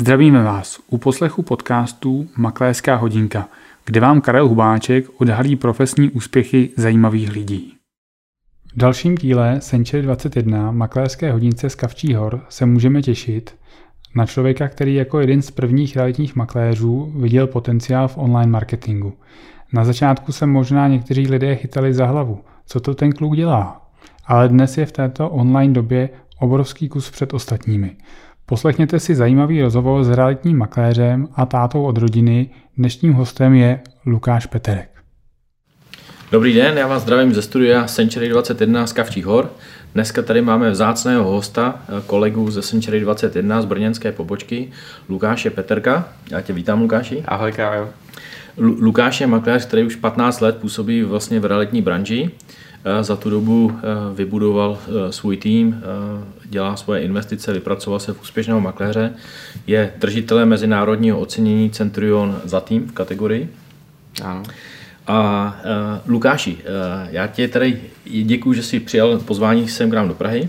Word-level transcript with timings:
Zdravíme 0.00 0.42
vás 0.42 0.80
u 0.88 0.98
poslechu 0.98 1.42
podcastu 1.42 2.28
Makléřská 2.36 2.96
hodinka, 2.96 3.48
kde 3.84 4.00
vám 4.00 4.20
Karel 4.20 4.48
Hubáček 4.48 5.20
odhalí 5.20 5.56
profesní 5.56 6.10
úspěchy 6.10 6.70
zajímavých 6.76 7.32
lidí. 7.32 7.74
V 8.74 8.78
dalším 8.78 9.14
díle 9.14 9.60
Century 9.60 10.02
21 10.02 10.70
Makléřské 10.70 11.32
hodince 11.32 11.70
z 11.70 11.74
Kavčí 11.74 12.14
hor 12.14 12.44
se 12.48 12.66
můžeme 12.66 13.02
těšit 13.02 13.56
na 14.14 14.26
člověka, 14.26 14.68
který 14.68 14.94
jako 14.94 15.20
jeden 15.20 15.42
z 15.42 15.50
prvních 15.50 15.96
realitních 15.96 16.36
makléřů 16.36 17.12
viděl 17.16 17.46
potenciál 17.46 18.08
v 18.08 18.18
online 18.18 18.52
marketingu. 18.52 19.12
Na 19.72 19.84
začátku 19.84 20.32
se 20.32 20.46
možná 20.46 20.88
někteří 20.88 21.28
lidé 21.28 21.56
chytali 21.56 21.94
za 21.94 22.06
hlavu. 22.06 22.40
Co 22.66 22.80
to 22.80 22.94
ten 22.94 23.12
kluk 23.12 23.36
dělá? 23.36 23.90
Ale 24.26 24.48
dnes 24.48 24.78
je 24.78 24.86
v 24.86 24.92
této 24.92 25.30
online 25.30 25.74
době 25.74 26.08
obrovský 26.38 26.88
kus 26.88 27.10
před 27.10 27.34
ostatními. 27.34 27.96
Poslechněte 28.50 29.00
si 29.00 29.14
zajímavý 29.14 29.62
rozhovor 29.62 30.04
s 30.04 30.10
realitním 30.10 30.58
makléřem 30.58 31.28
a 31.34 31.46
tátou 31.46 31.82
od 31.82 31.98
rodiny. 31.98 32.50
Dnešním 32.76 33.12
hostem 33.12 33.54
je 33.54 33.80
Lukáš 34.06 34.46
Peterek. 34.46 34.90
Dobrý 36.32 36.54
den, 36.54 36.78
já 36.78 36.86
vás 36.86 37.02
zdravím 37.02 37.34
ze 37.34 37.42
studia 37.42 37.84
Century 37.84 38.28
21 38.28 38.86
z 38.86 38.92
Kavčích 38.92 39.26
hor. 39.26 39.50
Dneska 39.94 40.22
tady 40.22 40.42
máme 40.42 40.70
vzácného 40.70 41.24
hosta, 41.24 41.82
kolegu 42.06 42.50
ze 42.50 42.62
Century 42.62 43.00
21 43.00 43.62
z 43.62 43.64
brněnské 43.64 44.12
pobočky, 44.12 44.68
Lukáše 45.08 45.50
Peterka. 45.50 46.08
Já 46.30 46.40
tě 46.40 46.52
vítám, 46.52 46.80
Lukáši. 46.80 47.22
Ahoj, 47.26 47.52
Kájo. 47.52 47.88
Lukáš 48.56 49.20
je 49.20 49.26
makléř, 49.26 49.66
který 49.66 49.84
už 49.84 49.96
15 49.96 50.40
let 50.40 50.56
působí 50.56 51.02
vlastně 51.02 51.40
v 51.40 51.44
realitní 51.44 51.82
branži. 51.82 52.30
Eh, 52.84 53.04
za 53.04 53.16
tu 53.16 53.30
dobu 53.30 53.72
eh, 53.74 54.14
vybudoval 54.14 54.78
eh, 54.78 55.12
svůj 55.12 55.36
tým, 55.36 55.82
dělá 56.44 56.76
svoje 56.76 57.02
investice, 57.02 57.52
vypracoval 57.52 58.00
se 58.00 58.12
v 58.12 58.22
úspěšného 58.22 58.60
makléře, 58.60 59.14
je 59.66 59.92
držitelem 59.98 60.48
mezinárodního 60.48 61.20
ocenění 61.20 61.70
Centurion 61.70 62.40
za 62.44 62.60
tým 62.60 62.86
v 62.86 62.92
kategorii. 62.92 63.48
Ano. 64.22 64.42
A 65.06 65.60
uh, 65.64 66.12
Lukáši, 66.12 66.54
uh, 66.54 66.60
já 67.10 67.26
ti 67.26 67.48
tady 67.48 67.80
děkuji, 68.22 68.52
že 68.52 68.62
jsi 68.62 68.80
přijal 68.80 69.18
pozvání 69.18 69.68
sem 69.68 69.90
k 69.90 69.94
nám 69.94 70.08
do 70.08 70.14
Prahy. 70.14 70.48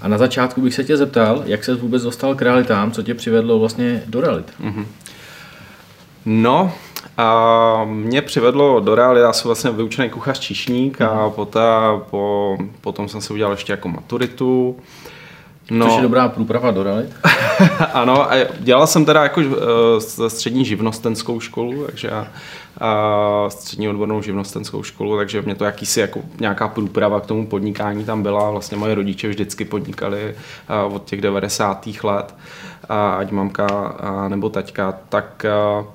A 0.00 0.08
na 0.08 0.18
začátku 0.18 0.60
bych 0.60 0.74
se 0.74 0.84
tě 0.84 0.96
zeptal, 0.96 1.42
jak 1.46 1.64
se 1.64 1.74
vůbec 1.74 2.02
dostal 2.02 2.34
k 2.34 2.42
realitám, 2.42 2.92
co 2.92 3.02
tě 3.02 3.14
přivedlo 3.14 3.58
vlastně 3.58 4.02
do 4.06 4.20
realit? 4.20 4.52
Mm-hmm. 4.62 4.84
No, 6.26 6.72
a 7.16 7.84
mě 7.84 8.22
přivedlo 8.22 8.80
do 8.80 8.94
reály, 8.94 9.20
já 9.20 9.32
jsem 9.32 9.48
vlastně 9.48 9.70
vyučený 9.70 10.10
kuchař 10.10 10.38
číšník 10.38 11.00
a 11.00 11.14
mhm. 11.14 11.30
poté, 11.30 11.60
po, 12.10 12.56
potom 12.80 13.08
jsem 13.08 13.20
se 13.20 13.32
udělal 13.32 13.52
ještě 13.52 13.72
jako 13.72 13.88
maturitu. 13.88 14.76
No. 15.70 15.86
Což 15.86 15.96
je 15.96 16.02
dobrá 16.02 16.28
průprava 16.28 16.70
do 16.70 16.82
realit. 16.82 17.10
ano, 17.92 18.32
a 18.32 18.36
dělal 18.58 18.86
jsem 18.86 19.04
teda 19.04 19.22
jako 19.22 19.40
uh, 19.40 20.28
střední 20.28 20.64
živnostenskou 20.64 21.40
školu, 21.40 21.84
takže 21.86 22.10
uh, 22.10 23.48
střední 23.48 23.88
odbornou 23.88 24.22
živnostenskou 24.22 24.82
školu, 24.82 25.16
takže 25.16 25.42
mě 25.42 25.54
to 25.54 25.64
jakýsi 25.64 26.00
jako 26.00 26.20
nějaká 26.40 26.68
průprava 26.68 27.20
k 27.20 27.26
tomu 27.26 27.46
podnikání 27.46 28.04
tam 28.04 28.22
byla. 28.22 28.50
Vlastně 28.50 28.76
moje 28.76 28.94
rodiče 28.94 29.28
vždycky 29.28 29.64
podnikali 29.64 30.34
uh, 30.86 30.94
od 30.94 31.04
těch 31.04 31.20
90. 31.20 31.86
let, 32.02 32.34
uh, 32.90 32.96
ať 32.96 33.30
mamka 33.30 33.94
uh, 34.02 34.28
nebo 34.28 34.48
taťka, 34.48 34.94
tak 35.08 35.46
uh, 35.80 35.86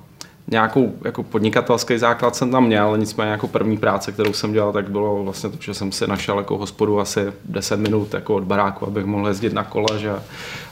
nějakou 0.50 0.94
jako 1.04 1.22
podnikatelský 1.22 1.98
základ 1.98 2.36
jsem 2.36 2.50
tam 2.50 2.66
měl, 2.66 2.96
nicméně 2.96 3.30
jako 3.30 3.48
první 3.48 3.76
práce, 3.76 4.12
kterou 4.12 4.32
jsem 4.32 4.52
dělal, 4.52 4.72
tak 4.72 4.90
bylo 4.90 5.24
vlastně 5.24 5.50
to, 5.50 5.56
že 5.60 5.74
jsem 5.74 5.92
si 5.92 6.06
našel 6.06 6.38
jako 6.38 6.58
hospodu 6.58 7.00
asi 7.00 7.32
10 7.44 7.80
minut 7.80 8.14
jako 8.14 8.34
od 8.34 8.44
baráku, 8.44 8.86
abych 8.86 9.04
mohl 9.04 9.28
jezdit 9.28 9.52
na 9.52 9.64
kole, 9.64 9.98
že 9.98 10.12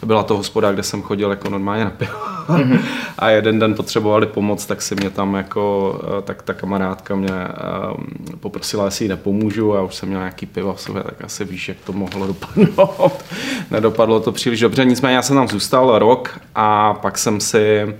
byla 0.05 0.23
to 0.23 0.37
hospoda, 0.37 0.73
kde 0.73 0.83
jsem 0.83 1.03
chodil 1.03 1.31
jako 1.31 1.51
normálně 1.51 1.85
na 1.85 1.91
pivo. 1.91 2.13
Mm-hmm. 2.49 2.81
a 3.19 3.29
jeden 3.31 3.59
den 3.59 3.75
potřebovali 3.75 4.27
pomoc, 4.27 4.67
tak 4.67 4.83
si 4.83 4.95
mě 4.95 5.11
tam 5.11 5.35
jako, 5.35 5.95
eh, 6.19 6.23
tak 6.23 6.43
ta 6.43 6.55
kamarádka 6.55 7.15
mě 7.15 7.33
um, 7.33 8.39
poprosila, 8.41 8.85
jestli 8.85 9.05
jí 9.05 9.09
nepomůžu 9.09 9.77
a 9.77 9.83
už 9.83 9.95
jsem 9.95 10.09
měl 10.09 10.21
nějaký 10.21 10.47
pivo 10.47 10.75
v 10.75 10.81
sobě, 10.81 11.03
tak 11.03 11.25
asi 11.25 11.45
víš, 11.45 11.69
jak 11.69 11.79
to 11.87 11.93
mohlo 11.93 12.27
dopadnout. 12.27 13.25
Nedopadlo 13.71 14.21
to 14.21 14.33
příliš 14.33 14.61
dobře, 14.61 14.85
nicméně 14.85 15.17
já 15.17 15.23
jsem 15.23 15.37
tam 15.37 15.49
zůstal 15.49 15.99
rok 15.99 16.41
a 16.55 16.95
pak 16.95 17.19
jsem 17.19 17.41
si 17.41 17.95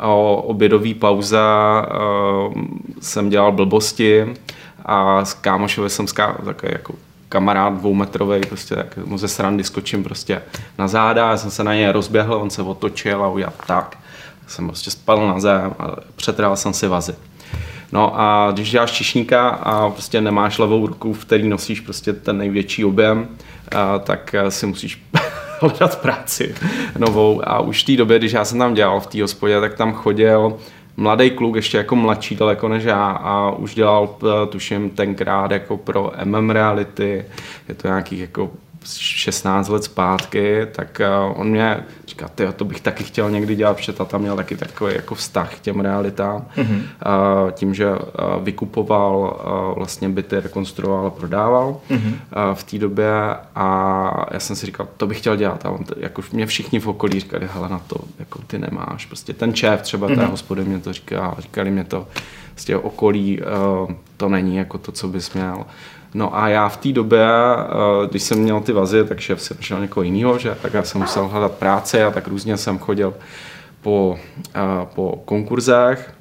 o 0.00 0.42
obědové 0.42 0.94
pauze 0.94 1.38
jsem 3.00 3.30
dělal 3.30 3.52
blbosti 3.52 4.34
a 4.84 5.24
s 5.24 5.34
kámošovi 5.34 5.90
jsem 5.90 6.06
ská, 6.06 6.36
takový 6.44 6.72
jako 6.72 6.94
kamarád 7.28 7.72
dvoumetrový, 7.72 8.40
prostě 8.40 8.74
tak 8.74 8.96
mu 9.04 9.18
ze 9.18 9.28
srandy 9.28 9.64
skočím 9.64 10.04
prostě 10.04 10.42
na 10.78 10.88
záda, 10.88 11.30
já 11.30 11.36
jsem 11.36 11.50
se 11.50 11.64
na 11.64 11.74
něj 11.74 11.92
rozběhl, 11.92 12.34
on 12.34 12.50
se 12.50 12.62
otočil 12.62 13.24
a 13.24 13.28
udělal 13.28 13.52
tak. 13.66 13.98
Jsem 14.46 14.66
prostě 14.66 14.90
spadl 14.90 15.28
na 15.28 15.40
zem 15.40 15.74
a 15.78 15.96
přetrhal 16.16 16.56
jsem 16.56 16.72
si 16.72 16.88
vazy. 16.88 17.14
No 17.92 18.20
a 18.20 18.50
když 18.52 18.70
děláš 18.70 18.90
čišníka 18.90 19.48
a 19.48 19.90
prostě 19.90 20.20
nemáš 20.20 20.58
levou 20.58 20.86
ruku, 20.86 21.12
v 21.12 21.24
který 21.24 21.48
nosíš 21.48 21.80
prostě 21.80 22.12
ten 22.12 22.38
největší 22.38 22.84
objem, 22.84 23.28
tak 24.04 24.34
si 24.48 24.66
musíš 24.66 25.04
hledat 25.68 26.00
práci 26.02 26.54
novou 26.98 27.40
a 27.44 27.60
už 27.60 27.82
v 27.82 27.86
té 27.86 27.96
době, 27.96 28.18
když 28.18 28.32
já 28.32 28.44
jsem 28.44 28.58
tam 28.58 28.74
dělal 28.74 29.00
v 29.00 29.06
té 29.06 29.22
hospodě, 29.22 29.60
tak 29.60 29.74
tam 29.74 29.92
chodil 29.92 30.56
mladý 30.96 31.30
kluk, 31.30 31.56
ještě 31.56 31.76
jako 31.76 31.96
mladší 31.96 32.36
daleko 32.36 32.68
než 32.68 32.84
já 32.84 33.10
a 33.10 33.50
už 33.50 33.74
dělal, 33.74 34.16
eh, 34.22 34.46
tuším, 34.46 34.90
tenkrát 34.90 35.50
jako 35.50 35.76
pro 35.76 36.12
MM 36.24 36.50
Reality, 36.50 37.24
je 37.68 37.74
to 37.74 37.88
nějakých 37.88 38.20
jako 38.20 38.50
16 38.84 39.68
let 39.68 39.84
zpátky, 39.84 40.66
tak 40.72 41.00
eh, 41.00 41.08
on 41.34 41.48
mě 41.48 41.84
říká, 42.06 42.28
ty, 42.28 42.46
to 42.56 42.64
bych 42.64 42.80
taky 42.80 43.04
chtěl 43.04 43.30
někdy 43.30 43.56
dělat, 43.56 43.76
protože 43.76 43.92
tata 43.92 44.18
měl 44.18 44.36
taky 44.36 44.56
takový 44.56 44.94
jako 44.94 45.14
vztah 45.14 45.54
k 45.54 45.60
těm 45.60 45.80
realitám. 45.80 46.46
Mm-hmm. 46.56 46.82
Tím, 47.52 47.74
že 47.74 47.88
vykupoval 48.42 49.40
vlastně 49.76 50.08
byty, 50.08 50.40
rekonstruoval 50.40 51.06
a 51.06 51.10
prodával 51.10 51.76
mm-hmm. 51.90 52.14
v 52.54 52.64
té 52.64 52.78
době 52.78 53.12
a 53.54 54.26
já 54.30 54.40
jsem 54.40 54.56
si 54.56 54.66
říkal, 54.66 54.88
to 54.96 55.06
bych 55.06 55.18
chtěl 55.18 55.36
dělat 55.36 55.66
a 55.66 55.70
on, 55.70 55.84
jako 55.96 56.22
mě 56.32 56.46
všichni 56.46 56.80
v 56.80 56.88
okolí 56.88 57.20
říkali, 57.20 57.48
hele 57.54 57.68
na 57.68 57.78
to, 57.78 57.96
jako 58.18 58.38
ty 58.46 58.58
nemáš. 58.58 59.06
Prostě 59.06 59.32
ten 59.32 59.54
šéf 59.54 59.82
třeba 59.82 60.08
mm-hmm. 60.08 60.16
té 60.16 60.26
hospody 60.26 60.64
mě 60.64 60.78
to 60.78 60.92
říká, 60.92 61.34
říkali 61.38 61.70
mě 61.70 61.84
to 61.84 62.06
z 62.56 62.64
těch 62.64 62.84
okolí, 62.84 63.40
to 64.16 64.28
není 64.28 64.56
jako 64.56 64.78
to, 64.78 64.92
co 64.92 65.08
bys 65.08 65.32
měl. 65.32 65.64
No 66.14 66.38
a 66.38 66.48
já 66.48 66.68
v 66.68 66.76
té 66.76 66.92
době, 66.92 67.26
eh, 67.26 68.06
když 68.10 68.22
jsem 68.22 68.38
měl 68.38 68.60
ty 68.60 68.72
vazy, 68.72 69.04
tak 69.04 69.20
šéf 69.20 69.42
si 69.42 69.54
našel 69.54 69.80
někoho 69.80 70.04
jiného, 70.04 70.38
že 70.38 70.56
tak 70.62 70.74
já 70.74 70.82
jsem 70.82 71.00
musel 71.00 71.28
hledat 71.28 71.52
práci 71.52 72.02
a 72.02 72.10
tak 72.10 72.28
různě 72.28 72.56
jsem 72.56 72.78
chodil 72.78 73.14
po, 73.82 74.18
eh, 74.54 74.60
po 74.94 75.22
konkurzech. 75.24 76.14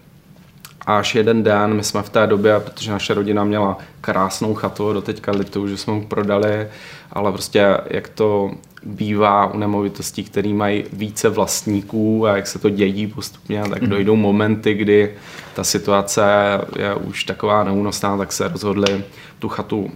Až 0.86 1.16
jeden 1.16 1.44
den, 1.44 1.74
my 1.74 1.84
jsme 1.84 2.04
v 2.04 2.10
té 2.10 2.28
době, 2.28 2.60
protože 2.60 2.92
naše 2.92 3.14
rodina 3.14 3.44
měla 3.44 3.78
krásnou 4.02 4.54
chatu, 4.54 4.94
do 4.94 5.02
teďka 5.02 5.32
litu, 5.32 5.68
že 5.68 5.78
jsme 5.78 5.94
mu 5.94 6.08
prodali, 6.08 6.68
ale 7.12 7.32
prostě 7.32 7.78
jak 7.86 8.08
to 8.10 8.52
bývá 8.86 9.54
u 9.54 9.58
nemovitostí, 9.58 10.24
které 10.24 10.54
mají 10.54 10.84
více 10.94 11.30
vlastníků 11.30 12.28
a 12.28 12.36
jak 12.36 12.48
se 12.48 12.60
to 12.60 12.70
dědí 12.70 13.08
postupně, 13.08 13.64
tak 13.70 13.82
mhm. 13.82 13.90
dojdou 13.90 14.16
momenty, 14.16 14.74
kdy 14.74 15.12
ta 15.56 15.64
situace 15.64 16.24
je 16.80 16.96
už 16.96 17.24
taková 17.24 17.64
neúnosná, 17.64 18.18
tak 18.18 18.32
se 18.32 18.48
rozhodli 18.48 19.04
tu 19.40 19.50
chatu 19.50 19.92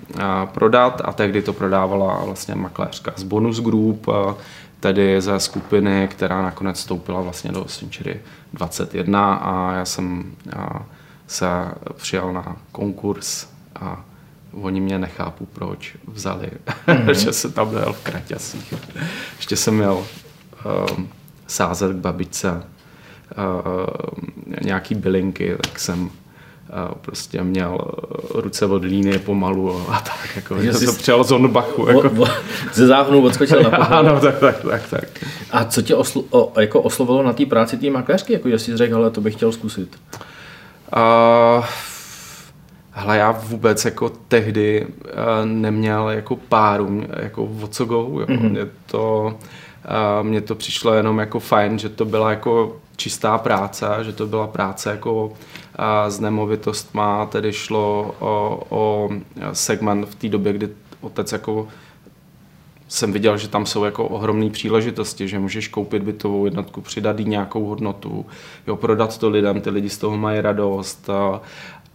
prodat 0.46 1.02
a 1.06 1.14
tehdy 1.14 1.42
to 1.42 1.54
prodávala 1.54 2.22
vlastně 2.26 2.56
makléřka 2.56 3.14
z 3.16 3.24
Bonus 3.24 3.60
Group, 3.60 4.08
tedy 4.80 5.22
ze 5.22 5.40
skupiny, 5.40 6.08
která 6.12 6.42
nakonec 6.42 6.78
vstoupila 6.78 7.22
vlastně 7.22 7.52
do 7.52 7.64
Century 7.64 8.20
21 8.54 9.34
a 9.34 9.74
já 9.74 9.86
jsem 9.86 10.36
se 11.28 11.48
přijal 11.94 12.34
na 12.34 12.58
konkurs 12.72 13.48
a 13.76 14.06
oni 14.52 14.82
mě 14.82 15.00
nechápu, 15.00 15.46
proč 15.46 15.96
vzali, 16.08 16.52
mm-hmm. 16.88 17.12
že 17.12 17.34
se 17.34 17.52
tam 17.52 17.72
dojel 17.72 17.94
v 17.94 18.04
kraťasích. 18.04 18.74
Ještě 19.38 19.56
jsem 19.56 19.78
měl 19.78 20.06
um, 20.98 21.10
sázet 21.48 21.92
k 21.92 21.96
babičce 21.96 22.52
uh, 22.52 22.64
nějaký 24.62 24.96
bylinky, 24.96 25.56
tak 25.62 25.80
jsem 25.80 26.04
uh, 26.04 26.10
prostě 27.02 27.44
měl 27.44 27.78
ruce 28.34 28.66
od 28.66 28.84
líny 28.84 29.20
pomalu 29.20 29.86
a 29.90 30.00
tak, 30.06 30.36
jako, 30.36 30.62
že 30.62 30.74
jsem 30.74 30.88
to 30.88 30.94
přijal 30.94 31.24
z 31.24 31.32
Onbachu. 31.32 31.88
Jako. 31.88 32.26
ze 32.74 32.88
záhonu 32.88 33.22
odskočil 33.22 33.64
na 33.64 33.70
pohled. 33.70 33.90
Ano, 33.92 34.20
tak, 34.20 34.40
tak, 34.40 34.62
tak, 34.62 34.90
tak. 34.90 35.26
A 35.52 35.66
co 35.66 35.82
tě 35.82 35.96
oslo, 35.96 36.24
o, 36.30 36.60
jako 36.60 36.82
oslovilo 36.82 37.24
na 37.24 37.34
té 37.34 37.46
práci 37.46 37.78
té 37.78 37.90
makléřky, 37.90 38.34
jako 38.34 38.50
že 38.50 38.60
jsi 38.60 38.78
řekl, 38.78 38.96
ale 38.96 39.12
to 39.12 39.22
bych 39.22 39.36
chtěl 39.36 39.52
zkusit? 39.52 40.00
Uh, 40.96 41.66
Hele, 43.00 43.18
já 43.18 43.32
vůbec 43.32 43.86
jako 43.86 44.10
tehdy 44.28 44.86
uh, 44.86 45.46
neměl 45.46 46.10
jako 46.10 46.36
páru, 46.36 47.04
jako 47.20 47.50
o 47.62 47.68
co 47.68 47.86
go, 47.86 48.18
jako 48.20 48.32
mm-hmm. 48.32 48.50
mě 48.50 48.68
to, 48.86 49.36
uh, 50.20 50.28
mně 50.28 50.42
to 50.42 50.56
přišlo 50.56 50.94
jenom 50.94 51.20
jako 51.20 51.40
fajn, 51.40 51.80
že 51.80 51.90
to 51.90 52.06
byla 52.06 52.30
jako 52.30 52.78
čistá 52.96 53.38
práce, 53.38 53.86
že 54.02 54.14
to 54.14 54.28
byla 54.28 54.48
práce 54.48 54.90
jako 54.90 55.26
uh, 55.26 55.34
s 56.08 56.20
nemovitostma, 56.20 57.26
tedy 57.26 57.54
šlo 57.54 58.16
o, 58.20 58.64
o 58.70 59.10
segment 59.54 60.10
v 60.10 60.16
té 60.16 60.30
době, 60.30 60.54
kdy 60.54 60.70
otec 61.02 61.32
jako 61.32 61.68
jsem 62.88 63.14
viděl, 63.14 63.38
že 63.38 63.48
tam 63.48 63.66
jsou 63.66 63.84
jako 63.84 64.08
ohromné 64.08 64.50
příležitosti, 64.50 65.28
že 65.28 65.40
můžeš 65.40 65.68
koupit 65.68 66.04
bytovou 66.04 66.46
jednotku, 66.46 66.82
přidat 66.82 67.20
jí 67.20 67.26
nějakou 67.26 67.66
hodnotu, 67.66 68.26
jo, 68.68 68.76
prodat 68.76 69.18
to 69.18 69.30
lidem, 69.30 69.62
ty 69.62 69.70
lidi 69.70 69.90
z 69.90 69.98
toho 69.98 70.18
mají 70.18 70.42
radost 70.42 71.10
a, 71.10 71.42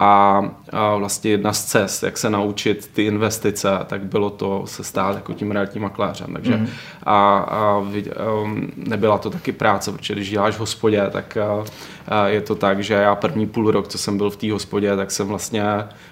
a, 0.03 0.43
a 0.73 0.97
vlastně 0.97 1.31
jedna 1.31 1.53
z 1.53 1.65
cest, 1.65 2.03
jak 2.03 2.19
se 2.19 2.31
naučit 2.31 2.91
ty 2.93 3.05
investice, 3.05 3.79
tak 3.87 4.05
bylo 4.05 4.31
to 4.31 4.63
se 4.67 4.85
stát 4.85 5.15
jako 5.15 5.33
tím 5.33 5.51
realitním 5.51 5.83
makléřem. 5.83 6.27
Takže 6.33 6.57
mm. 6.57 6.69
a, 7.03 7.39
a, 7.39 7.79
um, 8.43 8.73
nebyla 8.77 9.19
to 9.19 9.31
taky 9.31 9.53
práce, 9.53 9.93
protože 9.93 10.15
když 10.15 10.31
děláš 10.31 10.57
v 10.57 10.61
hospodě, 10.61 11.03
tak 11.11 11.37
a, 11.37 11.65
a 12.09 12.29
je 12.29 12.41
to 12.41 12.55
tak, 12.55 12.85
že 12.85 12.95
já 12.95 13.15
první 13.15 13.47
půl 13.47 13.71
rok, 13.71 13.89
co 13.89 13.99
jsem 13.99 14.17
byl 14.17 14.31
v 14.31 14.37
té 14.37 14.53
hospodě, 14.53 14.97
tak 14.97 15.11
jsem 15.11 15.27
vlastně 15.27 15.65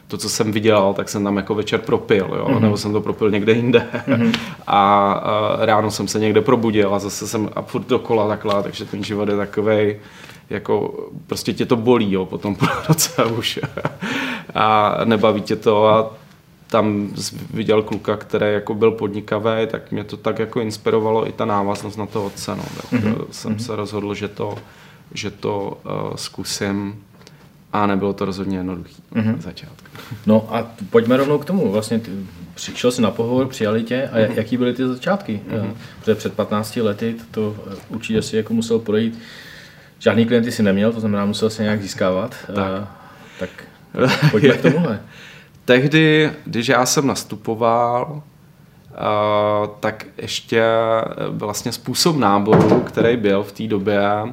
to, 0.08 0.18
co 0.18 0.28
jsem 0.28 0.52
vydělal, 0.52 0.94
tak 0.94 1.08
jsem 1.08 1.24
tam 1.24 1.36
jako 1.36 1.54
večer 1.54 1.80
propil, 1.80 2.30
jo? 2.36 2.48
Mm. 2.48 2.62
nebo 2.62 2.76
jsem 2.76 2.92
to 2.92 3.00
propil 3.00 3.30
někde 3.30 3.52
jinde. 3.52 3.86
Mm. 4.06 4.32
A, 4.66 5.12
a 5.12 5.66
ráno 5.66 5.90
jsem 5.90 6.08
se 6.08 6.18
někde 6.18 6.40
probudil 6.40 6.94
a 6.94 6.98
zase 6.98 7.28
jsem 7.28 7.48
a 7.56 7.62
furt 7.62 7.86
dokola 7.86 8.28
takhle, 8.28 8.62
takže 8.62 8.84
ten 8.84 9.04
život 9.04 9.28
je 9.28 9.36
takovej, 9.36 10.00
jako 10.50 11.08
prostě 11.26 11.52
tě 11.52 11.66
to 11.66 11.76
bolí 11.76 12.12
jo, 12.12 12.26
po 12.26 12.38
tom 12.38 12.54
půl 12.56 12.68
roce 12.88 13.24
už 13.24 13.60
a 14.54 14.96
nebaví 15.04 15.40
tě 15.40 15.56
to 15.56 15.88
a 15.88 16.12
tam 16.70 17.08
viděl 17.54 17.82
kluka, 17.82 18.16
který 18.16 18.46
jako 18.52 18.74
byl 18.74 18.90
podnikavý, 18.90 19.66
tak 19.66 19.92
mě 19.92 20.04
to 20.04 20.16
tak 20.16 20.38
jako 20.38 20.60
inspirovalo 20.60 21.28
i 21.28 21.32
ta 21.32 21.44
návaznost 21.44 21.96
na 21.96 22.06
to 22.06 22.26
otce. 22.26 22.56
No. 22.56 22.64
Tak 22.76 22.92
mm-hmm. 22.92 23.24
jsem 23.30 23.54
mm-hmm. 23.54 23.58
se 23.58 23.76
rozhodl, 23.76 24.14
že 24.14 24.28
to, 24.28 24.58
že 25.14 25.30
to 25.30 25.80
uh, 25.84 26.16
zkusím 26.16 27.04
a 27.72 27.86
nebylo 27.86 28.12
to 28.12 28.24
rozhodně 28.24 28.56
jednoduché 28.56 28.94
mm-hmm. 29.12 29.36
na 29.36 29.42
začátku. 29.42 29.86
No 30.26 30.48
a 30.54 30.66
pojďme 30.90 31.16
rovnou 31.16 31.38
k 31.38 31.44
tomu. 31.44 31.72
Vlastně 31.72 31.98
ty, 31.98 32.10
přišel 32.54 32.92
jsi 32.92 33.02
na 33.02 33.10
pohovor, 33.10 33.48
přijali 33.48 33.82
tě 33.82 34.08
a 34.08 34.16
mm-hmm. 34.16 34.36
jaký 34.36 34.56
byly 34.56 34.72
ty 34.72 34.86
začátky? 34.86 35.40
Mm-hmm. 35.48 35.74
Protože 35.98 36.14
před 36.14 36.34
15 36.34 36.76
lety 36.76 37.14
to, 37.14 37.24
to 37.30 37.56
určitě 37.88 38.22
si 38.22 38.36
jako 38.36 38.54
musel 38.54 38.78
projít 38.78 39.18
Žádný 40.02 40.26
klienty 40.26 40.52
si 40.52 40.62
neměl, 40.62 40.92
to 40.92 41.00
znamená, 41.00 41.24
musel 41.24 41.50
se 41.50 41.62
nějak 41.62 41.82
získávat. 41.82 42.34
Tak, 42.46 42.80
uh, 42.80 42.86
tak 43.38 43.50
pojďme 44.30 44.54
k 44.54 44.62
tomuhle. 44.62 45.00
Tehdy, 45.64 46.30
když 46.44 46.68
já 46.68 46.86
jsem 46.86 47.06
nastupoval, 47.06 48.22
uh, 48.90 49.68
tak 49.80 50.06
ještě 50.18 50.64
vlastně 51.28 51.72
způsob 51.72 52.16
náboru, 52.16 52.80
který 52.80 53.16
byl 53.16 53.42
v 53.42 53.52
té 53.52 53.66
době, 53.66 54.00
uh, 54.22 54.30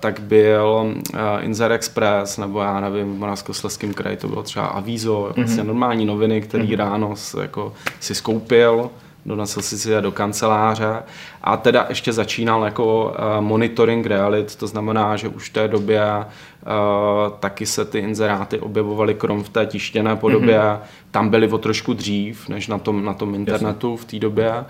tak 0.00 0.20
byl 0.20 0.94
uh, 0.94 1.18
Inzer 1.40 1.72
Express, 1.72 2.38
nebo 2.38 2.60
já 2.60 2.80
nevím, 2.80 3.14
v 3.14 3.18
Moravskoslezském 3.18 3.94
kraji 3.94 4.16
to 4.16 4.28
bylo 4.28 4.42
třeba 4.42 4.66
Avízo, 4.66 5.32
vlastně 5.36 5.62
mm-hmm. 5.62 5.66
normální 5.66 6.06
noviny, 6.06 6.40
který 6.40 6.68
mm-hmm. 6.68 6.78
ráno 6.78 7.14
jako 7.40 7.72
si 8.00 8.14
skoupil, 8.14 8.90
donesl 9.26 9.62
si 9.62 9.78
si 9.78 9.90
je 9.90 10.00
do 10.00 10.12
kanceláře 10.12 11.02
a 11.42 11.56
teda 11.56 11.86
ještě 11.88 12.12
začínal 12.12 12.64
jako 12.64 13.04
uh, 13.04 13.44
monitoring 13.44 14.06
realit, 14.06 14.56
to 14.56 14.66
znamená, 14.66 15.16
že 15.16 15.28
už 15.28 15.50
v 15.50 15.52
té 15.52 15.68
době 15.68 16.02
uh, 16.16 17.38
taky 17.40 17.66
se 17.66 17.84
ty 17.84 17.98
inzeráty 17.98 18.60
objevovaly 18.60 19.14
krom 19.14 19.44
v 19.44 19.48
té 19.48 19.66
tištěné 19.66 20.16
podobě, 20.16 20.58
mm-hmm. 20.58 20.78
tam 21.10 21.28
byly 21.28 21.48
o 21.48 21.58
trošku 21.58 21.92
dřív, 21.92 22.48
než 22.48 22.68
na 22.68 22.78
tom, 22.78 23.04
na 23.04 23.14
tom 23.14 23.34
internetu 23.34 23.90
Jasně. 23.90 24.06
v 24.06 24.10
té 24.10 24.18
době 24.18 24.64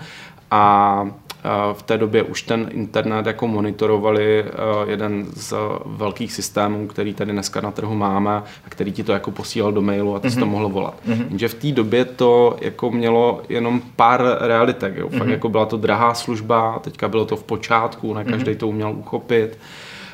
a 0.50 1.06
v 1.72 1.82
té 1.82 1.98
době 1.98 2.22
už 2.22 2.42
ten 2.42 2.68
internet 2.72 3.26
jako 3.26 3.48
monitorovali 3.48 4.44
eh, 4.44 4.50
jeden 4.90 5.26
z 5.32 5.54
velkých 5.86 6.32
systémů, 6.32 6.86
který 6.86 7.14
tady 7.14 7.32
dneska 7.32 7.60
na 7.60 7.70
trhu 7.70 7.94
máme 7.94 8.36
a 8.36 8.68
který 8.68 8.92
ti 8.92 9.04
to 9.04 9.12
jako 9.12 9.30
posílal 9.30 9.72
do 9.72 9.82
mailu 9.82 10.14
a 10.14 10.20
ty 10.20 10.28
mm-hmm. 10.28 10.38
to 10.38 10.46
mohlo 10.46 10.68
volat. 10.68 10.94
Mm-hmm. 11.08 11.26
Jenže 11.28 11.48
v 11.48 11.54
té 11.54 11.72
době 11.72 12.04
to 12.04 12.56
jako 12.60 12.90
mělo 12.90 13.42
jenom 13.48 13.82
pár 13.96 14.22
realitek. 14.40 14.96
Jo. 14.96 15.08
Fakt 15.08 15.22
mm-hmm. 15.22 15.30
jako 15.30 15.48
byla 15.48 15.66
to 15.66 15.76
drahá 15.76 16.14
služba, 16.14 16.78
teďka 16.78 17.08
bylo 17.08 17.24
to 17.24 17.36
v 17.36 17.44
počátku, 17.44 18.14
ne 18.14 18.24
každý 18.24 18.52
mm-hmm. 18.52 18.56
to 18.56 18.68
uměl 18.68 18.90
uchopit 18.90 19.58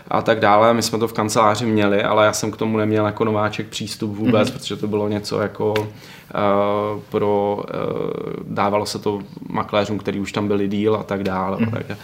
a 0.08 0.23
tak 0.23 0.41
dále. 0.41 0.75
My 0.75 0.82
jsme 0.82 0.99
to 0.99 1.08
v 1.08 1.12
kanceláři 1.12 1.67
měli, 1.67 2.03
ale 2.03 2.26
já 2.26 2.32
jsem 2.32 2.50
k 2.50 2.56
tomu 2.56 2.79
neměl 2.79 3.06
jako 3.06 3.25
nováček 3.25 3.69
přístup 3.69 4.17
vůbec, 4.17 4.49
mm-hmm. 4.49 4.53
protože 4.53 4.76
to 4.76 4.87
bylo 4.87 5.08
něco 5.08 5.41
jako 5.41 5.75
uh, 5.76 5.87
pro, 7.11 7.56
uh, 7.56 7.64
dávalo 8.44 8.87
se 8.87 8.99
to 8.99 9.20
makléřům, 9.49 9.99
který 9.99 10.20
už 10.20 10.32
tam 10.32 10.49
byli 10.49 10.69
díl 10.69 10.94
a 10.94 11.03
tak 11.03 11.23
dále. 11.23 11.56
Mm-hmm. 11.56 11.70
Tak, 11.70 11.87
uh, 11.91 11.97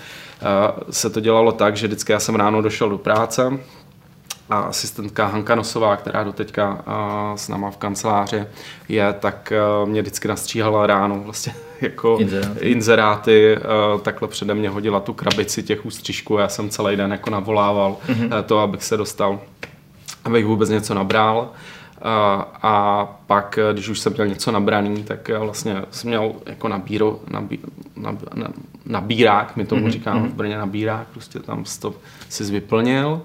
se 0.90 1.10
to 1.10 1.20
dělalo 1.20 1.52
tak, 1.52 1.76
že 1.76 1.86
vždycky 1.86 2.12
já 2.12 2.20
jsem 2.20 2.34
ráno 2.34 2.62
došel 2.62 2.90
do 2.90 2.98
práce, 2.98 3.58
a 4.52 4.60
asistentka 4.60 5.26
Hanka 5.26 5.54
Nosová, 5.54 5.96
která 5.96 6.24
do 6.24 6.32
teďka 6.32 6.84
s 7.36 7.48
náma 7.48 7.70
v 7.70 7.76
kanceláři 7.76 8.44
je, 8.88 9.12
tak 9.12 9.52
mě 9.84 10.02
vždycky 10.02 10.28
nastříhala 10.28 10.86
ráno 10.86 11.20
vlastně 11.24 11.54
jako 11.80 12.18
inzeráty, 12.20 12.60
inzeráty 12.60 13.58
takhle 14.02 14.28
přede 14.28 14.54
mě 14.54 14.68
hodila 14.68 15.00
tu 15.00 15.12
krabici 15.12 15.62
těch 15.62 15.86
ústřižků 15.86 16.38
já 16.38 16.48
jsem 16.48 16.70
celý 16.70 16.96
den 16.96 17.12
jako 17.12 17.30
navolával 17.30 17.96
mm-hmm. 18.06 18.42
to, 18.42 18.58
abych 18.58 18.82
se 18.84 18.96
dostal, 18.96 19.40
abych 20.24 20.46
vůbec 20.46 20.70
něco 20.70 20.94
nabral. 20.94 21.50
A, 22.04 22.48
a 22.62 23.04
pak, 23.26 23.58
když 23.72 23.88
už 23.88 23.98
jsem 23.98 24.12
měl 24.12 24.26
něco 24.26 24.52
nabraný, 24.52 25.02
tak 25.02 25.30
vlastně 25.38 25.82
jsem 25.90 26.08
měl 26.08 26.32
jako 26.46 26.68
nabíro, 26.68 27.20
nabí, 27.30 27.58
nab, 27.96 28.16
nabírák, 28.86 29.56
my 29.56 29.64
tomu 29.64 29.86
mm-hmm. 29.86 29.90
říkáme 29.90 30.28
v 30.28 30.34
Brně 30.34 30.58
nabírák, 30.58 31.06
prostě 31.12 31.38
tam 31.38 31.64
to 31.80 31.94
si 32.28 32.44
vyplnil 32.44 33.22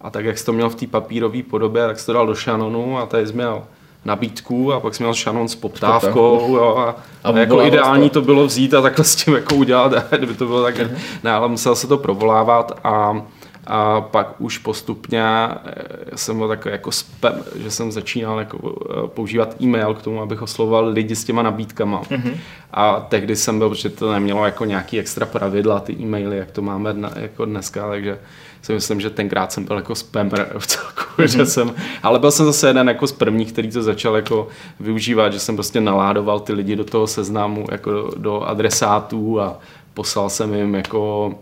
a 0.00 0.10
tak, 0.10 0.24
jak 0.24 0.38
jsi 0.38 0.46
to 0.46 0.52
měl 0.52 0.70
v 0.70 0.74
té 0.74 0.86
papírové 0.86 1.42
podobě, 1.42 1.86
tak 1.86 1.98
jsi 1.98 2.06
to 2.06 2.12
dal 2.12 2.26
do 2.26 2.34
šanonu 2.34 2.98
a 2.98 3.06
tady 3.06 3.26
jsi 3.26 3.32
měl 3.32 3.62
nabídku 4.04 4.72
a 4.72 4.80
pak 4.80 4.94
jsi 4.94 5.02
měl 5.02 5.14
šanon 5.14 5.48
s 5.48 5.54
poptávkou 5.54 6.56
jo, 6.56 6.76
a, 6.76 6.96
a, 7.24 7.30
a 7.30 7.38
jako 7.38 7.62
ideální 7.62 8.10
to. 8.10 8.20
to 8.20 8.26
bylo 8.26 8.46
vzít 8.46 8.74
a 8.74 8.82
takhle 8.82 9.04
s 9.04 9.16
tím 9.16 9.34
jako 9.34 9.54
udělat, 9.54 9.92
kdyby 10.18 10.34
to 10.34 10.46
bylo 10.46 10.62
tak, 10.62 10.76
uh-huh. 10.76 10.96
ne, 11.24 11.30
ale 11.30 11.48
musel 11.48 11.76
se 11.76 11.86
to 11.86 11.98
provolávat 11.98 12.80
a 12.84 13.22
a 13.66 14.00
pak 14.00 14.40
už 14.40 14.58
postupně 14.58 15.22
eh, 15.22 16.16
jsem 16.16 16.38
byl 16.38 16.48
takový 16.48 16.72
jako 16.72 16.92
spam, 16.92 17.32
že 17.56 17.70
jsem 17.70 17.92
začínal 17.92 18.38
jako 18.38 18.78
eh, 18.90 19.08
používat 19.08 19.62
e-mail 19.62 19.94
k 19.94 20.02
tomu, 20.02 20.22
abych 20.22 20.42
oslovoval 20.42 20.88
lidi 20.88 21.16
s 21.16 21.24
těma 21.24 21.42
nabídkama. 21.42 22.02
Mm-hmm. 22.02 22.36
A 22.72 23.00
tehdy 23.00 23.36
jsem 23.36 23.58
byl, 23.58 23.68
protože 23.68 23.88
to 23.88 24.12
nemělo 24.12 24.44
jako 24.44 24.64
nějaký 24.64 24.98
extra 24.98 25.26
pravidla, 25.26 25.80
ty 25.80 25.92
e-maily, 25.92 26.36
jak 26.36 26.50
to 26.50 26.62
máme 26.62 26.92
dna, 26.92 27.12
jako 27.16 27.44
dneska, 27.44 27.88
takže 27.88 28.18
si 28.66 28.72
myslím, 28.72 29.00
že 29.00 29.10
tenkrát 29.10 29.52
jsem 29.52 29.64
byl 29.64 29.76
jako 29.76 29.94
spammer 29.94 30.52
v 30.58 30.66
celku, 30.66 31.02
mm-hmm. 31.18 31.36
že 31.36 31.46
jsem, 31.46 31.74
ale 32.02 32.18
byl 32.18 32.30
jsem 32.30 32.46
zase 32.46 32.68
jeden 32.68 32.88
jako 32.88 33.06
z 33.06 33.12
prvních, 33.12 33.52
který 33.52 33.70
to 33.70 33.82
začal 33.82 34.16
jako 34.16 34.48
využívat, 34.80 35.32
že 35.32 35.38
jsem 35.38 35.56
prostě 35.56 35.80
naládoval 35.80 36.40
ty 36.40 36.52
lidi 36.52 36.76
do 36.76 36.84
toho 36.84 37.06
seznamu, 37.06 37.66
jako 37.72 37.90
do, 37.90 38.10
do 38.16 38.42
adresátů 38.42 39.40
a 39.40 39.58
poslal 39.94 40.30
jsem 40.30 40.54
jim 40.54 40.74
jako 40.74 41.34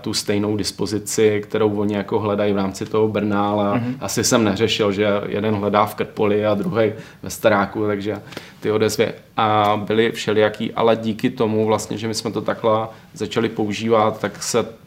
tu 0.00 0.14
stejnou 0.14 0.56
dispozici, 0.56 1.40
kterou 1.44 1.76
oni 1.80 1.94
jako 1.94 2.18
hledají 2.18 2.52
v 2.52 2.56
rámci 2.56 2.86
toho 2.86 3.08
Brnála. 3.08 3.76
Mm-hmm. 3.76 3.94
Asi 4.00 4.24
jsem 4.24 4.44
neřešil, 4.44 4.92
že 4.92 5.08
jeden 5.26 5.54
hledá 5.54 5.86
v 5.86 5.94
Krpoli 5.94 6.46
a 6.46 6.54
druhý 6.54 6.92
ve 7.22 7.30
Staráku, 7.30 7.86
takže 7.86 8.22
ty 8.60 8.70
odezvy 8.70 9.12
a 9.36 9.80
byly 9.86 10.12
všelijaký, 10.12 10.72
ale 10.72 10.96
díky 10.96 11.30
tomu 11.30 11.66
vlastně, 11.66 11.98
že 11.98 12.08
my 12.08 12.14
jsme 12.14 12.32
to 12.32 12.40
takhle 12.40 12.88
začali 13.14 13.48
používat, 13.48 14.20
tak 14.20 14.42
se 14.42 14.79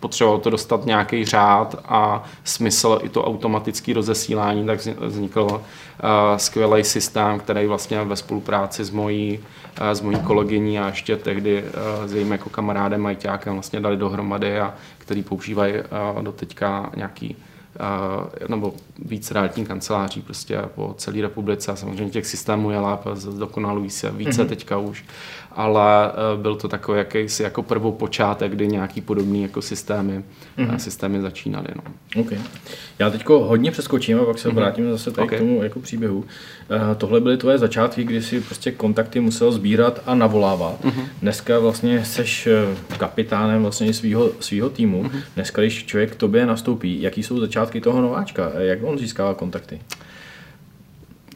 potřebovalo 0.00 0.40
to 0.40 0.50
dostat 0.50 0.86
nějaký 0.86 1.24
řád 1.24 1.76
a 1.84 2.24
smysl 2.44 2.98
i 3.02 3.08
to 3.08 3.24
automatické 3.24 3.94
rozesílání, 3.94 4.66
tak 4.66 4.78
vznikl 4.86 5.40
uh, 5.42 5.60
skvělý 6.36 6.84
systém, 6.84 7.38
který 7.38 7.66
vlastně 7.66 8.04
ve 8.04 8.16
spolupráci 8.16 8.84
s 8.84 8.90
mojí, 8.90 9.38
uh, 9.38 9.90
s 9.90 10.00
mojí 10.00 10.20
kolegyní 10.20 10.80
a 10.80 10.86
ještě 10.86 11.16
tehdy 11.16 11.62
uh, 11.62 12.06
s 12.06 12.12
jejím 12.12 12.32
jako 12.32 12.50
kamarádem 12.50 13.00
Majťákem 13.00 13.52
vlastně 13.52 13.80
dali 13.80 13.96
dohromady 13.96 14.60
a 14.60 14.74
který 14.98 15.22
používají 15.22 15.74
uh, 15.74 16.22
do 16.22 16.32
teďka 16.32 16.90
nějaký 16.96 17.36
nebo 18.48 18.74
víc 18.98 19.30
realitní 19.30 19.66
kanceláří 19.66 20.22
prostě 20.22 20.58
po 20.74 20.94
celé 20.98 21.22
republice 21.22 21.72
a 21.72 21.76
samozřejmě 21.76 22.10
těch 22.10 22.26
systémů 22.26 22.70
je 22.70 22.78
lépe, 22.78 23.10
zdokonalují 23.14 23.90
se 23.90 24.10
více 24.10 24.44
mm-hmm. 24.44 24.48
teďka 24.48 24.78
už, 24.78 25.04
ale 25.52 26.06
e, 26.06 26.42
byl 26.42 26.56
to 26.56 26.68
takový 26.68 26.98
jakýsi 26.98 27.42
jako 27.42 27.62
prvou 27.62 27.92
počátek, 27.92 28.52
kdy 28.52 28.68
nějaký 28.68 29.00
podobný 29.00 29.42
jako 29.42 29.62
systémy, 29.62 30.24
mm-hmm. 30.58 30.76
systémy 30.76 31.20
začínaly. 31.20 31.68
No. 31.76 31.82
Okay. 32.20 32.38
Já 32.98 33.10
teď 33.10 33.26
hodně 33.28 33.70
přeskočím 33.70 34.20
a 34.20 34.24
pak 34.24 34.38
se 34.38 34.48
mm-hmm. 34.48 34.54
vrátím 34.54 34.90
zase 34.90 35.10
tady 35.10 35.26
okay. 35.26 35.38
k 35.38 35.40
tomu 35.40 35.62
jako 35.62 35.80
příběhu. 35.80 36.18
Uh, 36.18 36.24
tohle 36.98 37.20
byly 37.20 37.36
tvoje 37.36 37.58
začátky, 37.58 38.04
kdy 38.04 38.22
jsi 38.22 38.40
prostě 38.40 38.72
kontakty 38.72 39.20
musel 39.20 39.52
sbírat 39.52 40.00
a 40.06 40.14
navolávat. 40.14 40.84
Mm-hmm. 40.84 41.04
Dneska 41.22 41.58
vlastně 41.58 42.04
seš 42.04 42.48
kapitánem 42.98 43.62
vlastně 43.62 43.92
svého 44.40 44.70
týmu. 44.72 45.02
Mm-hmm. 45.02 45.22
Dneska, 45.34 45.62
když 45.62 45.86
člověk 45.86 46.12
k 46.12 46.16
tobě 46.16 46.46
nastoupí, 46.46 47.02
jaký 47.02 47.22
jsou 47.22 47.40
začátky 47.40 47.69
toho 47.80 48.00
nováčka? 48.00 48.50
Jak 48.58 48.78
on 48.82 48.98
získává 48.98 49.34
kontakty? 49.34 49.80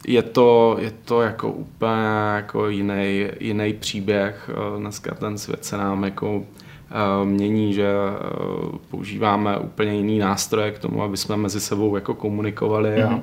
je 0.06 0.22
to, 0.22 0.76
je 0.80 0.92
to 1.04 1.22
jako 1.22 1.52
úplně 1.52 1.92
jako 2.34 2.68
jiný, 2.68 3.26
jiný 3.40 3.72
příběh. 3.72 4.50
Dneska 4.78 5.14
ten 5.14 5.38
svět 5.38 5.64
se 5.64 5.76
nám 5.76 6.04
jako 6.04 6.42
eh, 6.90 7.24
mění, 7.24 7.74
že 7.74 7.88
eh, 7.88 8.78
používáme 8.90 9.58
úplně 9.58 9.94
jiný 9.94 10.18
nástroje 10.18 10.70
k 10.70 10.78
tomu, 10.78 11.02
aby 11.02 11.16
jsme 11.16 11.36
mezi 11.36 11.60
sebou 11.60 11.94
jako 11.94 12.14
komunikovali 12.14 13.02
a, 13.02 13.10
mm-hmm. 13.10 13.22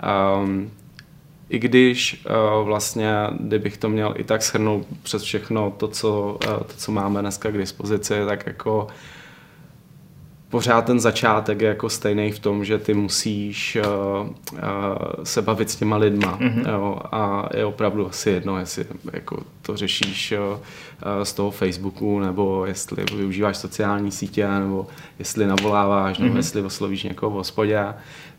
a 0.00 0.40
i 1.50 1.58
když 1.58 2.24
uh, 2.26 2.66
vlastně, 2.66 3.12
kdybych 3.40 3.76
to 3.76 3.88
měl 3.88 4.14
i 4.16 4.24
tak 4.24 4.42
shrnout 4.42 4.86
přes 5.02 5.22
všechno 5.22 5.70
to, 5.70 5.88
co, 5.88 6.38
uh, 6.46 6.52
to, 6.52 6.74
co 6.76 6.92
máme 6.92 7.20
dneska 7.20 7.50
k 7.50 7.58
dispozici, 7.58 8.14
tak 8.26 8.46
jako 8.46 8.86
pořád 10.50 10.84
ten 10.84 11.00
začátek 11.00 11.60
je 11.60 11.68
jako 11.68 11.88
stejný 11.88 12.32
v 12.32 12.38
tom, 12.38 12.64
že 12.64 12.78
ty 12.78 12.94
musíš 12.94 13.76
uh, 13.76 14.26
uh, 14.26 14.58
se 15.22 15.42
bavit 15.42 15.70
s 15.70 15.76
těma 15.76 15.96
lidma 15.96 16.38
mm-hmm. 16.38 16.72
jo, 16.72 16.98
a 17.12 17.48
je 17.54 17.64
opravdu 17.64 18.08
asi 18.08 18.30
jedno, 18.30 18.58
jestli 18.58 18.86
jako 19.12 19.42
to 19.62 19.76
řešíš 19.76 20.32
uh, 20.32 20.58
z 21.22 21.32
toho 21.32 21.50
Facebooku 21.50 22.20
nebo 22.20 22.66
jestli 22.66 23.04
využíváš 23.16 23.56
sociální 23.56 24.10
sítě 24.10 24.48
nebo 24.48 24.86
jestli 25.18 25.46
navoláváš 25.46 26.16
mm-hmm. 26.16 26.22
nebo 26.22 26.28
mhm. 26.28 26.36
jestli 26.36 26.62
oslovíš 26.62 27.02
někoho 27.02 27.30
v 27.30 27.34
hospodě. 27.34 27.84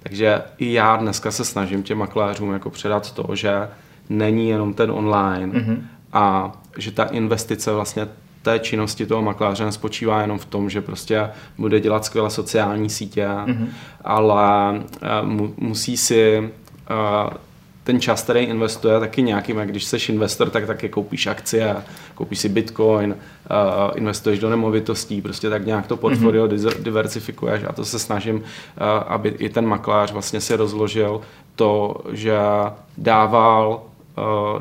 Takže 0.03 0.41
i 0.57 0.73
já 0.73 0.97
dneska 0.97 1.31
se 1.31 1.45
snažím 1.45 1.83
těm 1.83 1.97
makléřům 1.97 2.53
jako 2.53 2.69
předat 2.69 3.11
to, 3.11 3.35
že 3.35 3.67
není 4.09 4.49
jenom 4.49 4.73
ten 4.73 4.91
online 4.91 5.59
mm-hmm. 5.59 5.81
a 6.13 6.51
že 6.77 6.91
ta 6.91 7.03
investice 7.03 7.71
vlastně 7.71 8.07
té 8.41 8.59
činnosti 8.59 9.05
toho 9.05 9.21
makléře 9.21 9.65
nespočívá 9.65 10.21
jenom 10.21 10.39
v 10.39 10.45
tom, 10.45 10.69
že 10.69 10.81
prostě 10.81 11.29
bude 11.57 11.79
dělat 11.79 12.05
skvělé 12.05 12.29
sociální 12.29 12.89
sítě, 12.89 13.27
mm-hmm. 13.27 13.67
ale 14.03 14.79
uh, 15.23 15.49
musí 15.57 15.97
si 15.97 16.39
uh, 16.39 17.33
ten 17.83 18.01
čas, 18.01 18.23
který 18.23 18.39
investuje, 18.39 18.99
taky 18.99 19.21
nějakým, 19.21 19.57
jak 19.57 19.69
když 19.69 19.83
jsi 19.83 19.97
investor, 20.11 20.49
tak 20.49 20.65
taky 20.65 20.89
koupíš 20.89 21.27
akcie, 21.27 21.75
koupíš 22.15 22.39
si 22.39 22.49
bitcoin, 22.49 23.11
uh, 23.11 23.97
investuješ 23.97 24.39
do 24.39 24.49
nemovitostí, 24.49 25.21
prostě 25.21 25.49
tak 25.49 25.65
nějak 25.65 25.87
to 25.87 25.97
portfolio 25.97 26.47
mm-hmm. 26.47 26.83
diversifikuješ 26.83 27.63
a 27.69 27.73
to 27.73 27.85
se 27.85 27.99
snažím, 27.99 28.35
uh, 28.35 28.41
aby 29.07 29.29
i 29.29 29.49
ten 29.49 29.65
makléř 29.65 30.11
vlastně 30.11 30.41
si 30.41 30.55
rozložil 30.55 31.21
to, 31.55 31.95
že 32.11 32.37
dával 32.97 33.81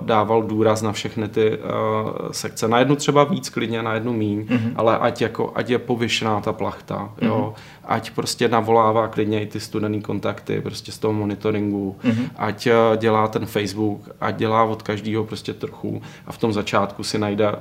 dával 0.02 0.42
důraz 0.42 0.82
na 0.82 0.92
všechny 0.92 1.28
ty 1.28 1.58
uh, 1.58 2.30
sekce. 2.30 2.68
Na 2.68 2.78
jednu 2.78 2.96
třeba 2.96 3.24
víc 3.24 3.48
klidně, 3.48 3.82
na 3.82 3.94
jednu 3.94 4.12
míň, 4.12 4.40
mm-hmm. 4.40 4.72
ale 4.76 4.98
ať, 4.98 5.22
jako, 5.22 5.52
ať 5.54 5.70
je 5.70 5.78
povyšená 5.78 6.40
ta 6.40 6.52
plachta, 6.52 6.96
mm-hmm. 6.96 7.26
jo? 7.26 7.54
ať 7.84 8.10
prostě 8.10 8.48
navolává 8.48 9.08
klidně 9.08 9.42
i 9.42 9.46
ty 9.46 9.60
studený 9.60 10.02
kontakty 10.02 10.60
prostě 10.60 10.92
z 10.92 10.98
toho 10.98 11.12
monitoringu, 11.12 11.96
mm-hmm. 12.04 12.30
ať 12.36 12.66
uh, 12.66 12.96
dělá 12.96 13.28
ten 13.28 13.46
Facebook, 13.46 14.08
ať 14.20 14.36
dělá 14.36 14.64
od 14.64 14.82
každého 14.82 15.24
prostě 15.24 15.54
trochu 15.54 16.02
a 16.26 16.32
v 16.32 16.38
tom 16.38 16.52
začátku 16.52 17.02
si 17.04 17.18
najde 17.18 17.52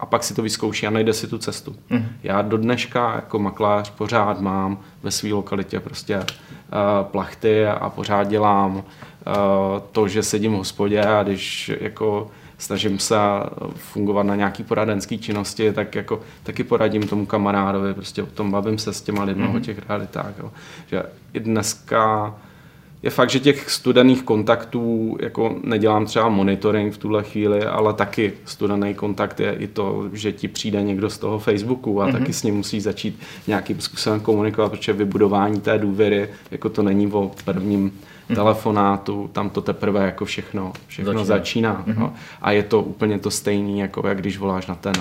a 0.00 0.06
pak 0.06 0.24
si 0.24 0.34
to 0.34 0.42
vyzkouší 0.42 0.86
a 0.86 0.90
najde 0.90 1.12
si 1.12 1.26
tu 1.26 1.38
cestu. 1.38 1.76
Mm-hmm. 1.90 2.06
Já 2.22 2.42
do 2.42 2.56
dneška 2.56 3.14
jako 3.14 3.38
maklář 3.38 3.90
pořád 3.90 4.40
mám 4.40 4.78
ve 5.02 5.10
své 5.10 5.32
lokalitě 5.32 5.80
prostě 5.80 6.16
uh, 6.18 6.24
plachty 7.02 7.66
a 7.66 7.90
pořád 7.90 8.24
dělám 8.24 8.84
Eh, 9.15 9.15
to, 9.92 10.08
že 10.08 10.22
sedím 10.22 10.52
v 10.52 10.56
hospodě 10.56 11.02
a 11.02 11.22
když 11.22 11.70
jako 11.80 12.30
snažím 12.58 12.98
se 12.98 13.16
fungovat 13.74 14.22
na 14.22 14.36
nějaký 14.36 14.64
poradenský 14.64 15.18
činnosti, 15.18 15.72
tak 15.72 15.94
jako 15.94 16.20
taky 16.42 16.64
poradím 16.64 17.08
tomu 17.08 17.26
kamarádovi, 17.26 17.94
prostě 17.94 18.22
o 18.22 18.26
tom 18.26 18.50
bavím 18.50 18.78
se 18.78 18.92
s 18.92 19.00
těma 19.00 19.24
lidmi 19.24 19.44
mm-hmm. 19.44 19.50
o 19.50 19.52
mhm. 19.52 19.62
těch 19.62 19.88
realitách. 19.88 20.32
Jo. 20.38 20.52
Že 20.86 21.02
i 21.32 21.40
dneska 21.40 22.34
je 23.02 23.10
fakt, 23.10 23.30
že 23.30 23.40
těch 23.40 23.70
studených 23.70 24.22
kontaktů 24.22 25.16
jako 25.20 25.56
nedělám 25.64 26.06
třeba 26.06 26.28
monitoring 26.28 26.94
v 26.94 26.98
tuhle 26.98 27.22
chvíli, 27.22 27.64
ale 27.64 27.92
taky 27.92 28.32
studený 28.44 28.94
kontakt 28.94 29.40
je 29.40 29.52
i 29.52 29.66
to, 29.66 30.04
že 30.12 30.32
ti 30.32 30.48
přijde 30.48 30.82
někdo 30.82 31.10
z 31.10 31.18
toho 31.18 31.38
Facebooku 31.38 32.02
a 32.02 32.08
mm-hmm. 32.08 32.12
taky 32.12 32.32
s 32.32 32.42
ním 32.42 32.56
musí 32.56 32.80
začít 32.80 33.20
nějakým 33.46 33.80
způsobem 33.80 34.20
komunikovat, 34.20 34.68
protože 34.68 34.92
vybudování 34.92 35.60
té 35.60 35.78
důvěry, 35.78 36.28
jako 36.50 36.68
to 36.68 36.82
není 36.82 37.12
o 37.12 37.30
prvním 37.44 37.92
mm-hmm. 38.28 38.34
telefonátu, 38.34 39.30
tam 39.32 39.50
to 39.50 39.60
teprve 39.60 40.06
jako 40.06 40.24
všechno, 40.24 40.72
všechno 40.86 41.24
začíná. 41.24 41.24
začíná 41.24 41.84
mm-hmm. 41.86 41.98
no. 41.98 42.14
A 42.42 42.52
je 42.52 42.62
to 42.62 42.82
úplně 42.82 43.18
to 43.18 43.30
stejné, 43.30 43.80
jako 43.80 44.08
jak 44.08 44.18
když 44.18 44.38
voláš 44.38 44.66
na 44.66 44.74
ten, 44.74 44.94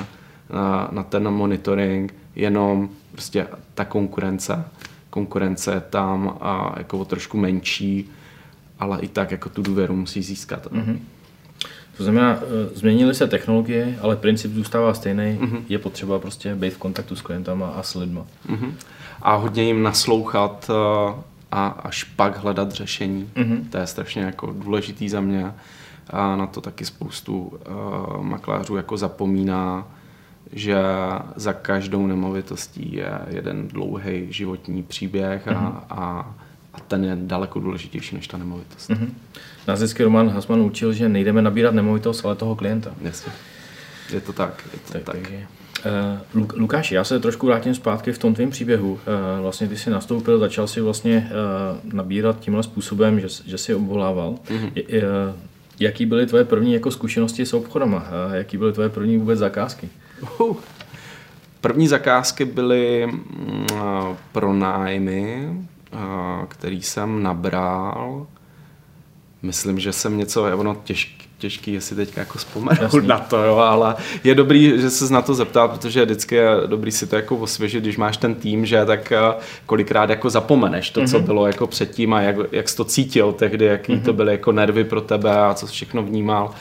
na, 0.49 0.89
na 0.91 1.03
ten 1.03 1.29
monitoring, 1.29 2.13
jenom 2.35 2.89
prostě 3.11 3.47
ta 3.73 3.85
konkurence, 3.85 4.65
konkurence 5.09 5.73
je 5.73 5.81
tam 5.81 6.37
a 6.41 6.75
jako 6.77 6.99
o 6.99 7.05
trošku 7.05 7.37
menší, 7.37 8.09
ale 8.79 8.99
i 9.01 9.07
tak 9.07 9.31
jako 9.31 9.49
tu 9.49 9.61
důvěru 9.61 9.95
musí 9.95 10.21
získat. 10.21 10.71
Mm-hmm. 10.71 10.99
To 11.97 12.03
znamená, 12.03 12.31
e, 12.33 12.77
změnily 12.77 13.15
se 13.15 13.27
technologie, 13.27 13.99
ale 14.01 14.15
princip 14.15 14.51
zůstává 14.51 14.93
stejný. 14.93 15.37
Mm-hmm. 15.41 15.61
Je 15.69 15.79
potřeba 15.79 16.19
prostě 16.19 16.55
být 16.55 16.73
v 16.73 16.77
kontaktu 16.77 17.15
s 17.15 17.21
klientama 17.21 17.67
a 17.67 17.83
s 17.83 17.95
lidma. 17.95 18.25
Mm-hmm. 18.49 18.71
A 19.21 19.35
hodně 19.35 19.63
jim 19.63 19.83
naslouchat 19.83 20.69
e, 20.69 20.73
a 21.55 21.67
až 21.67 22.03
pak 22.03 22.37
hledat 22.37 22.71
řešení. 22.71 23.29
Mm-hmm. 23.35 23.69
To 23.69 23.77
je 23.77 23.87
strašně 23.87 24.21
jako 24.21 24.53
důležitý 24.57 25.09
za 25.09 25.21
mě 25.21 25.53
a 26.09 26.35
na 26.35 26.47
to 26.47 26.61
taky 26.61 26.85
spoustu 26.85 27.39
uh, 27.39 28.23
makléřů 28.23 28.75
jako 28.75 28.97
zapomíná, 28.97 29.87
že 30.51 30.77
za 31.35 31.53
každou 31.53 32.07
nemovitostí 32.07 32.93
je 32.95 33.19
jeden 33.27 33.67
dlouhý 33.67 34.27
životní 34.29 34.83
příběh 34.83 35.47
mm-hmm. 35.47 35.57
a, 35.57 35.61
mhm. 35.61 35.77
a, 35.89 36.35
a 36.73 36.79
ten 36.79 37.05
je 37.05 37.17
daleko 37.19 37.59
důležitější 37.59 38.15
než 38.15 38.27
ta 38.27 38.37
nemovitost. 38.37 38.89
Mm-hmm. 38.89 39.09
Nás 39.67 39.79
vždycky 39.79 40.03
Roman 40.03 40.29
Hasman 40.29 40.61
učil, 40.61 40.93
že 40.93 41.09
nejdeme 41.09 41.41
nabírat 41.41 41.73
nemovitost, 41.73 42.25
ale 42.25 42.35
toho 42.35 42.55
klienta. 42.55 42.91
Jasně. 43.01 43.31
Je 44.13 44.21
to 44.21 44.33
tak. 44.33 44.63
Je 44.73 44.79
to 44.79 44.93
tak. 44.93 45.03
tak. 45.03 45.15
Takže 45.15 45.47
Uh, 46.35 46.43
Lukáši, 46.55 46.95
já 46.95 47.03
se 47.03 47.19
trošku 47.19 47.47
vrátím 47.47 47.75
zpátky 47.75 48.11
v 48.11 48.17
tom 48.17 48.33
tvém 48.33 48.49
příběhu. 48.49 48.91
Uh, 48.91 48.99
vlastně 49.41 49.67
ty 49.67 49.77
jsi 49.77 49.89
nastoupil, 49.89 50.39
začal 50.39 50.67
si 50.67 50.81
vlastně 50.81 51.31
uh, 51.31 51.93
nabírat 51.93 52.39
tímhle 52.39 52.63
způsobem, 52.63 53.19
že, 53.19 53.27
že 53.45 53.57
jsi 53.57 53.75
obvolával. 53.75 54.35
Mm-hmm. 54.45 55.33
Jaký 55.79 56.05
byly 56.05 56.25
tvoje 56.25 56.45
první 56.45 56.73
jako 56.73 56.91
zkušenosti 56.91 57.45
s 57.45 57.53
obchodama? 57.53 58.05
Jaký 58.33 58.57
byly 58.57 58.73
tvoje 58.73 58.89
první 58.89 59.17
vůbec 59.17 59.39
zakázky? 59.39 59.89
Uh, 60.39 60.55
první 61.61 61.87
zakázky 61.87 62.45
byly 62.45 63.05
uh, 63.05 63.79
pronájmy, 64.31 65.49
uh, 65.93 65.99
který 66.47 66.81
jsem 66.81 67.23
nabral. 67.23 68.27
Myslím, 69.41 69.79
že 69.79 69.93
jsem 69.93 70.17
něco, 70.17 70.57
ono 70.57 70.77
těžké 70.83 71.24
těžký, 71.37 71.73
jestli 71.73 71.95
teď 71.95 72.17
jako 72.17 72.37
vzpomenout 72.37 73.03
na 73.03 73.19
to, 73.19 73.43
jo, 73.43 73.57
ale 73.57 73.95
je 74.23 74.35
dobrý, 74.35 74.81
že 74.81 74.89
se 74.89 75.13
na 75.13 75.21
to 75.21 75.33
zeptat, 75.33 75.71
protože 75.71 76.05
vždycky 76.05 76.35
je 76.35 76.49
dobrý 76.65 76.91
si 76.91 77.07
to 77.07 77.15
jako 77.15 77.37
osvěžit, 77.37 77.83
když 77.83 77.97
máš 77.97 78.17
ten 78.17 78.35
tým, 78.35 78.65
že 78.65 78.85
tak 78.85 79.11
eh, 79.11 79.19
kolikrát 79.65 80.09
jako 80.09 80.29
zapomeneš 80.29 80.89
to, 80.89 81.01
mm-hmm. 81.01 81.11
co 81.11 81.17
mhm. 81.17 81.25
bylo 81.25 81.47
jako 81.47 81.67
předtím 81.67 82.13
a 82.13 82.21
jak, 82.21 82.35
jak 82.51 82.69
jsi 82.69 82.77
to 82.77 82.85
cítil 82.85 83.31
tehdy, 83.31 83.65
jaký 83.65 83.93
mm-hmm. 83.93 84.05
to 84.05 84.13
byly 84.13 84.31
jako 84.31 84.51
nervy 84.51 84.83
pro 84.83 85.01
tebe 85.01 85.37
a 85.37 85.53
co 85.53 85.67
jsi 85.67 85.73
všechno 85.73 86.03
vnímal. 86.03 86.51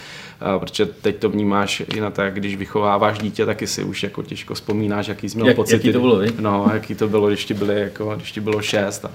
Uh, 0.55 0.61
protože 0.61 0.87
teď 0.87 1.17
to 1.17 1.29
vnímáš 1.29 1.83
i 1.95 2.01
na 2.01 2.11
to, 2.11 2.23
jak 2.23 2.35
když 2.35 2.57
vychováváš 2.57 3.19
dítě, 3.19 3.47
taky 3.47 3.67
si 3.67 3.85
už 3.85 4.03
jako 4.03 4.23
těžko 4.23 4.55
vzpomínáš, 4.55 5.09
jaký 5.09 5.29
jsi 5.29 5.37
měl 5.37 5.47
jak, 5.47 5.57
pocit. 5.57 5.73
Jaký 5.73 5.93
to 5.93 6.01
bylo, 6.01 6.17
vy? 6.17 6.33
No, 6.41 6.71
jaký 6.75 6.95
to 6.95 7.09
bylo, 7.09 7.29
když 7.29 7.45
ti, 7.45 7.55
byly, 7.55 7.81
jako, 7.81 8.17
když 8.17 8.33
ti 8.33 8.41
bylo 8.41 8.63
šest 8.63 9.05
a 9.05 9.11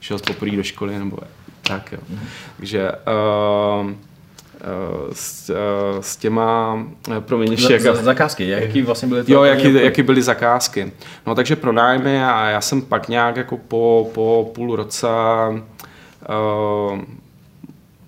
šel 0.00 0.18
jsi 0.18 0.24
poprvé 0.24 0.56
do 0.56 0.62
školy, 0.62 0.98
nebo 0.98 1.18
tak 1.62 1.92
jo. 1.92 1.98
Mm-hmm. 2.12 2.18
Takže 2.56 2.90
uh, 3.82 3.90
s, 5.12 5.50
s 6.00 6.16
těma, 6.16 6.78
eh, 7.16 7.20
promiň, 7.20 7.50
ještě 7.50 7.72
jak... 7.72 7.82
Zakázky, 7.82 8.48
jaký 8.48 8.82
vlastně 8.82 9.08
byly 9.08 9.24
Jo, 9.26 9.42
jaký, 9.42 9.74
jaký 9.74 10.02
byly 10.02 10.22
zakázky. 10.22 10.92
No 11.26 11.34
takže 11.34 11.56
pronájmy 11.56 12.24
a 12.24 12.48
já 12.48 12.60
jsem 12.60 12.82
pak 12.82 13.08
nějak 13.08 13.36
jako 13.36 13.56
po, 13.56 14.10
po 14.14 14.50
půl 14.54 14.76
roce 14.76 15.08
uh, 16.28 16.98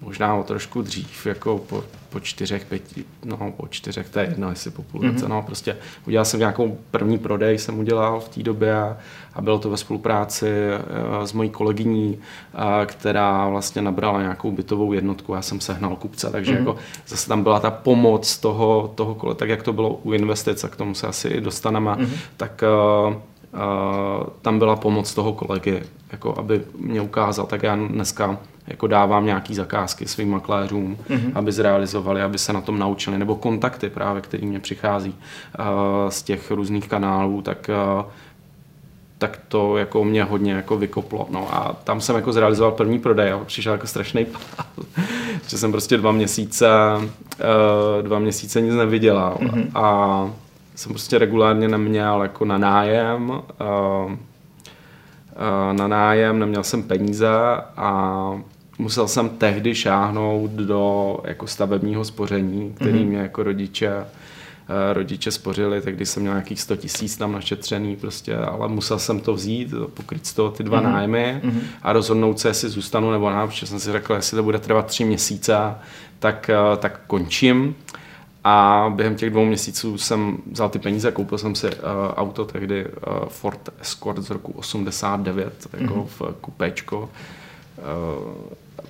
možná 0.06 0.34
o 0.34 0.42
trošku 0.42 0.82
dřív, 0.82 1.26
jako 1.26 1.58
po, 1.58 1.84
po 2.10 2.20
čtyřech, 2.20 2.64
pěti, 2.64 3.04
no 3.24 3.52
po 3.56 3.68
čtyřech, 3.68 4.08
to 4.08 4.18
je 4.18 4.26
jedno, 4.26 4.50
jestli 4.50 4.70
po 4.70 4.82
půl 4.82 5.00
roce, 5.00 5.24
mm-hmm. 5.24 5.28
no 5.28 5.42
prostě 5.42 5.76
udělal 6.06 6.24
jsem 6.24 6.40
nějakou 6.40 6.78
první 6.90 7.18
prodej, 7.18 7.58
jsem 7.58 7.78
udělal 7.78 8.20
v 8.20 8.28
té 8.28 8.42
době 8.42 8.76
a, 8.76 8.96
a 9.34 9.42
bylo 9.42 9.58
to 9.58 9.70
ve 9.70 9.76
spolupráci 9.76 10.46
uh, 11.18 11.24
s 11.24 11.32
mojí 11.32 11.50
kolegyní, 11.50 12.18
uh, 12.18 12.86
která 12.86 13.48
vlastně 13.48 13.82
nabrala 13.82 14.20
nějakou 14.20 14.50
bytovou 14.50 14.92
jednotku, 14.92 15.34
já 15.34 15.42
jsem 15.42 15.60
sehnal 15.60 15.96
kupce, 15.96 16.30
takže 16.30 16.52
mm-hmm. 16.52 16.58
jako 16.58 16.76
zase 17.06 17.28
tam 17.28 17.42
byla 17.42 17.60
ta 17.60 17.70
pomoc 17.70 18.38
toho, 18.38 18.92
toho 18.94 19.14
kole, 19.14 19.34
tak 19.34 19.48
jak 19.48 19.62
to 19.62 19.72
bylo 19.72 20.00
u 20.02 20.12
investic, 20.12 20.64
a 20.64 20.68
k 20.68 20.76
tomu 20.76 20.94
se 20.94 21.06
asi 21.06 21.40
dostaneme, 21.40 21.90
mm-hmm. 21.90 22.18
tak 22.36 22.64
uh, 23.08 23.14
tam 24.42 24.58
byla 24.58 24.76
pomoc 24.76 25.14
toho 25.14 25.32
kolegy, 25.32 25.82
jako 26.12 26.34
aby 26.38 26.62
mě 26.78 27.00
ukázal, 27.00 27.46
tak 27.46 27.62
já 27.62 27.76
dneska 27.76 28.38
jako 28.66 28.86
dávám 28.86 29.26
nějaký 29.26 29.54
zakázky 29.54 30.08
svým 30.08 30.30
makléřům, 30.30 30.98
mm-hmm. 31.10 31.32
aby 31.34 31.52
zrealizovali, 31.52 32.22
aby 32.22 32.38
se 32.38 32.52
na 32.52 32.60
tom 32.60 32.78
naučili, 32.78 33.18
nebo 33.18 33.34
kontakty 33.34 33.90
právě, 33.90 34.22
který 34.22 34.46
mě 34.46 34.60
přichází 34.60 35.14
z 36.08 36.22
těch 36.22 36.50
různých 36.50 36.88
kanálů, 36.88 37.42
tak 37.42 37.70
tak 39.18 39.40
to 39.48 39.76
jako 39.76 40.04
mě 40.04 40.24
hodně 40.24 40.52
jako 40.52 40.76
vykoplo. 40.76 41.26
No 41.30 41.54
a 41.54 41.76
tam 41.84 42.00
jsem 42.00 42.16
jako 42.16 42.32
zrealizoval 42.32 42.72
první 42.72 42.98
prodej 42.98 43.32
a 43.32 43.38
přišel 43.38 43.72
jako 43.72 43.86
strašný 43.86 44.24
pád. 44.24 44.66
že 45.48 45.58
jsem 45.58 45.72
prostě 45.72 45.96
dva 45.96 46.12
měsíce, 46.12 46.68
dva 48.02 48.18
měsíce 48.18 48.60
nic 48.60 48.74
nevydělal. 48.74 49.38
Mm-hmm. 49.40 49.70
A 49.74 50.30
jsem 50.76 50.92
prostě 50.92 51.18
regulárně 51.18 51.68
neměl 51.68 52.22
jako 52.22 52.44
na 52.44 52.58
nájem, 52.58 53.30
uh, 53.30 53.40
uh, 54.12 54.16
na 55.72 55.88
nájem, 55.88 56.38
neměl 56.38 56.62
jsem 56.64 56.82
peníze 56.82 57.28
a 57.76 58.40
musel 58.78 59.08
jsem 59.08 59.28
tehdy 59.28 59.74
šáhnout 59.74 60.50
do 60.50 61.16
jako 61.24 61.46
stavebního 61.46 62.04
spoření, 62.04 62.72
který 62.74 62.92
mm-hmm. 62.98 63.06
mě 63.06 63.18
jako 63.18 63.42
rodiče 63.42 63.88
eh, 63.88 64.92
rodiče 64.92 65.30
spořili, 65.30 65.80
tak 65.80 65.96
když 65.96 66.08
jsem 66.08 66.22
měl 66.22 66.34
nějakých 66.34 66.60
100 66.60 66.76
tisíc 66.76 67.16
tam 67.16 67.32
našetřený 67.32 67.96
prostě, 67.96 68.36
ale 68.36 68.68
musel 68.68 68.98
jsem 68.98 69.20
to 69.20 69.34
vzít, 69.34 69.74
pokryt 69.94 70.26
z 70.26 70.32
toho 70.32 70.50
ty 70.50 70.62
dva 70.62 70.80
mm-hmm. 70.80 70.92
nájmy 70.92 71.40
mm-hmm. 71.44 71.60
a 71.82 71.92
rozhodnout 71.92 72.40
se, 72.40 72.48
jestli 72.48 72.68
zůstanu 72.68 73.10
nebo 73.10 73.30
ne, 73.30 73.46
protože 73.46 73.66
jsem 73.66 73.80
si 73.80 73.92
řekl, 73.92 74.14
jestli 74.14 74.36
to 74.36 74.42
bude 74.42 74.58
trvat 74.58 74.86
tři 74.86 75.04
měsíce, 75.04 75.56
tak, 76.18 76.50
eh, 76.50 76.76
tak 76.76 77.00
končím. 77.06 77.74
A 78.48 78.92
během 78.94 79.16
těch 79.16 79.30
dvou 79.30 79.44
měsíců 79.44 79.98
jsem 79.98 80.38
vzal 80.50 80.68
ty 80.68 80.78
peníze, 80.78 81.12
koupil 81.12 81.38
jsem 81.38 81.54
si 81.54 81.66
uh, 81.66 81.72
auto 82.16 82.44
tehdy 82.44 82.84
uh, 82.84 83.28
Ford 83.28 83.68
Escort 83.80 84.18
z 84.18 84.30
roku 84.30 84.52
89, 84.52 85.66
jako 85.72 85.94
mm-hmm. 85.94 86.06
v 86.06 86.22
kupečko. 86.40 86.98
Uh, 86.98 88.32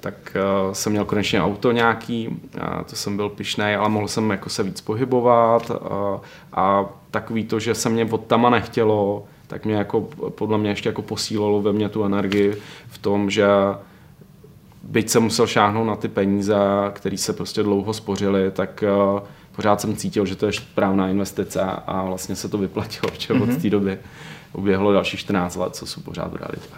tak 0.01 0.37
uh, 0.67 0.73
jsem 0.73 0.93
měl 0.93 1.05
konečně 1.05 1.43
auto 1.43 1.73
nějaký, 1.73 2.29
uh, 2.29 2.83
to 2.87 2.97
jsem 2.97 3.17
byl 3.17 3.29
pišnej, 3.29 3.77
ale 3.77 3.89
mohl 3.89 4.09
jsem 4.09 4.31
jako 4.31 4.49
se 4.51 4.63
víc 4.63 4.81
pohybovat 4.81 5.71
uh, 5.71 5.77
a 6.53 6.85
takový 7.11 7.45
to, 7.45 7.61
že 7.61 7.75
se 7.75 7.89
mě 7.89 8.05
od 8.05 8.27
tama 8.27 8.51
nechtělo, 8.51 9.25
tak 9.47 9.65
mě 9.65 9.75
jako 9.75 10.09
podle 10.29 10.59
mě 10.59 10.71
ještě 10.71 10.89
jako 10.89 11.03
posílilo 11.03 11.63
ve 11.63 11.73
mně 11.73 11.89
tu 11.89 12.05
energii 12.05 12.57
v 12.89 12.99
tom, 12.99 13.31
že 13.31 13.47
byť 14.83 15.11
jsem 15.11 15.23
musel 15.23 15.47
šáhnout 15.47 15.87
na 15.87 15.97
ty 15.97 16.09
peníze, 16.09 16.57
které 16.93 17.19
se 17.19 17.33
prostě 17.33 17.63
dlouho 17.63 17.93
spořily, 17.93 18.51
tak 18.51 18.85
uh, 19.15 19.21
pořád 19.57 19.81
jsem 19.81 19.97
cítil, 19.97 20.27
že 20.27 20.37
to 20.37 20.47
je 20.47 20.53
správná 20.53 21.09
investice 21.09 21.61
a 21.87 22.05
vlastně 22.05 22.37
se 22.37 22.49
to 22.49 22.59
vyplatilo, 22.59 23.13
že 23.19 23.35
mm-hmm. 23.35 23.43
od 23.43 23.49
mhm. 23.49 23.61
té 23.61 23.71
doby 23.71 23.99
uběhlo 24.53 24.93
dalších 24.93 25.21
14 25.21 25.57
let, 25.57 25.77
co 25.77 25.87
jsou 25.87 26.01
pořád 26.01 26.33
v 26.33 26.37
realitě. 26.37 26.69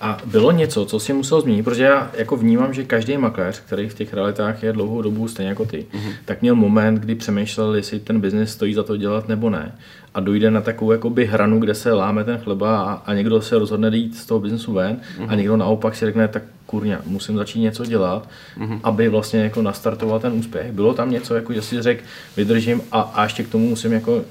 A 0.00 0.18
bylo 0.24 0.50
něco, 0.50 0.86
co 0.86 1.00
si 1.00 1.12
musel 1.12 1.40
změnit, 1.40 1.62
protože 1.62 1.82
já 1.82 2.10
jako 2.14 2.36
vnímám, 2.36 2.74
že 2.74 2.84
každý 2.84 3.16
makléř, 3.16 3.60
který 3.60 3.88
v 3.88 3.94
těch 3.94 4.14
realitách 4.14 4.62
je 4.62 4.72
dlouhou 4.72 5.02
dobu 5.02 5.28
stejně 5.28 5.48
jako 5.48 5.64
ty, 5.64 5.86
mm-hmm. 5.92 6.12
tak 6.24 6.42
měl 6.42 6.54
moment, 6.54 6.94
kdy 6.94 7.14
přemýšlel, 7.14 7.74
jestli 7.74 8.00
ten 8.00 8.20
biznis 8.20 8.50
stojí 8.50 8.74
za 8.74 8.82
to 8.82 8.96
dělat 8.96 9.28
nebo 9.28 9.50
ne. 9.50 9.78
A 10.16 10.20
dojde 10.20 10.50
na 10.50 10.60
takovou 10.60 10.92
jakoby 10.92 11.26
hranu, 11.26 11.60
kde 11.60 11.74
se 11.74 11.92
láme 11.92 12.24
ten 12.24 12.38
chleba 12.38 12.82
a, 12.82 12.92
a 12.92 13.14
někdo 13.14 13.42
se 13.42 13.58
rozhodne 13.58 13.96
jít 13.96 14.16
z 14.16 14.26
toho 14.26 14.40
biznesu 14.40 14.72
ven 14.72 14.96
mm-hmm. 14.96 15.22
a 15.22 15.26
mhm. 15.26 15.36
někdo 15.36 15.56
naopak 15.56 15.96
si 15.96 16.04
řekne, 16.04 16.28
tak 16.28 16.42
kurňa, 16.66 17.00
musím 17.06 17.36
začít 17.36 17.60
něco 17.60 17.84
dělat, 17.84 18.28
mm-hmm. 18.58 18.80
aby 18.82 19.08
vlastně 19.08 19.40
jako 19.40 19.62
nastartoval 19.62 20.20
ten 20.20 20.32
úspěch. 20.32 20.72
Bylo 20.72 20.94
tam 20.94 21.10
něco, 21.10 21.34
jako 21.34 21.52
že 21.52 21.62
si 21.62 21.82
řekl, 21.82 22.02
vydržím 22.36 22.80
a, 22.92 23.00
a 23.00 23.22
ještě 23.22 23.42
k 23.42 23.48
tomu 23.48 23.68
musím 23.68 23.92
jako 23.92 24.22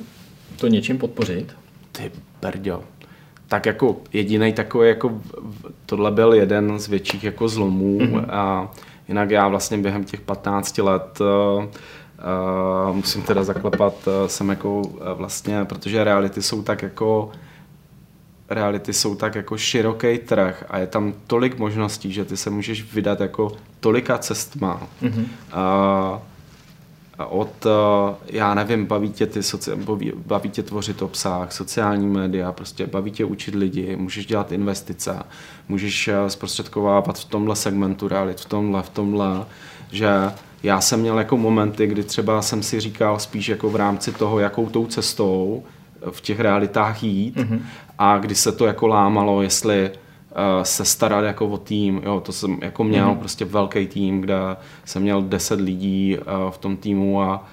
to 0.60 0.68
něčím 0.68 0.98
podpořit? 0.98 1.56
Ty 1.92 2.12
brďo. 2.42 2.84
Tak 3.48 3.66
jako 3.66 3.98
jediný 4.14 4.54
takový, 4.54 4.88
jako 4.88 5.22
tohle 5.86 6.12
byl 6.12 6.34
jeden 6.34 6.80
z 6.80 6.88
větších 6.88 7.24
jako 7.24 7.48
zlomů 7.48 8.00
mm-hmm. 8.00 8.26
a 8.30 8.72
jinak 9.08 9.32
já 9.32 9.48
vlastně 9.48 9.78
během 9.78 10.04
těch 10.04 10.22
15 10.22 10.78
let 10.78 11.20
uh, 12.26 12.96
musím 12.96 13.22
teda 13.22 13.44
zaklepat, 13.44 14.08
uh, 14.08 14.14
jsem 14.28 14.50
jako 14.50 14.80
uh, 14.80 14.88
vlastně, 15.14 15.66
protože 15.66 16.04
reality 16.04 16.42
jsou 16.42 16.62
tak 16.62 16.82
jako 16.82 17.32
reality 18.50 18.94
jsou 18.94 19.16
tak 19.16 19.36
jako 19.36 19.58
široký 19.58 20.18
trh 20.18 20.66
a 20.70 20.78
je 20.78 20.88
tam 20.88 21.14
tolik 21.28 21.58
možností, 21.60 22.12
že 22.12 22.26
ty 22.26 22.38
se 22.38 22.50
můžeš 22.50 22.94
vydat 22.94 23.20
jako 23.20 23.52
tolika 23.80 24.18
cestma. 24.18 24.82
Mm-hmm. 25.02 25.26
Uh, 26.14 26.20
od, 27.18 27.68
já 28.26 28.54
nevím, 28.54 28.86
baví 28.86 29.10
tě, 29.10 29.26
ty 29.26 29.44
soci, 29.44 29.76
baví, 29.76 30.12
baví 30.26 30.50
tě 30.50 30.64
tvořit 30.64 31.02
obsah, 31.02 31.52
sociální 31.52 32.08
média, 32.08 32.52
prostě 32.52 32.88
baví 32.88 33.12
tě 33.12 33.26
učit 33.26 33.56
lidi, 33.56 33.96
můžeš 33.96 34.26
dělat 34.26 34.52
investice, 34.52 35.20
můžeš 35.70 36.10
zprostředkovávat 36.28 37.20
v 37.20 37.26
tomhle 37.26 37.56
segmentu 37.56 38.08
realit, 38.08 38.42
v 38.42 38.46
tomhle, 38.46 38.84
v 38.84 38.90
tomhle, 38.90 39.46
že 39.92 40.10
já 40.64 40.82
jsem 40.82 41.00
měl 41.00 41.18
jako 41.18 41.38
momenty, 41.38 41.88
kdy 41.88 42.04
třeba 42.04 42.42
jsem 42.42 42.64
si 42.64 42.80
říkal 42.80 43.20
spíš 43.20 43.50
jako 43.50 43.70
v 43.70 43.76
rámci 43.76 44.12
toho, 44.12 44.40
jakou 44.40 44.70
tou 44.70 44.86
cestou 44.86 45.64
v 46.12 46.22
těch 46.22 46.40
realitách 46.40 47.04
jít 47.04 47.38
mm-hmm. 47.38 47.60
a 47.98 48.18
kdy 48.18 48.36
se 48.36 48.52
to 48.52 48.66
jako 48.66 48.88
lámalo, 48.88 49.42
jestli 49.42 49.92
se 50.64 50.86
starat 50.86 51.22
jako 51.22 51.48
o 51.48 51.58
tým, 51.58 52.02
jo, 52.06 52.20
to 52.26 52.32
jsem 52.32 52.58
jako 52.62 52.84
měl 52.84 53.08
mm-hmm. 53.08 53.20
prostě 53.20 53.46
velký 53.46 53.88
tým, 53.88 54.22
kde 54.22 54.36
jsem 54.86 55.02
měl 55.02 55.22
10 55.22 55.62
lidí 55.62 56.18
uh, 56.18 56.52
v 56.52 56.58
tom 56.58 56.78
týmu 56.78 57.22
a 57.22 57.46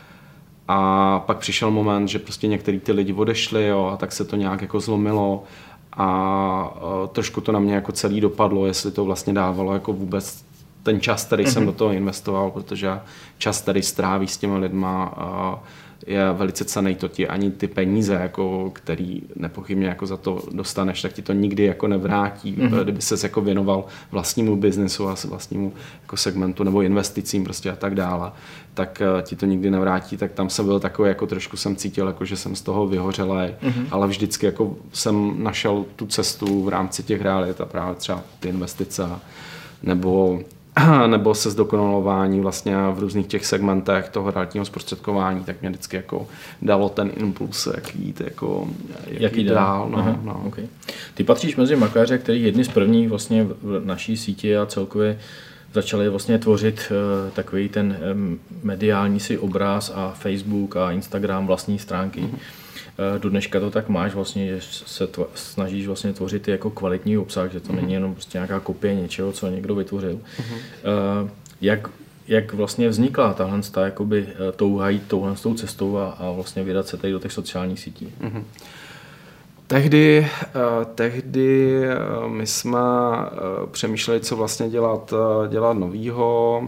a 0.69 1.19
pak 1.27 1.39
přišel 1.39 1.71
moment, 1.71 2.09
že 2.09 2.19
prostě 2.19 2.47
některý 2.47 2.81
ty 2.81 2.93
lidi 2.93 3.13
odešli, 3.13 3.67
jo, 3.67 3.91
a 3.93 3.97
tak 3.97 4.13
se 4.13 4.25
to 4.25 4.37
nějak 4.37 4.63
jako 4.63 4.81
zlomilo 4.81 5.45
a 5.93 6.75
uh, 6.77 7.09
trošku 7.09 7.41
to 7.41 7.53
na 7.53 7.59
mě 7.59 7.75
jako 7.75 7.93
celý 7.93 8.21
dopadlo, 8.21 8.67
jestli 8.67 8.91
to 8.91 9.05
vlastně 9.05 9.33
dávalo 9.33 9.75
jako 9.75 9.93
vůbec 9.93 10.45
ten 10.83 11.01
čas, 11.01 11.25
který 11.25 11.45
mm-hmm. 11.45 11.53
jsem 11.53 11.63
mhm. 11.63 11.73
do 11.73 11.79
toho 11.79 11.93
investoval, 11.93 12.51
protože 12.51 13.01
čas, 13.39 13.61
který 13.61 13.83
stráví 13.83 14.27
s 14.27 14.37
těma 14.37 14.57
lidma, 14.57 15.15
uh, 15.17 15.59
je 16.07 16.33
velice 16.33 16.65
cený, 16.65 16.95
to 16.95 17.09
ti 17.09 17.29
ani 17.29 17.51
ty 17.51 17.67
peníze, 17.67 18.15
jako, 18.15 18.71
který 18.73 19.23
nepochybně 19.37 19.87
jako 19.87 20.07
za 20.07 20.17
to 20.17 20.43
dostaneš, 20.53 21.03
tak 21.03 21.13
ti 21.13 21.23
to 21.23 21.33
nikdy 21.33 21.65
jako 21.65 21.89
nevrátí, 21.89 22.55
mm-hmm. 22.55 22.83
kdyby 22.83 23.03
ses 23.03 23.23
jako 23.23 23.41
věnoval 23.41 23.85
vlastnímu 24.11 24.57
biznesu 24.57 25.09
a 25.09 25.15
vlastnímu 25.25 25.73
jako 26.03 26.17
segmentu 26.17 26.65
nebo 26.65 26.83
investicím 26.83 27.45
prostě 27.45 27.71
a 27.71 27.77
tak 27.77 27.95
dále, 27.95 28.33
tak 28.75 29.03
uh, 29.15 29.23
ti 29.23 29.37
to 29.37 29.47
nikdy 29.47 29.71
nevrátí, 29.71 30.17
tak 30.17 30.33
tam 30.33 30.51
jsem 30.51 30.65
byl 30.65 30.81
takový, 30.81 31.09
jako 31.09 31.27
trošku 31.27 31.57
jsem 31.57 31.77
cítil, 31.77 32.07
jako, 32.07 32.25
že 32.25 32.37
jsem 32.37 32.57
z 32.57 32.63
toho 32.63 32.87
vyhořelý, 32.87 33.29
mm-hmm. 33.31 33.87
ale 33.91 34.09
vždycky 34.09 34.47
jako 34.47 34.77
jsem 34.93 35.43
našel 35.43 35.85
tu 35.97 36.07
cestu 36.07 36.65
v 36.65 36.69
rámci 36.69 37.03
těch 37.03 37.21
realit 37.21 37.61
a 37.61 37.67
právě 37.67 37.95
třeba 37.95 38.23
ty 38.41 38.49
investice 38.49 39.09
nebo 39.83 40.41
nebo 41.07 41.35
se 41.35 41.51
zdokonalování 41.51 42.41
vlastně 42.41 42.77
v 42.93 42.99
různých 42.99 43.27
těch 43.27 43.47
segmentech 43.47 44.09
toho 44.09 44.31
realitního 44.31 44.65
zprostředkování, 44.65 45.45
tak 45.45 45.61
mě 45.61 45.71
vždycky 45.71 45.97
jako 45.97 46.27
dalo 46.63 46.89
ten 46.89 47.11
impuls, 47.17 47.69
jak 47.75 47.95
jít, 47.95 48.21
jako, 48.21 48.69
jak, 49.07 49.21
jak 49.21 49.37
jít 49.37 49.49
dál. 49.49 49.89
No, 49.91 49.99
Aha, 49.99 50.19
no. 50.23 50.43
Okay. 50.47 50.65
Ty 51.15 51.25
patříš 51.25 51.57
mezi 51.57 51.77
makléře, 51.77 52.19
který 52.19 52.43
jedni 52.43 52.65
z 52.65 52.69
prvních 52.69 53.09
vlastně 53.09 53.45
v 53.63 53.83
naší 53.85 54.17
síti 54.17 54.57
a 54.57 54.67
celkově 54.67 55.19
začali 55.75 56.09
vlastně 56.09 56.39
tvořit 56.39 56.93
uh, 57.25 57.31
takový 57.31 57.69
ten 57.69 57.97
um, 58.13 58.39
mediální 58.63 59.21
si 59.21 59.39
obraz 59.39 59.93
a 59.95 60.15
Facebook 60.19 60.77
a 60.77 60.93
Instagram 60.93 61.47
vlastní 61.47 61.79
stránky. 61.79 62.21
Mm-hmm 62.21 62.39
Eh, 62.39 62.62
do 63.19 63.31
dneška 63.31 63.61
to 63.61 63.71
tak 63.71 63.89
máš 63.89 64.15
vlastně, 64.15 64.47
že 64.47 64.61
se 64.61 65.07
tvo, 65.07 65.27
snažíš 65.35 65.87
vlastně 65.87 66.13
tvořit 66.13 66.49
jako 66.49 66.71
kvalitní 66.71 67.19
obsah, 67.19 67.53
že 67.53 67.61
to 67.61 67.73
mm-hmm. 67.73 67.77
není 67.77 67.93
jenom 67.93 68.15
prostě 68.15 68.39
nějaká 68.39 68.61
kopie 68.61 68.95
něčeho, 68.95 69.33
co 69.33 69.49
někdo 69.49 69.75
vytvořil. 69.75 70.21
Mm-hmm. 70.39 71.29
Jak, 71.61 71.89
jak 72.29 72.53
vlastně 72.53 72.89
vznikla 72.89 73.35
tahle 73.35 73.61
jakoby 73.85 74.27
eh, 74.29 74.53
touha 74.53 74.91
jít 74.91 75.03
touhle 75.09 75.35
tou 75.43 75.55
cestou 75.55 75.97
a, 75.97 76.11
a 76.11 76.31
vlastně 76.31 76.65
vydat 76.65 76.87
se 76.87 76.97
tady 76.97 77.13
do 77.13 77.19
těch 77.19 77.33
sociálních 77.33 77.81
sítí? 77.81 78.13
Mm-hmm. 78.21 78.43
Tehdy, 79.67 80.29
tehdy 80.95 81.81
my 82.27 82.47
jsme 82.47 82.79
přemýšleli, 83.71 84.21
co 84.21 84.37
vlastně 84.37 84.69
dělat, 84.69 85.15
dělat 85.49 85.73
novýho. 85.73 86.63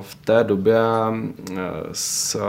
V 0.00 0.14
té 0.24 0.44
době 0.44 0.78
eh, 0.78 1.56
s, 1.92 2.40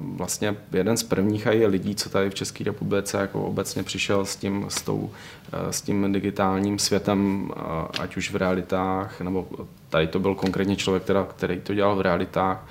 vlastně 0.00 0.56
jeden 0.72 0.96
z 0.96 1.02
prvních 1.02 1.46
i 1.46 1.66
lidí, 1.66 1.94
co 1.94 2.10
tady 2.10 2.30
v 2.30 2.34
České 2.34 2.64
republice 2.64 3.18
jako 3.18 3.42
obecně 3.42 3.82
přišel 3.82 4.24
s 4.24 4.36
tím, 4.36 4.66
s, 4.68 4.82
tou, 4.82 5.10
eh, 5.52 5.72
s 5.72 5.82
tím 5.82 6.12
digitálním 6.12 6.78
světem, 6.78 7.50
eh, 7.56 7.60
ať 8.00 8.16
už 8.16 8.30
v 8.30 8.36
realitách, 8.36 9.20
nebo 9.20 9.46
tady 9.88 10.06
to 10.06 10.20
byl 10.20 10.34
konkrétně 10.34 10.76
člověk, 10.76 11.04
teda, 11.04 11.24
který 11.24 11.60
to 11.60 11.74
dělal 11.74 11.96
v 11.96 12.00
realitách, 12.00 12.66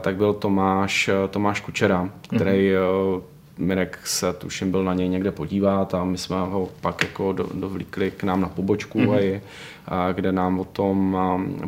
tak 0.00 0.16
byl 0.16 0.34
Tomáš, 0.34 1.10
Tomáš 1.30 1.60
Kučera, 1.60 2.10
který 2.28 2.72
mm-hmm 2.72 3.22
Mirek 3.58 3.98
se 4.04 4.32
tuším 4.32 4.70
byl 4.70 4.84
na 4.84 4.94
něj 4.94 5.08
někde 5.08 5.30
podívat 5.30 5.94
a 5.94 6.04
my 6.04 6.18
jsme 6.18 6.36
ho 6.36 6.68
pak 6.80 7.02
jako 7.02 7.32
do, 7.32 7.46
dovlíkli 7.54 8.10
k 8.10 8.24
nám 8.24 8.40
na 8.40 8.48
pobočku, 8.48 8.98
mm-hmm. 8.98 9.40
a, 9.86 10.08
a 10.08 10.12
kde 10.12 10.32
nám 10.32 10.60
o 10.60 10.64
tom 10.64 11.18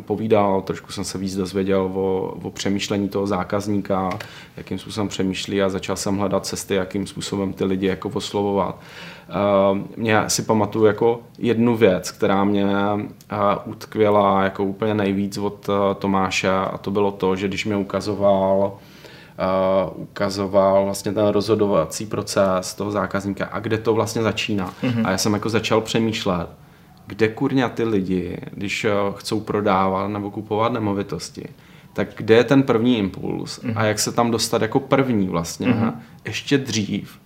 povídal, 0.05 0.61
trošku 0.61 0.91
jsem 0.91 1.03
se 1.03 1.17
víc 1.17 1.35
dozvěděl 1.35 1.81
o, 1.93 2.37
o 2.43 2.51
přemýšlení 2.51 3.09
toho 3.09 3.27
zákazníka, 3.27 4.09
jakým 4.57 4.79
způsobem 4.79 5.07
přemýšlí 5.07 5.61
a 5.61 5.69
začal 5.69 5.95
jsem 5.95 6.17
hledat 6.17 6.45
cesty, 6.45 6.75
jakým 6.75 7.07
způsobem 7.07 7.53
ty 7.53 7.63
lidi 7.63 7.87
jako 7.87 8.09
oslovovat. 8.09 8.79
Uh, 9.29 9.79
mě 9.97 10.23
si 10.27 10.41
pamatuju 10.41 10.85
jako 10.85 11.19
jednu 11.37 11.77
věc, 11.77 12.11
která 12.11 12.43
mě 12.43 12.65
uh, 12.65 13.01
utkvěla 13.65 14.43
jako 14.43 14.63
úplně 14.63 14.93
nejvíc 14.93 15.37
od 15.37 15.69
uh, 15.69 15.75
Tomáše 15.99 16.49
a 16.49 16.77
to 16.77 16.91
bylo 16.91 17.11
to, 17.11 17.35
že 17.35 17.47
když 17.47 17.65
mě 17.65 17.75
ukazoval 17.75 18.73
uh, 19.37 20.01
ukazoval 20.01 20.85
vlastně 20.85 21.11
ten 21.11 21.27
rozhodovací 21.27 22.05
proces 22.05 22.73
toho 22.73 22.91
zákazníka 22.91 23.45
a 23.45 23.59
kde 23.59 23.77
to 23.77 23.93
vlastně 23.93 24.21
začíná. 24.21 24.73
Mm-hmm. 24.83 25.07
A 25.07 25.11
já 25.11 25.17
jsem 25.17 25.33
jako 25.33 25.49
začal 25.49 25.81
přemýšlet, 25.81 26.49
kde 27.07 27.27
kurňa 27.27 27.69
ty 27.69 27.83
lidi, 27.83 28.37
když 28.53 28.85
uh, 28.85 28.91
chcou 29.15 29.39
prodávat 29.39 30.07
nebo 30.07 30.31
kupovat 30.31 30.73
nemovitosti, 30.73 31.47
tak 31.93 32.07
kde 32.15 32.35
je 32.35 32.43
ten 32.43 32.63
první 32.63 32.97
impuls 32.97 33.59
mm-hmm. 33.59 33.73
a 33.75 33.83
jak 33.83 33.99
se 33.99 34.11
tam 34.11 34.31
dostat 34.31 34.61
jako 34.61 34.79
první 34.79 35.27
vlastně, 35.27 35.67
mm-hmm. 35.67 35.93
ještě 36.25 36.57
dřív. 36.57 37.19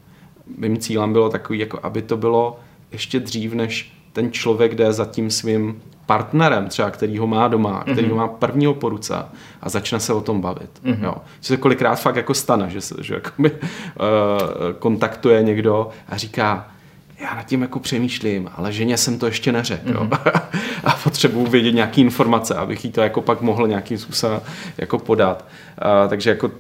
Mým 0.58 0.78
cílem 0.78 1.14
bylo 1.14 1.30
takový, 1.30 1.60
jako 1.60 1.80
aby 1.84 2.02
to 2.02 2.18
bylo 2.18 2.60
ještě 2.92 3.20
dřív, 3.20 3.54
než 3.54 3.94
ten 4.14 4.32
člověk 4.32 4.76
jde 4.76 4.94
za 4.94 5.06
tím 5.06 5.32
svým 5.32 5.82
partnerem 6.06 6.68
třeba, 6.68 6.92
který 6.92 7.18
ho 7.18 7.28
má 7.28 7.48
doma, 7.48 7.82
který 7.82 8.08
mm-hmm. 8.08 8.10
ho 8.10 8.16
má 8.16 8.28
prvního 8.28 8.74
po 8.74 8.90
ruce 8.90 9.16
a 9.62 9.70
začne 9.70 10.00
se 10.00 10.14
o 10.14 10.22
tom 10.22 10.42
bavit. 10.42 10.70
Mm-hmm. 10.84 11.04
Jo. 11.04 11.16
Což 11.40 11.48
se 11.48 11.58
kolikrát 11.58 11.96
fakt 11.96 12.16
jako 12.16 12.34
stane, 12.34 12.70
že, 12.70 12.82
se, 12.82 12.96
že 13.02 13.14
jakoby, 13.14 13.52
uh, 13.52 13.58
kontaktuje 14.80 15.44
někdo 15.44 15.90
a 16.10 16.18
říká, 16.18 16.68
já 17.20 17.36
nad 17.36 17.44
tím 17.44 17.62
jako 17.62 17.80
přemýšlím, 17.80 18.50
ale 18.56 18.72
ženě 18.72 18.98
jsem 18.98 19.20
to 19.20 19.26
ještě 19.26 19.52
neřekl. 19.52 19.94
Mm-hmm. 19.94 20.42
a 20.84 20.92
potřebuji 21.04 21.46
vědět 21.46 21.72
nějaké 21.72 22.02
informace, 22.02 22.56
abych 22.56 22.86
jí 22.86 22.92
to 22.92 23.02
jako 23.02 23.22
pak 23.22 23.42
mohl 23.42 23.68
nějakým 23.68 23.98
způsobem 23.98 24.42
jako 24.78 25.00
podat. 25.00 25.46
Uh, 26.04 26.10
takže 26.10 26.30
jako 26.30 26.52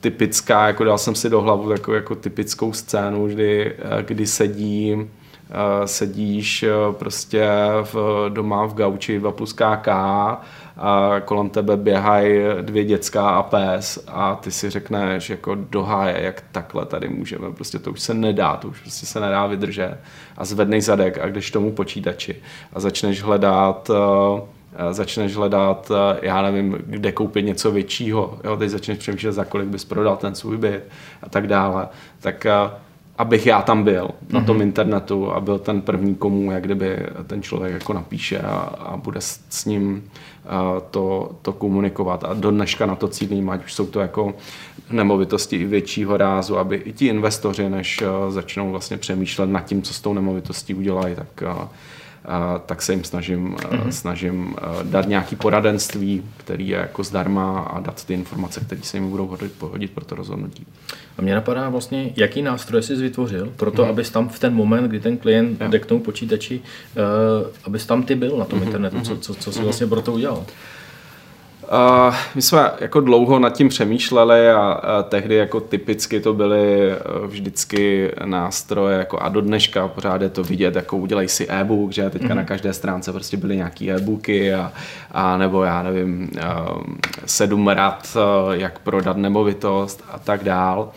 typická, 0.00 0.66
jako 0.66 0.84
dal 0.84 0.98
jsem 0.98 1.14
si 1.14 1.30
do 1.30 1.40
hlavu 1.40 1.70
jako, 1.70 1.94
jako 1.94 2.14
typickou 2.14 2.72
scénu, 2.72 3.28
kdy, 3.28 3.72
kdy 4.02 4.26
sedí 4.26 4.96
sedíš 5.84 6.64
prostě 6.92 7.48
v, 7.82 8.26
doma 8.28 8.66
v 8.66 8.74
gauči 8.74 9.18
2 9.18 9.32
plus 9.32 9.52
KK 9.52 9.88
a 9.88 11.16
kolem 11.24 11.50
tebe 11.50 11.76
běhají 11.76 12.40
dvě 12.60 12.84
dětská 12.84 13.30
a 13.30 13.42
pes 13.42 14.04
a 14.08 14.34
ty 14.34 14.50
si 14.50 14.70
řekneš 14.70 15.30
jako 15.30 15.54
do 15.54 15.82
háje, 15.82 16.22
jak 16.22 16.44
takhle 16.52 16.86
tady 16.86 17.08
můžeme, 17.08 17.52
prostě 17.52 17.78
to 17.78 17.90
už 17.90 18.00
se 18.00 18.14
nedá, 18.14 18.56
to 18.56 18.68
už 18.68 18.80
prostě 18.80 19.06
se 19.06 19.20
nedá 19.20 19.46
vydržet. 19.46 19.98
A 20.36 20.44
zvednej 20.44 20.80
zadek 20.80 21.18
a 21.18 21.26
jdeš 21.26 21.50
tomu 21.50 21.72
počítači 21.72 22.36
a 22.72 22.80
začneš 22.80 23.22
hledat 23.22 23.90
začneš 24.90 25.36
hledat, 25.36 25.92
já 26.22 26.42
nevím, 26.42 26.78
kde 26.86 27.12
koupit 27.12 27.42
něco 27.42 27.70
většího, 27.70 28.38
jo, 28.44 28.56
teď 28.56 28.70
začneš 28.70 28.98
přemýšlet, 28.98 29.32
za 29.32 29.44
kolik 29.44 29.68
bys 29.68 29.84
prodal 29.84 30.16
ten 30.16 30.34
svůj 30.34 30.56
byt 30.56 30.88
a 31.22 31.28
tak 31.28 31.46
dále, 31.46 31.88
tak 32.20 32.46
abych 33.22 33.46
já 33.46 33.62
tam 33.62 33.84
byl 33.84 34.04
mm-hmm. 34.04 34.34
na 34.34 34.40
tom 34.40 34.56
mhm. 34.56 34.62
internetu 34.62 35.32
a 35.32 35.40
byl 35.40 35.58
ten 35.58 35.82
první 35.82 36.14
komu, 36.14 36.50
jak 36.50 36.62
kdyby 36.62 36.98
ten 37.26 37.42
člověk 37.42 37.74
jako 37.74 37.92
napíše 37.92 38.38
a, 38.38 38.56
a 38.78 38.96
bude 38.96 39.20
s, 39.20 39.40
s 39.48 39.64
ním 39.64 40.04
uh, 40.44 40.80
to, 40.90 41.30
to 41.42 41.52
komunikovat. 41.52 42.24
A 42.24 42.34
do 42.34 42.50
dneška 42.50 42.86
na 42.86 42.94
to 42.94 43.08
cílím, 43.08 43.50
ať 43.50 43.64
už 43.64 43.74
jsou 43.74 43.86
to 43.86 44.00
jako 44.00 44.34
nemovitosti 44.90 45.56
i 45.56 45.66
většího 45.66 46.16
rázu, 46.16 46.58
aby 46.58 46.76
i 46.76 46.92
ti 46.92 47.06
investoři, 47.06 47.70
než 47.70 48.02
uh, 48.02 48.30
začnou 48.30 48.70
vlastně 48.70 48.96
přemýšlet 48.96 49.46
nad 49.46 49.60
tím, 49.60 49.82
co 49.82 49.94
s 49.94 50.00
tou 50.00 50.12
nemovitostí 50.14 50.74
udělají, 50.74 51.14
tak 51.14 51.42
uh, 51.42 51.68
tak 52.66 52.82
se 52.82 52.92
jim 52.92 53.04
snažím, 53.04 53.54
mm-hmm. 53.54 53.88
snažím 53.88 54.56
dát 54.82 55.08
nějaký 55.08 55.36
poradenství, 55.36 56.22
který 56.36 56.68
je 56.68 56.76
jako 56.76 57.02
zdarma 57.02 57.60
a 57.60 57.80
dát 57.80 58.04
ty 58.04 58.14
informace, 58.14 58.60
které 58.60 58.82
se 58.82 58.96
jim 58.96 59.10
budou 59.10 59.26
hodit, 59.26 59.52
pohodit 59.52 59.90
pro 59.90 60.04
to 60.04 60.14
rozhodnutí. 60.14 60.66
A 61.18 61.22
mě 61.22 61.34
napadá 61.34 61.68
vlastně, 61.68 62.12
jaký 62.16 62.42
nástroj 62.42 62.82
jsi 62.82 62.94
vytvořil 62.96 63.52
pro 63.56 63.70
to, 63.70 63.82
mm-hmm. 63.82 63.90
abys 63.90 64.10
tam 64.10 64.28
v 64.28 64.38
ten 64.38 64.54
moment, 64.54 64.88
kdy 64.88 65.00
ten 65.00 65.16
klient 65.16 65.60
jde 65.60 65.78
k 65.78 65.86
tomu 65.86 66.00
počítači, 66.00 66.60
uh, 66.60 67.46
abys 67.64 67.86
tam 67.86 68.02
ty 68.02 68.14
byl 68.14 68.36
na 68.36 68.44
tom 68.44 68.58
mm-hmm. 68.58 68.66
internetu, 68.66 69.00
co, 69.00 69.16
co, 69.16 69.34
co 69.34 69.52
jsi 69.52 69.58
mm-hmm. 69.58 69.62
vlastně 69.62 69.86
pro 69.86 70.02
to 70.02 70.12
udělal? 70.12 70.38
Uh, 70.38 70.44
my 72.34 72.42
jsme 72.42 72.70
jako 72.80 73.00
dlouho 73.00 73.38
nad 73.38 73.50
tím 73.50 73.68
přemýšleli 73.68 74.50
a, 74.50 74.72
a 74.72 75.02
tehdy 75.02 75.34
jako 75.34 75.60
typicky 75.60 76.20
to 76.20 76.34
byly 76.34 76.92
e, 76.92 76.96
vždycky 77.26 78.10
nástroje 78.24 78.98
jako 78.98 79.18
a 79.18 79.28
do 79.28 79.40
dneška 79.40 79.88
pořád 79.88 80.22
je 80.22 80.28
to 80.28 80.42
vidět, 80.42 80.76
jako 80.76 80.96
udělej 80.96 81.28
si 81.28 81.48
e-book, 81.48 81.92
že 81.92 82.10
teďka 82.10 82.28
mm-hmm. 82.28 82.36
na 82.36 82.44
každé 82.44 82.72
stránce 82.72 83.12
prostě 83.12 83.36
byly 83.36 83.56
nějaký 83.56 83.92
e-booky 83.92 84.54
a, 84.54 84.72
a 85.10 85.36
nebo 85.36 85.62
já 85.64 85.82
nevím, 85.82 86.30
uh, 86.36 86.82
sedm 87.26 87.68
rad, 87.68 88.16
uh, 88.16 88.52
jak 88.52 88.78
prodat 88.78 89.16
nemovitost 89.16 90.04
a 90.10 90.18
tak 90.18 90.44
dál. 90.44 90.90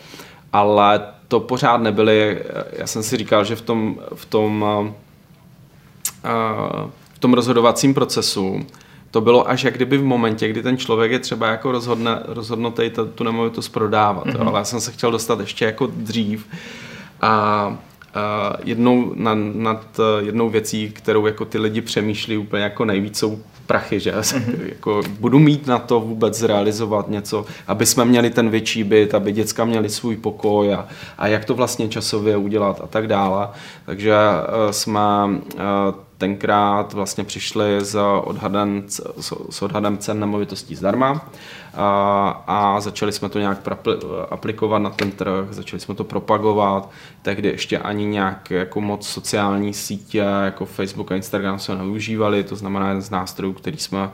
Ale 0.52 1.00
to 1.28 1.40
pořád 1.40 1.76
nebyly, 1.76 2.42
já 2.72 2.86
jsem 2.86 3.02
si 3.02 3.16
říkal, 3.16 3.44
že 3.44 3.56
v 3.56 3.60
tom, 3.60 3.98
v 4.14 4.24
tom, 4.24 4.62
uh, 4.62 4.88
v 7.14 7.18
tom 7.18 7.34
rozhodovacím 7.34 7.94
procesu 7.94 8.66
to 9.10 9.20
bylo 9.20 9.48
až 9.48 9.64
jak 9.64 9.74
kdyby 9.74 9.98
v 9.98 10.04
momentě, 10.04 10.48
kdy 10.48 10.62
ten 10.62 10.76
člověk 10.76 11.12
je 11.12 11.18
třeba 11.18 11.48
jako 11.48 11.72
rozhodne, 11.72 12.22
rozhodnutý 12.26 12.90
tu 13.14 13.24
nemovitost 13.24 13.68
prodávat. 13.68 14.26
Mm-hmm. 14.26 14.32
Jo? 14.32 14.38
Mhm. 14.38 14.48
Ale 14.48 14.58
já 14.58 14.64
jsem 14.64 14.80
se 14.80 14.92
chtěl 14.92 15.10
dostat 15.10 15.40
ještě 15.40 15.64
jako 15.64 15.86
dřív. 15.86 16.46
A, 17.20 17.28
a 17.28 17.76
jednou, 18.64 19.12
nad, 19.16 19.38
nad 19.54 20.00
jednou 20.20 20.50
věcí, 20.50 20.90
kterou 20.90 21.26
jako 21.26 21.44
ty 21.44 21.58
lidi 21.58 21.80
přemýšlí 21.80 22.36
úplně 22.36 22.62
jako 22.62 22.84
nejvíc, 22.84 23.18
jsou 23.18 23.40
prachy, 23.66 24.00
že 24.00 24.12
mm-hmm. 24.12 24.68
jako 24.68 25.02
budu 25.20 25.38
mít 25.38 25.66
na 25.66 25.78
to 25.78 26.00
vůbec 26.00 26.38
zrealizovat 26.38 27.08
něco, 27.08 27.46
aby 27.66 27.86
jsme 27.86 28.04
měli 28.04 28.30
ten 28.30 28.50
větší 28.50 28.84
byt, 28.84 29.14
aby 29.14 29.32
děcka 29.32 29.64
měli 29.64 29.88
svůj 29.88 30.16
pokoj 30.16 30.74
a, 30.74 30.86
a 31.18 31.26
jak 31.26 31.44
to 31.44 31.54
vlastně 31.54 31.88
časově 31.88 32.36
udělat 32.36 32.80
a 32.84 32.86
tak 32.86 33.06
dále. 33.06 33.48
Takže 33.86 34.14
uh, 34.14 34.70
jsme 34.70 35.00
uh, 35.26 35.60
tenkrát 36.18 36.92
vlastně 36.92 37.24
přišli 37.24 37.78
s 37.80 37.98
odhadem, 38.24 38.84
s 39.50 39.62
odhadem 39.62 39.98
cen 39.98 40.20
nemovitostí 40.20 40.74
zdarma 40.74 41.28
a, 41.76 42.44
a 42.46 42.80
začali 42.80 43.12
jsme 43.12 43.28
to 43.28 43.38
nějak 43.38 43.58
aplikovat 44.30 44.78
na 44.78 44.90
ten 44.90 45.10
trh, 45.10 45.46
začali 45.50 45.80
jsme 45.80 45.94
to 45.94 46.04
propagovat, 46.04 46.90
tehdy 47.22 47.48
ještě 47.48 47.78
ani 47.78 48.04
nějak 48.04 48.50
jako 48.50 48.80
moc 48.80 49.08
sociální 49.08 49.74
sítě 49.74 50.24
jako 50.44 50.64
Facebook 50.66 51.12
a 51.12 51.16
Instagram 51.16 51.58
se 51.58 51.76
neužívali, 51.76 52.44
to 52.44 52.56
znamená 52.56 52.88
jeden 52.88 53.02
z 53.02 53.10
nástrojů, 53.10 53.52
který 53.52 53.76
jsme 53.76 54.10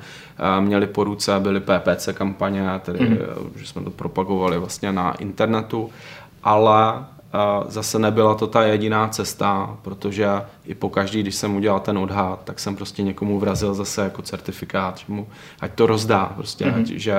měli 0.61 0.87
po 0.87 1.05
ruce, 1.05 1.40
byly 1.40 1.61
PPC 1.61 2.09
kampaně, 2.12 2.81
tedy 2.81 3.09
mm. 3.09 3.18
že 3.57 3.66
jsme 3.66 3.83
to 3.83 3.90
propagovali 3.90 4.59
vlastně 4.59 4.92
na 4.92 5.12
internetu, 5.12 5.90
ale 6.42 7.05
zase 7.68 7.99
nebyla 7.99 8.35
to 8.35 8.47
ta 8.47 8.62
jediná 8.62 9.09
cesta, 9.09 9.77
protože 9.83 10.29
i 10.64 10.75
po 10.75 10.88
každý, 10.90 11.23
když 11.23 11.35
jsem 11.35 11.57
udělal 11.57 11.81
ten 11.81 11.99
odhad, 11.99 12.40
tak 12.45 12.61
jsem 12.61 12.77
prostě 12.77 13.03
někomu 13.03 13.38
vrazil 13.38 13.75
zase 13.75 14.03
jako 14.03 14.23
certifikát, 14.23 14.99
že 14.99 15.05
mu, 15.09 15.27
ať 15.61 15.73
to 15.75 15.87
rozdá, 15.87 16.33
prostě, 16.37 16.64
mm-hmm. 16.64 16.81
ať, 16.81 16.87
že 16.87 17.14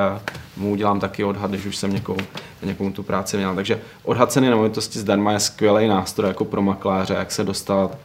mu 0.57 0.71
udělám 0.71 0.99
taky 0.99 1.23
odhad, 1.23 1.51
když 1.51 1.65
už 1.65 1.77
jsem 1.77 1.93
někomu, 1.93 2.19
někomu 2.63 2.91
tu 2.91 3.03
práci 3.03 3.37
měl. 3.37 3.55
Takže 3.55 3.81
odhad 4.03 4.31
ceny 4.31 4.49
nemovitosti 4.49 4.99
zdarma 4.99 5.31
je 5.31 5.39
skvělý 5.39 5.87
nástroj 5.87 6.27
jako 6.27 6.45
pro 6.45 6.61
makléře, 6.61 7.13
jak 7.13 7.31
se 7.31 7.43
dostat 7.43 7.97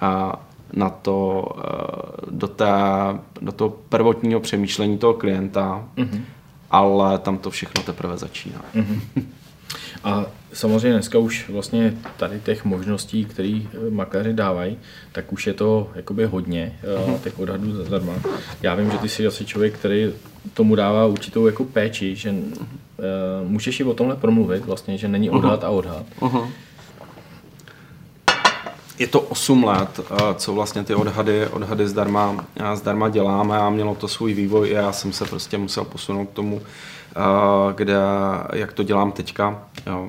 a, 0.00 0.40
na 0.72 0.90
to, 0.90 1.48
e, 1.58 2.30
do, 2.30 2.48
té, 2.48 2.72
do 3.40 3.52
toho 3.52 3.70
prvotního 3.88 4.40
přemýšlení 4.40 4.98
toho 4.98 5.14
klienta, 5.14 5.84
mm-hmm. 5.96 6.20
ale 6.70 7.18
tam 7.18 7.38
to 7.38 7.50
všechno 7.50 7.82
teprve 7.82 8.16
začíná. 8.16 8.60
Mm-hmm. 8.74 9.22
A 10.04 10.26
samozřejmě 10.52 10.92
dneska 10.92 11.18
už 11.18 11.48
vlastně 11.48 11.94
tady 12.16 12.40
těch 12.40 12.64
možností, 12.64 13.24
které 13.24 13.60
eh, 13.64 13.90
makléři 13.90 14.32
dávají, 14.32 14.78
tak 15.12 15.32
už 15.32 15.46
je 15.46 15.54
to 15.54 15.90
jakoby 15.94 16.26
hodně 16.26 16.78
uh-huh. 16.84 17.18
těch 17.18 17.38
odhadů 17.38 17.76
zadarma. 17.76 18.12
Já 18.62 18.74
vím, 18.74 18.90
že 18.90 18.98
ty 18.98 19.08
jsi 19.08 19.26
asi 19.26 19.44
člověk, 19.44 19.74
který 19.74 20.12
tomu 20.54 20.74
dává 20.74 21.06
určitou 21.06 21.46
jako 21.46 21.64
péči, 21.64 22.16
že 22.16 22.30
uh, 22.30 22.36
můžeš 23.48 23.80
i 23.80 23.84
o 23.84 23.94
tomhle 23.94 24.16
promluvit 24.16 24.64
vlastně, 24.64 24.98
že 24.98 25.08
není 25.08 25.30
odhad 25.30 25.62
uh-huh. 25.62 25.66
a 25.66 25.70
odhad. 25.70 26.06
Uh-huh. 26.20 26.48
Je 28.98 29.06
to 29.06 29.20
8 29.20 29.64
let, 29.64 30.00
co 30.36 30.54
vlastně 30.54 30.84
ty 30.84 30.94
odhady, 30.94 31.46
odhady 31.46 31.88
zdarma, 31.88 32.46
zdarma 32.74 33.08
děláme 33.08 33.58
a 33.58 33.70
mělo 33.70 33.94
to 33.94 34.08
svůj 34.08 34.34
vývoj. 34.34 34.70
Já 34.70 34.92
jsem 34.92 35.12
se 35.12 35.24
prostě 35.24 35.58
musel 35.58 35.84
posunout 35.84 36.26
k 36.26 36.32
tomu, 36.32 36.62
kde, 37.74 37.96
jak 38.52 38.72
to 38.72 38.82
dělám 38.82 39.12
teďka. 39.12 39.62
Jo. 39.86 40.08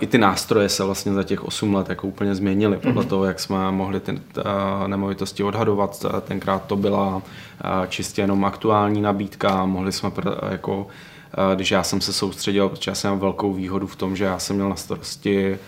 I 0.00 0.06
ty 0.06 0.18
nástroje 0.18 0.68
se 0.68 0.84
vlastně 0.84 1.12
za 1.12 1.22
těch 1.22 1.44
8 1.44 1.74
let 1.74 1.88
jako 1.88 2.06
úplně 2.06 2.34
změnily 2.34 2.76
podle 2.76 3.02
mm-hmm. 3.02 3.08
toho, 3.08 3.24
jak 3.24 3.40
jsme 3.40 3.72
mohli 3.72 4.00
ty 4.00 4.18
nemovitosti 4.86 5.42
odhadovat. 5.42 6.06
Tenkrát 6.24 6.64
to 6.66 6.76
byla 6.76 7.22
čistě 7.88 8.22
jenom 8.22 8.44
aktuální 8.44 9.00
nabídka, 9.02 9.64
mohli 9.66 9.92
jsme 9.92 10.10
jako 10.50 10.86
když 11.54 11.70
já 11.70 11.82
jsem 11.82 12.00
se 12.00 12.12
soustředil, 12.12 12.68
protože 12.68 12.90
já 12.90 12.94
jsem 12.94 13.10
měl 13.10 13.20
velkou 13.20 13.52
výhodu 13.52 13.86
v 13.86 13.96
tom, 13.96 14.16
že 14.16 14.24
já 14.24 14.38
jsem 14.38 14.56
měl 14.56 14.68
na 14.68 14.76
starosti 14.76 15.58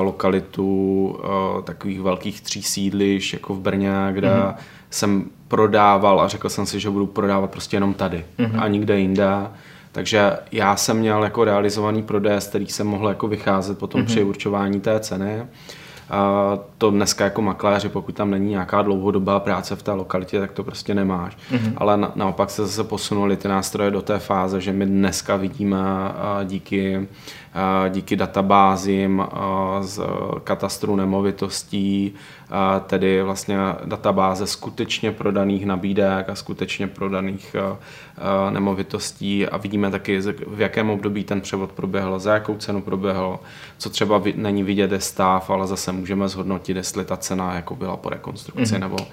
lokalitu 0.00 1.18
takových 1.64 2.00
velkých 2.00 2.40
tří 2.40 2.62
sídliš, 2.62 3.32
jako 3.32 3.54
v 3.54 3.60
Brně, 3.60 3.94
kde 4.12 4.28
mm-hmm. 4.28 4.54
jsem 4.90 5.24
prodával 5.48 6.20
a 6.20 6.28
řekl 6.28 6.48
jsem 6.48 6.66
si, 6.66 6.80
že 6.80 6.90
budu 6.90 7.06
prodávat 7.06 7.50
prostě 7.50 7.76
jenom 7.76 7.94
tady 7.94 8.24
mm-hmm. 8.38 8.62
a 8.62 8.68
nikde 8.68 8.98
jinde. 8.98 9.28
Takže 9.94 10.36
já 10.52 10.76
jsem 10.76 10.96
měl 10.96 11.24
jako 11.24 11.44
realizovaný 11.44 12.02
prodej, 12.02 12.40
z 12.40 12.46
kterých 12.46 12.72
jsem 12.72 12.86
mohl 12.86 13.08
jako 13.08 13.28
vycházet 13.28 13.78
potom 13.78 14.00
mm-hmm. 14.00 14.06
při 14.06 14.24
určování 14.24 14.80
té 14.80 15.00
ceny. 15.00 15.46
A 16.10 16.58
to 16.78 16.90
dneska 16.90 17.24
jako 17.24 17.42
makléři, 17.42 17.88
pokud 17.88 18.14
tam 18.14 18.30
není 18.30 18.50
nějaká 18.50 18.82
dlouhodobá 18.82 19.40
práce 19.40 19.76
v 19.76 19.82
té 19.82 19.92
lokalitě, 19.92 20.40
tak 20.40 20.52
to 20.52 20.64
prostě 20.64 20.94
nemáš. 20.94 21.36
Mm-hmm. 21.36 21.72
Ale 21.76 21.96
na, 21.96 22.12
naopak 22.14 22.50
se 22.50 22.66
zase 22.66 22.84
posunuli 22.84 23.36
ty 23.36 23.48
nástroje 23.48 23.90
do 23.90 24.02
té 24.02 24.18
fáze, 24.18 24.60
že 24.60 24.72
my 24.72 24.86
dneska 24.86 25.36
vidíme 25.36 25.78
díky 26.44 27.08
díky 27.88 28.16
databázím 28.16 29.22
z 29.80 30.00
katastru 30.44 30.96
nemovitostí, 30.96 32.14
tedy 32.86 33.22
vlastně 33.22 33.58
databáze 33.84 34.46
skutečně 34.46 35.12
prodaných 35.12 35.66
nabídek 35.66 36.28
a 36.28 36.34
skutečně 36.34 36.86
prodaných 36.86 37.56
nemovitostí 38.50 39.46
a 39.46 39.56
vidíme 39.56 39.90
taky, 39.90 40.20
v 40.46 40.60
jakém 40.60 40.90
období 40.90 41.24
ten 41.24 41.40
převod 41.40 41.72
proběhl, 41.72 42.18
za 42.18 42.34
jakou 42.34 42.56
cenu 42.56 42.82
proběhl, 42.82 43.38
co 43.78 43.90
třeba 43.90 44.22
není 44.34 44.62
vidět 44.62 44.92
je 44.92 45.00
stav, 45.00 45.50
ale 45.50 45.66
zase 45.66 45.92
můžeme 45.92 46.28
zhodnotit, 46.28 46.76
jestli 46.76 47.04
ta 47.04 47.16
cena 47.16 47.54
jako 47.54 47.76
byla 47.76 47.96
po 47.96 48.08
rekonstrukci 48.08 48.74
mm-hmm. 48.74 48.80
nebo 48.80 48.96
uh, 48.96 49.08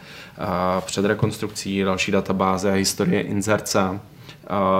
před 0.86 1.06
rekonstrukcí. 1.06 1.84
Další 1.84 2.12
databáze 2.12 2.72
historie 2.72 3.22
inzerce. 3.22 4.00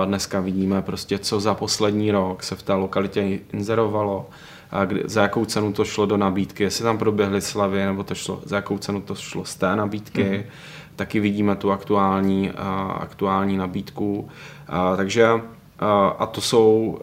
Dneska 0.04 0.40
vidíme 0.40 0.82
prostě, 0.82 1.18
co 1.18 1.40
za 1.40 1.54
poslední 1.54 2.10
rok 2.10 2.42
se 2.42 2.56
v 2.56 2.62
té 2.62 2.74
lokalitě 2.74 3.38
inzerovalo, 3.52 4.28
a 4.72 4.84
kdy, 4.84 5.02
za 5.04 5.22
jakou 5.22 5.44
cenu 5.44 5.72
to 5.72 5.84
šlo 5.84 6.06
do 6.06 6.16
nabídky, 6.16 6.62
jestli 6.62 6.84
tam 6.84 6.98
proběhly 6.98 7.40
slavy, 7.40 7.84
nebo 7.84 8.02
to 8.02 8.14
šlo, 8.14 8.40
za 8.44 8.56
jakou 8.56 8.78
cenu 8.78 9.00
to 9.00 9.14
šlo 9.14 9.44
z 9.44 9.56
té 9.56 9.76
nabídky. 9.76 10.24
Mm-hmm. 10.24 10.44
Taky 10.96 11.20
vidíme 11.20 11.56
tu 11.56 11.72
aktuální, 11.72 12.50
uh, 12.50 12.56
aktuální 13.02 13.56
nabídku. 13.56 14.20
Uh, 14.20 14.96
takže 14.96 15.32
uh, 15.34 15.40
a 16.18 16.26
to 16.26 16.40
jsou 16.40 16.98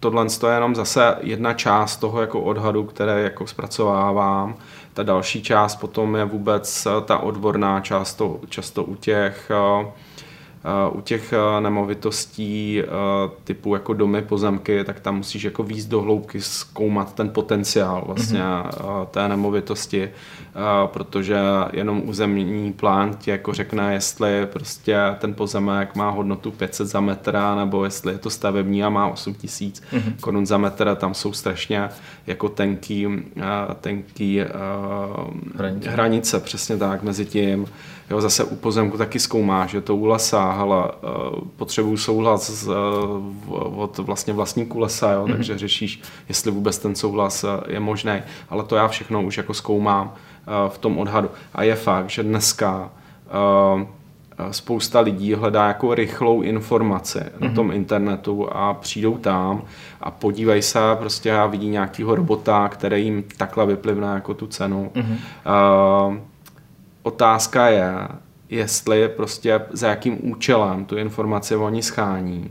tohle 0.00 0.26
je 0.46 0.54
jenom 0.54 0.74
zase 0.74 1.16
jedna 1.20 1.54
část 1.54 1.96
toho 1.96 2.20
jako 2.20 2.40
odhadu, 2.40 2.84
které 2.84 3.22
jako 3.22 3.46
zpracovávám. 3.46 4.56
Ta 4.94 5.02
další 5.02 5.42
část 5.42 5.76
potom 5.76 6.16
je 6.16 6.24
vůbec 6.24 6.86
ta 7.04 7.18
odborná 7.18 7.80
část, 7.80 8.14
to, 8.14 8.40
často 8.48 8.84
u 8.84 8.94
těch 8.94 9.50
uh, 9.80 9.88
u 10.92 11.00
těch 11.00 11.32
eh, 11.32 11.60
nemovitostí 11.60 12.82
eh, 12.82 12.86
typu 13.44 13.74
jako 13.74 13.92
domy, 13.94 14.22
pozemky, 14.22 14.84
tak 14.84 15.00
tam 15.00 15.16
musíš 15.16 15.42
jako 15.42 15.62
víc 15.62 15.86
do 15.86 16.00
hloubky 16.00 16.40
zkoumat 16.40 17.14
ten 17.14 17.28
potenciál 17.28 18.02
vlastně 18.06 18.40
mm-hmm. 18.40 19.06
té 19.06 19.28
nemovitosti, 19.28 20.10
protože 20.86 21.38
jenom 21.72 22.02
územní 22.04 22.72
plán 22.72 23.14
ti 23.14 23.30
jako 23.30 23.52
řekne, 23.52 23.94
jestli 23.94 24.46
prostě 24.46 24.98
ten 25.18 25.34
pozemek 25.34 25.96
má 25.96 26.10
hodnotu 26.10 26.50
500 26.50 26.86
za 26.86 27.00
metr, 27.00 27.38
nebo 27.56 27.84
jestli 27.84 28.12
je 28.12 28.18
to 28.18 28.30
stavební 28.30 28.84
a 28.84 28.88
má 28.88 29.08
8 29.08 29.34
tisíc 29.34 29.82
mm-hmm. 29.92 30.12
korun 30.20 30.46
za 30.46 30.58
metr, 30.58 30.94
tam 30.94 31.14
jsou 31.14 31.32
strašně 31.32 31.88
jako 32.26 32.48
tenký, 32.48 33.06
tenký 33.80 34.40
hranice. 35.56 35.90
hranice, 35.90 36.40
přesně 36.40 36.76
tak, 36.76 37.02
mezi 37.02 37.26
tím, 37.26 37.66
Jo, 38.10 38.20
zase 38.20 38.44
u 38.44 38.56
pozemku 38.56 38.98
taky 38.98 39.18
zkoumá, 39.18 39.66
že 39.66 39.80
to 39.80 39.96
u 39.96 40.06
lesa, 40.06 40.52
hele, 40.52 40.84
eh, 40.88 41.08
potřebuju 41.56 41.96
souhlas 41.96 42.50
z, 42.50 42.68
eh, 42.68 42.72
od 43.54 43.98
vlastně 43.98 44.32
vlastníků 44.32 44.78
lesa, 44.78 45.12
jo, 45.12 45.24
mm-hmm. 45.24 45.32
takže 45.32 45.58
řešíš, 45.58 46.02
jestli 46.28 46.50
vůbec 46.50 46.78
ten 46.78 46.94
souhlas 46.94 47.44
eh, 47.44 47.48
je 47.72 47.80
možný, 47.80 48.22
ale 48.48 48.64
to 48.64 48.76
já 48.76 48.88
všechno 48.88 49.22
už 49.22 49.36
jako 49.36 49.54
zkoumám 49.54 50.14
v 50.68 50.78
tom 50.78 50.98
odhadu. 50.98 51.30
A 51.54 51.62
je 51.62 51.74
fakt, 51.74 52.10
že 52.10 52.22
dneska 52.22 52.90
spousta 54.50 55.00
lidí 55.00 55.34
hledá 55.34 55.68
jako 55.68 55.94
rychlou 55.94 56.42
informaci 56.42 57.18
mm-hmm. 57.18 57.40
na 57.40 57.46
mhm. 57.46 57.54
tom 57.54 57.72
internetu 57.72 58.48
a 58.52 58.74
přijdou 58.74 59.18
tam 59.18 59.62
a 60.00 60.10
podívají 60.10 60.62
se 60.62 60.78
prostě 60.98 61.36
a 61.36 61.46
vidí 61.46 61.68
nějakýho 61.68 62.14
robota, 62.14 62.68
který 62.68 63.04
jim 63.04 63.24
takhle 63.36 63.66
vyplivne 63.66 64.06
jako 64.06 64.34
tu 64.34 64.46
cenu. 64.46 64.90
Mm-hmm. 64.94 65.16
Uh, 66.08 66.16
Otázka 67.08 67.68
je, 67.68 67.92
jestli 68.48 69.08
prostě 69.08 69.60
za 69.70 69.88
jakým 69.88 70.30
účelem 70.30 70.84
tu 70.84 70.96
informaci 70.96 71.56
oni 71.56 71.82
schání 71.82 72.50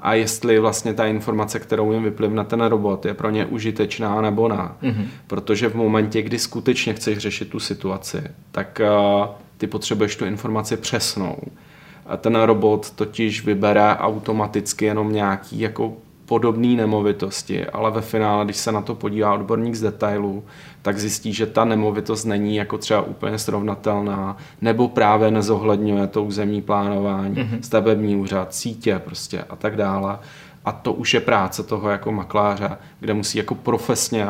a 0.00 0.14
jestli 0.14 0.58
vlastně 0.58 0.94
ta 0.94 1.06
informace, 1.06 1.58
kterou 1.58 1.92
jim 1.92 2.02
vyplivne 2.02 2.44
ten 2.44 2.62
robot, 2.62 3.06
je 3.06 3.14
pro 3.14 3.30
ně 3.30 3.46
užitečná 3.46 4.20
nebo 4.20 4.48
ne. 4.48 4.68
Mm-hmm. 4.82 5.06
Protože 5.26 5.68
v 5.68 5.74
momentě, 5.74 6.22
kdy 6.22 6.38
skutečně 6.38 6.94
chceš 6.94 7.18
řešit 7.18 7.50
tu 7.50 7.60
situaci, 7.60 8.22
tak 8.52 8.80
uh, 8.80 9.26
ty 9.56 9.66
potřebuješ 9.66 10.16
tu 10.16 10.24
informaci 10.24 10.76
přesnou. 10.76 11.36
A 12.06 12.16
ten 12.16 12.36
robot 12.36 12.90
totiž 12.90 13.44
vybere 13.44 13.96
automaticky 13.96 14.84
jenom 14.84 15.12
nějaký 15.12 15.60
jako 15.60 15.92
podobné 16.26 16.68
nemovitosti, 16.68 17.66
ale 17.66 17.90
ve 17.90 18.00
finále, 18.00 18.44
když 18.44 18.56
se 18.56 18.72
na 18.72 18.82
to 18.82 18.94
podívá 18.94 19.34
odborník 19.34 19.74
z 19.74 19.80
detailů, 19.80 20.44
tak 20.82 20.98
zjistí, 20.98 21.32
že 21.32 21.46
ta 21.46 21.64
nemovitost 21.64 22.24
není 22.24 22.56
jako 22.56 22.78
třeba 22.78 23.00
úplně 23.00 23.38
srovnatelná, 23.38 24.36
nebo 24.60 24.88
právě 24.88 25.30
nezohledňuje 25.30 26.06
to 26.06 26.24
územní 26.24 26.62
plánování, 26.62 27.34
mm-hmm. 27.34 27.60
stavební 27.60 28.16
úřad, 28.16 28.54
sítě 28.54 28.98
prostě 28.98 29.44
a 29.50 29.56
tak 29.56 29.76
dále. 29.76 30.18
A 30.64 30.72
to 30.72 30.92
už 30.92 31.14
je 31.14 31.20
práce 31.20 31.62
toho 31.62 31.90
jako 31.90 32.12
makláře, 32.12 32.70
kde 33.00 33.14
musí 33.14 33.38
jako 33.38 33.54
profesně 33.54 34.26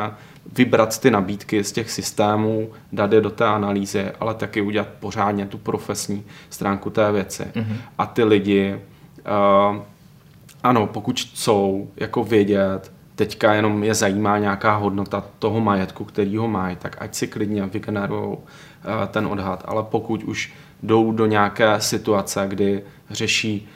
vybrat 0.53 1.01
ty 1.01 1.11
nabídky 1.11 1.65
z 1.65 1.73
těch 1.73 1.91
systémů, 1.91 2.71
dát 2.93 3.13
je 3.13 3.21
do 3.21 3.31
té 3.31 3.45
analýzy, 3.45 4.07
ale 4.21 4.35
taky 4.35 4.61
udělat 4.61 4.89
pořádně 5.01 5.47
tu 5.47 5.59
profesní 5.59 6.25
stránku 6.51 6.91
té 6.91 7.13
věci. 7.13 7.43
Mm-hmm. 7.43 7.77
A 7.99 8.07
ty 8.07 8.25
lidi, 8.25 8.81
uh, 9.71 9.77
ano, 10.63 10.87
pokud 10.87 11.21
chcou 11.21 11.89
jako 11.97 12.25
vědět, 12.25 12.93
teďka 13.15 13.55
jenom 13.55 13.85
je 13.85 13.95
zajímá 13.95 14.39
nějaká 14.39 14.77
hodnota 14.77 15.25
toho 15.39 15.61
majetku, 15.61 16.05
který 16.05 16.37
ho 16.37 16.49
mají, 16.49 16.77
tak 16.77 16.97
ať 17.01 17.15
si 17.15 17.27
klidně 17.27 17.67
vygenerují 17.67 18.33
uh, 18.33 18.39
ten 19.09 19.27
odhad. 19.27 19.65
Ale 19.67 19.83
pokud 19.83 20.25
už 20.25 20.53
jdou 20.83 21.13
do 21.13 21.27
nějaké 21.27 21.81
situace, 21.81 22.45
kdy 22.49 22.83
řeší 23.11 23.69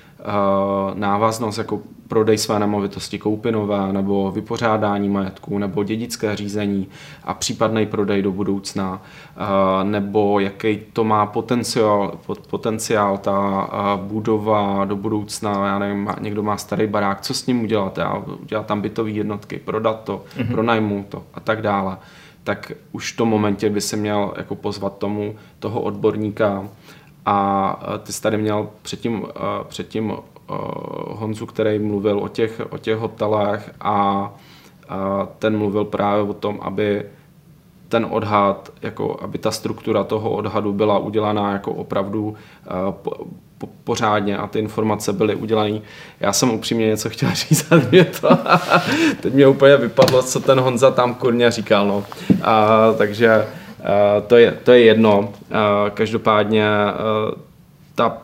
návaznost 0.95 1.59
jako 1.59 1.81
prodej 2.09 2.39
své 2.39 2.59
nemovitosti, 2.59 3.19
koupy 3.19 3.53
nové, 3.53 3.93
nebo 3.93 4.31
vypořádání 4.31 5.09
majetku, 5.09 5.59
nebo 5.59 5.85
dědické 5.85 6.37
řízení 6.37 6.89
a 7.25 7.35
případný 7.35 7.87
prodej 7.87 8.23
do 8.23 8.33
budoucna, 8.33 9.03
nebo 9.83 10.41
jaký 10.41 10.81
to 10.93 11.05
má 11.05 11.27
potenciál, 11.27 12.19
potenciál 12.51 13.19
ta 13.19 13.69
budova 13.97 14.85
do 14.85 14.97
budoucna, 14.97 15.67
já 15.67 15.79
nevím, 15.79 16.09
někdo 16.21 16.43
má 16.43 16.57
starý 16.57 16.87
barák, 16.87 17.21
co 17.21 17.35
s 17.35 17.47
ním 17.47 17.63
udělat, 17.63 17.99
já, 17.99 18.23
udělat 18.43 18.67
tam 18.67 18.81
bytové 18.81 19.11
jednotky, 19.11 19.61
prodat 19.65 20.05
to, 20.05 20.25
mm-hmm. 20.37 20.51
pronajmout 20.51 21.07
to 21.07 21.23
a 21.35 21.41
tak 21.41 21.63
dále 21.63 21.97
tak 22.45 22.73
už 22.93 23.13
v 23.13 23.17
tom 23.17 23.29
momentě 23.29 23.71
by 23.71 23.81
se 23.81 23.97
měl 23.97 24.35
jako 24.37 24.55
pozvat 24.55 24.99
tomu 24.99 25.37
toho 25.59 25.81
odborníka 25.81 26.69
a 27.27 27.81
ty 28.03 28.13
jsi 28.13 28.23
tady 28.23 28.39
měl 28.39 28.69
předtím, 28.83 29.27
předtím 29.69 30.13
Eh, 30.51 30.55
Honzu, 31.09 31.47
který 31.47 31.79
mluvil 31.79 32.19
o 32.19 32.29
těch, 32.29 32.61
o 32.71 32.79
těch 32.79 32.97
hotelech 32.97 33.71
a, 33.81 34.33
ten 35.39 35.59
mluvil 35.59 35.85
právě 35.85 36.23
o 36.23 36.35
tom, 36.35 36.59
aby 36.63 37.03
ten 37.89 38.07
odhad, 38.11 38.73
jako 38.83 39.19
aby 39.23 39.39
ta 39.39 39.51
struktura 39.51 40.05
toho 40.05 40.31
odhadu 40.31 40.73
byla 40.73 40.99
udělaná 40.99 41.53
jako 41.53 41.73
opravdu 41.73 42.35
po, 42.91 43.11
po, 43.59 43.69
pořádně 43.85 44.37
a 44.37 44.47
ty 44.47 44.59
informace 44.59 45.13
byly 45.13 45.35
udělané. 45.35 45.81
Já 46.21 46.33
jsem 46.33 46.51
upřímně 46.51 46.87
něco 46.87 47.11
chtěl 47.11 47.31
říct, 47.35 47.73
ale 47.73 47.87
mě 47.91 48.05
to, 48.05 48.29
teď 49.21 49.35
mě 49.35 49.47
úplně 49.47 49.77
vypadlo, 49.77 50.23
co 50.23 50.41
ten 50.41 50.61
Honza 50.61 50.91
tam 50.91 51.15
kurně 51.15 51.51
říkal. 51.51 51.87
No. 51.87 52.05
A, 52.43 52.79
takže 52.99 53.47
to, 54.27 54.37
je, 54.37 54.59
to 54.65 54.73
je 54.73 54.81
jedno. 54.81 55.19
Uh, 55.19 55.27
každopádně 55.95 56.65
uh, 56.65 57.35
ta 57.95 58.23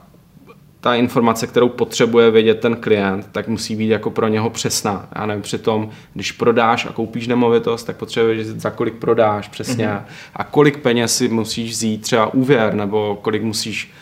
ta 0.87 0.95
informace, 0.95 1.47
kterou 1.47 1.69
potřebuje 1.69 2.31
vědět 2.31 2.61
ten 2.61 2.77
klient, 2.77 3.29
tak 3.33 3.49
musí 3.49 3.77
být 3.77 3.88
jako 3.88 4.11
pro 4.11 4.29
něho 4.29 4.51
přesná. 4.51 5.09
Já 5.14 5.27
nevím, 5.27 5.42
přitom, 5.42 5.90
když 6.14 6.33
prodáš 6.33 6.87
a 6.87 6.92
koupíš 6.92 7.27
nemovitost, 7.27 7.85
tak 7.85 7.97
potřebuješ 7.97 8.47
za 8.47 8.71
kolik 8.71 8.95
prodáš 8.95 9.49
přesně 9.49 9.87
mm-hmm. 9.87 10.03
a 10.37 10.45
kolik 10.45 10.79
peněz 10.79 11.16
si 11.16 11.29
musíš 11.29 11.71
vzít 11.71 12.03
třeba 12.03 12.35
úvěr, 12.35 12.75
nebo 12.75 13.19
kolik 13.23 13.42
musíš 13.42 13.92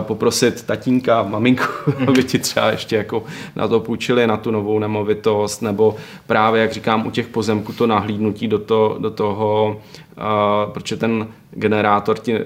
poprosit 0.00 0.62
tatínka, 0.62 1.22
maminku, 1.22 1.64
aby 2.06 2.24
ti 2.24 2.38
třeba 2.38 2.70
ještě 2.70 2.96
jako 2.96 3.24
na 3.56 3.68
to 3.68 3.80
půjčili, 3.80 4.26
na 4.26 4.36
tu 4.36 4.50
novou 4.50 4.78
nemovitost, 4.78 5.62
nebo 5.62 5.96
právě, 6.26 6.62
jak 6.62 6.72
říkám, 6.72 7.06
u 7.06 7.10
těch 7.10 7.28
pozemků 7.28 7.72
to 7.72 7.86
nahlídnutí 7.86 8.48
do, 8.48 8.58
to, 8.58 8.96
do 9.00 9.10
toho, 9.10 9.80
uh, 10.16 10.72
protože 10.72 10.96
ten 10.96 11.28
generátor 11.50 12.18
ti 12.18 12.38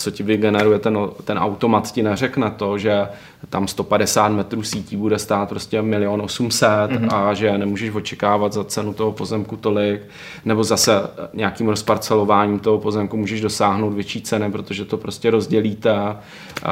co 0.00 0.10
ti 0.10 0.22
vygeneruje 0.22 0.78
ten, 0.78 0.98
ten 1.24 1.38
automat, 1.38 1.92
ti 1.92 2.02
neřekne 2.02 2.50
to, 2.50 2.78
že 2.78 3.08
tam 3.48 3.68
150 3.68 4.28
metrů 4.28 4.62
sítí 4.62 4.96
bude 4.96 5.18
stát 5.18 5.48
prostě 5.48 5.82
milion 5.82 6.22
800 6.22 6.68
mm-hmm. 6.68 7.14
a 7.14 7.34
že 7.34 7.58
nemůžeš 7.58 7.94
očekávat 7.94 8.52
za 8.52 8.64
cenu 8.64 8.94
toho 8.94 9.12
pozemku 9.12 9.56
tolik, 9.56 10.02
nebo 10.44 10.64
zase 10.64 10.92
nějakým 11.34 11.68
rozparcelováním 11.68 12.58
toho 12.58 12.78
pozemku 12.78 13.16
můžeš 13.16 13.40
dosáhnout 13.40 13.90
větší 13.90 14.22
ceny, 14.22 14.50
protože 14.50 14.84
to 14.84 14.96
prostě 14.96 15.30
rozdělíte 15.30 15.92
a, 15.92 16.16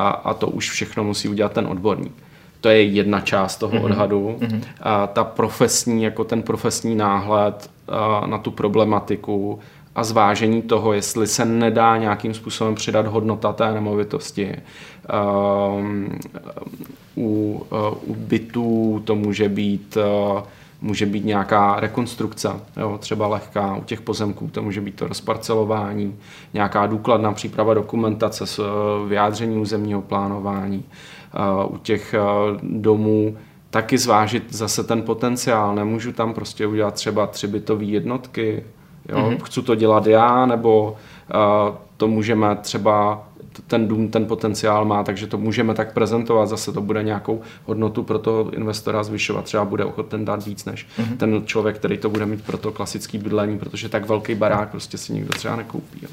a 0.08 0.34
to 0.34 0.46
už 0.46 0.70
všechno 0.70 1.04
musí 1.04 1.28
udělat 1.28 1.52
ten 1.52 1.66
odborník. 1.66 2.12
To 2.60 2.68
je 2.68 2.82
jedna 2.82 3.20
část 3.20 3.56
toho 3.56 3.72
mm-hmm. 3.72 3.84
odhadu. 3.84 4.36
Mm-hmm. 4.40 4.62
A 4.80 5.06
ta 5.06 5.24
profesní, 5.24 6.02
jako 6.02 6.24
ten 6.24 6.42
profesní 6.42 6.94
náhled 6.94 7.70
na 8.26 8.38
tu 8.38 8.50
problematiku, 8.50 9.58
a 9.98 10.04
zvážení 10.04 10.62
toho, 10.62 10.92
jestli 10.92 11.26
se 11.26 11.44
nedá 11.44 11.96
nějakým 11.96 12.34
způsobem 12.34 12.74
přidat 12.74 13.06
hodnota 13.06 13.52
té 13.52 13.72
nemovitosti. 13.72 14.56
Um, 15.76 16.18
u, 17.16 17.66
uh, 17.70 18.10
u 18.10 18.14
bytů 18.14 19.02
to 19.04 19.14
může 19.14 19.48
být 19.48 19.96
uh, 19.96 20.42
může 20.80 21.06
být 21.06 21.24
nějaká 21.24 21.80
rekonstrukce, 21.80 22.50
jo, 22.76 22.98
třeba 22.98 23.26
lehká, 23.26 23.76
u 23.76 23.84
těch 23.84 24.00
pozemků 24.00 24.48
to 24.52 24.62
může 24.62 24.80
být 24.80 24.94
to 24.94 25.08
rozparcelování, 25.08 26.16
nějaká 26.54 26.86
důkladná 26.86 27.32
příprava 27.32 27.74
dokumentace 27.74 28.46
s 28.46 28.58
uh, 28.58 28.66
vyjádření 29.08 29.56
územního 29.56 30.02
plánování, 30.02 30.84
u 31.68 31.78
těch 31.78 32.14
domů 32.62 33.36
taky 33.70 33.98
zvážit 33.98 34.44
zase 34.54 34.84
ten 34.84 35.02
potenciál, 35.02 35.74
nemůžu 35.74 36.12
tam 36.12 36.34
prostě 36.34 36.66
udělat 36.66 36.94
třeba 36.94 37.26
tři 37.26 37.46
bytové 37.46 37.84
jednotky, 37.84 38.64
Jo? 39.08 39.18
Mm-hmm. 39.18 39.44
Chci 39.44 39.62
to 39.62 39.74
dělat 39.74 40.06
já, 40.06 40.46
nebo 40.46 40.96
uh, 41.34 41.74
to 41.96 42.08
můžeme 42.08 42.56
třeba 42.56 43.28
ten 43.66 43.88
dům 43.88 44.08
ten 44.08 44.26
potenciál 44.26 44.84
má, 44.84 45.04
takže 45.04 45.26
to 45.26 45.38
můžeme 45.38 45.74
tak 45.74 45.92
prezentovat, 45.92 46.46
zase 46.46 46.72
to 46.72 46.80
bude 46.80 47.02
nějakou 47.02 47.40
hodnotu 47.64 48.02
pro 48.02 48.18
toho 48.18 48.50
investora 48.50 49.02
zvyšovat, 49.02 49.44
třeba 49.44 49.64
bude 49.64 49.84
ochoten 49.84 50.24
dát 50.24 50.46
víc 50.46 50.64
než 50.64 50.86
mm-hmm. 50.98 51.16
ten 51.16 51.42
člověk, 51.46 51.76
který 51.76 51.98
to 51.98 52.10
bude 52.10 52.26
mít 52.26 52.44
pro 52.44 52.58
to 52.58 52.72
klasický 52.72 53.18
bydlení, 53.18 53.58
protože 53.58 53.88
tak 53.88 54.08
velký 54.08 54.34
barák 54.34 54.68
prostě 54.68 54.98
si 54.98 55.12
nikdo 55.12 55.32
třeba 55.32 55.56
nekoupí. 55.56 55.98
Jo. 56.02 56.08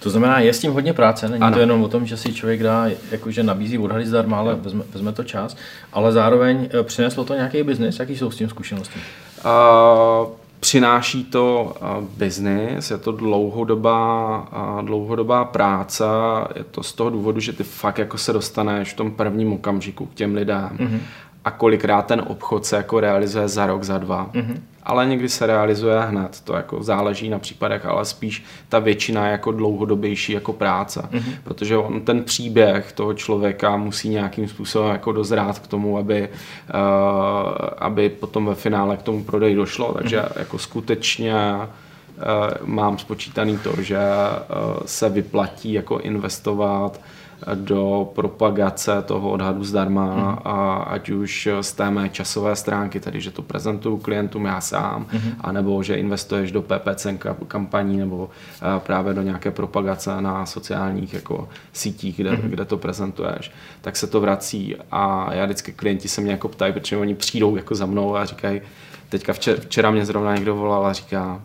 To 0.00 0.10
znamená, 0.10 0.40
je 0.40 0.52
s 0.52 0.58
tím 0.58 0.72
hodně 0.72 0.92
práce, 0.92 1.28
není 1.28 1.42
ano. 1.42 1.54
to 1.54 1.60
jenom 1.60 1.82
o 1.82 1.88
tom, 1.88 2.06
že 2.06 2.16
si 2.16 2.32
člověk 2.32 2.62
dá, 2.62 2.86
jakože 3.10 3.42
nabízí 3.42 3.78
odhady 3.78 4.06
zdarma, 4.06 4.38
ale 4.38 4.54
vezme, 4.54 4.84
vezme 4.92 5.12
to 5.12 5.24
čas, 5.24 5.56
ale 5.92 6.12
zároveň 6.12 6.68
eh, 6.80 6.82
přineslo 6.82 7.24
to 7.24 7.34
nějaký 7.34 7.62
biznis, 7.62 7.98
jaký 7.98 8.16
jsou 8.16 8.30
s 8.30 8.36
tím 8.36 8.48
zkušenosti? 8.48 9.00
Uh, 9.44 10.41
Přináší 10.62 11.24
to 11.24 11.74
biznis, 12.16 12.90
je 12.90 12.98
to 12.98 13.12
dlouhodobá, 13.12 14.48
dlouhodobá 14.82 15.44
práce, 15.44 16.04
je 16.56 16.64
to 16.64 16.82
z 16.82 16.92
toho 16.92 17.10
důvodu, 17.10 17.40
že 17.40 17.52
ty 17.52 17.64
fakt 17.64 17.98
jako 17.98 18.18
se 18.18 18.32
dostaneš 18.32 18.92
v 18.92 18.96
tom 18.96 19.10
prvním 19.10 19.52
okamžiku 19.52 20.06
k 20.06 20.14
těm 20.14 20.34
lidem. 20.34 20.70
Mm-hmm 20.76 21.00
a 21.44 21.50
kolikrát 21.50 22.06
ten 22.06 22.22
obchod 22.26 22.66
se 22.66 22.76
jako 22.76 23.00
realizuje 23.00 23.48
za 23.48 23.66
rok, 23.66 23.82
za 23.82 23.98
dva. 23.98 24.30
Mm-hmm. 24.32 24.60
Ale 24.82 25.06
někdy 25.06 25.28
se 25.28 25.46
realizuje 25.46 26.00
hned, 26.00 26.40
to 26.40 26.54
jako 26.54 26.82
záleží 26.82 27.28
na 27.28 27.38
případech, 27.38 27.86
ale 27.86 28.04
spíš 28.04 28.44
ta 28.68 28.78
většina 28.78 29.26
je 29.26 29.32
jako 29.32 29.52
dlouhodobější 29.52 30.32
jako 30.32 30.52
práce, 30.52 31.08
mm-hmm. 31.12 31.34
protože 31.44 31.76
on 31.76 32.00
ten 32.00 32.22
příběh 32.22 32.92
toho 32.92 33.14
člověka 33.14 33.76
musí 33.76 34.08
nějakým 34.08 34.48
způsobem 34.48 34.92
jako 34.92 35.12
dozrát 35.12 35.58
k 35.58 35.66
tomu, 35.66 35.98
aby, 35.98 36.28
uh, 36.28 36.78
aby 37.78 38.08
potom 38.08 38.46
ve 38.46 38.54
finále 38.54 38.96
k 38.96 39.02
tomu 39.02 39.24
prodeji 39.24 39.54
došlo, 39.54 39.94
takže 39.94 40.20
mm-hmm. 40.20 40.38
jako 40.38 40.58
skutečně 40.58 41.34
uh, 41.54 41.64
mám 42.64 42.98
spočítaný 42.98 43.58
to, 43.58 43.82
že 43.82 43.98
uh, 43.98 44.82
se 44.86 45.08
vyplatí 45.08 45.72
jako 45.72 45.98
investovat 45.98 47.00
do 47.54 48.10
propagace 48.14 49.02
toho 49.02 49.30
odhadu 49.30 49.64
zdarma, 49.64 50.06
mm. 50.06 50.38
a 50.44 50.76
ať 50.76 51.10
už 51.10 51.48
z 51.60 51.72
té 51.72 51.90
mé 51.90 52.08
časové 52.08 52.56
stránky, 52.56 53.00
tedy 53.00 53.20
že 53.20 53.30
to 53.30 53.42
prezentuju 53.42 53.96
klientům 53.96 54.44
já 54.44 54.60
sám, 54.60 55.06
mm. 55.12 55.20
anebo 55.40 55.82
že 55.82 55.94
investuješ 55.94 56.52
do 56.52 56.62
PPC 56.62 57.06
kampaní 57.48 57.96
nebo 57.98 58.30
právě 58.78 59.14
do 59.14 59.22
nějaké 59.22 59.50
propagace 59.50 60.20
na 60.20 60.46
sociálních 60.46 61.14
jako 61.14 61.48
sítích, 61.72 62.16
kde, 62.16 62.30
mm. 62.30 62.50
kde 62.50 62.64
to 62.64 62.76
prezentuješ, 62.76 63.52
tak 63.80 63.96
se 63.96 64.06
to 64.06 64.20
vrací 64.20 64.76
a 64.90 65.34
já 65.34 65.44
vždycky 65.44 65.72
klienti 65.72 66.08
se 66.08 66.20
mě 66.20 66.32
jako 66.32 66.48
ptají, 66.48 66.72
protože 66.72 66.96
oni 66.96 67.14
přijdou 67.14 67.56
jako 67.56 67.74
za 67.74 67.86
mnou 67.86 68.16
a 68.16 68.24
říkají, 68.24 68.60
teďka 69.08 69.32
včera, 69.32 69.60
včera 69.60 69.90
mě 69.90 70.06
zrovna 70.06 70.34
někdo 70.34 70.56
volal 70.56 70.86
a 70.86 70.92
říká, 70.92 71.42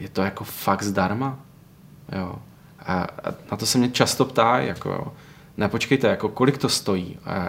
je 0.00 0.08
to 0.08 0.22
jako 0.22 0.44
fakt 0.44 0.82
zdarma? 0.82 1.38
Jo. 2.12 2.34
A, 2.86 3.06
na 3.50 3.56
to 3.56 3.66
se 3.66 3.78
mě 3.78 3.88
často 3.88 4.24
ptá, 4.24 4.58
jako 4.58 5.12
ne, 5.56 5.68
počkejte, 5.68 6.08
jako 6.08 6.28
kolik 6.28 6.58
to 6.58 6.68
stojí? 6.68 7.18
A 7.24 7.48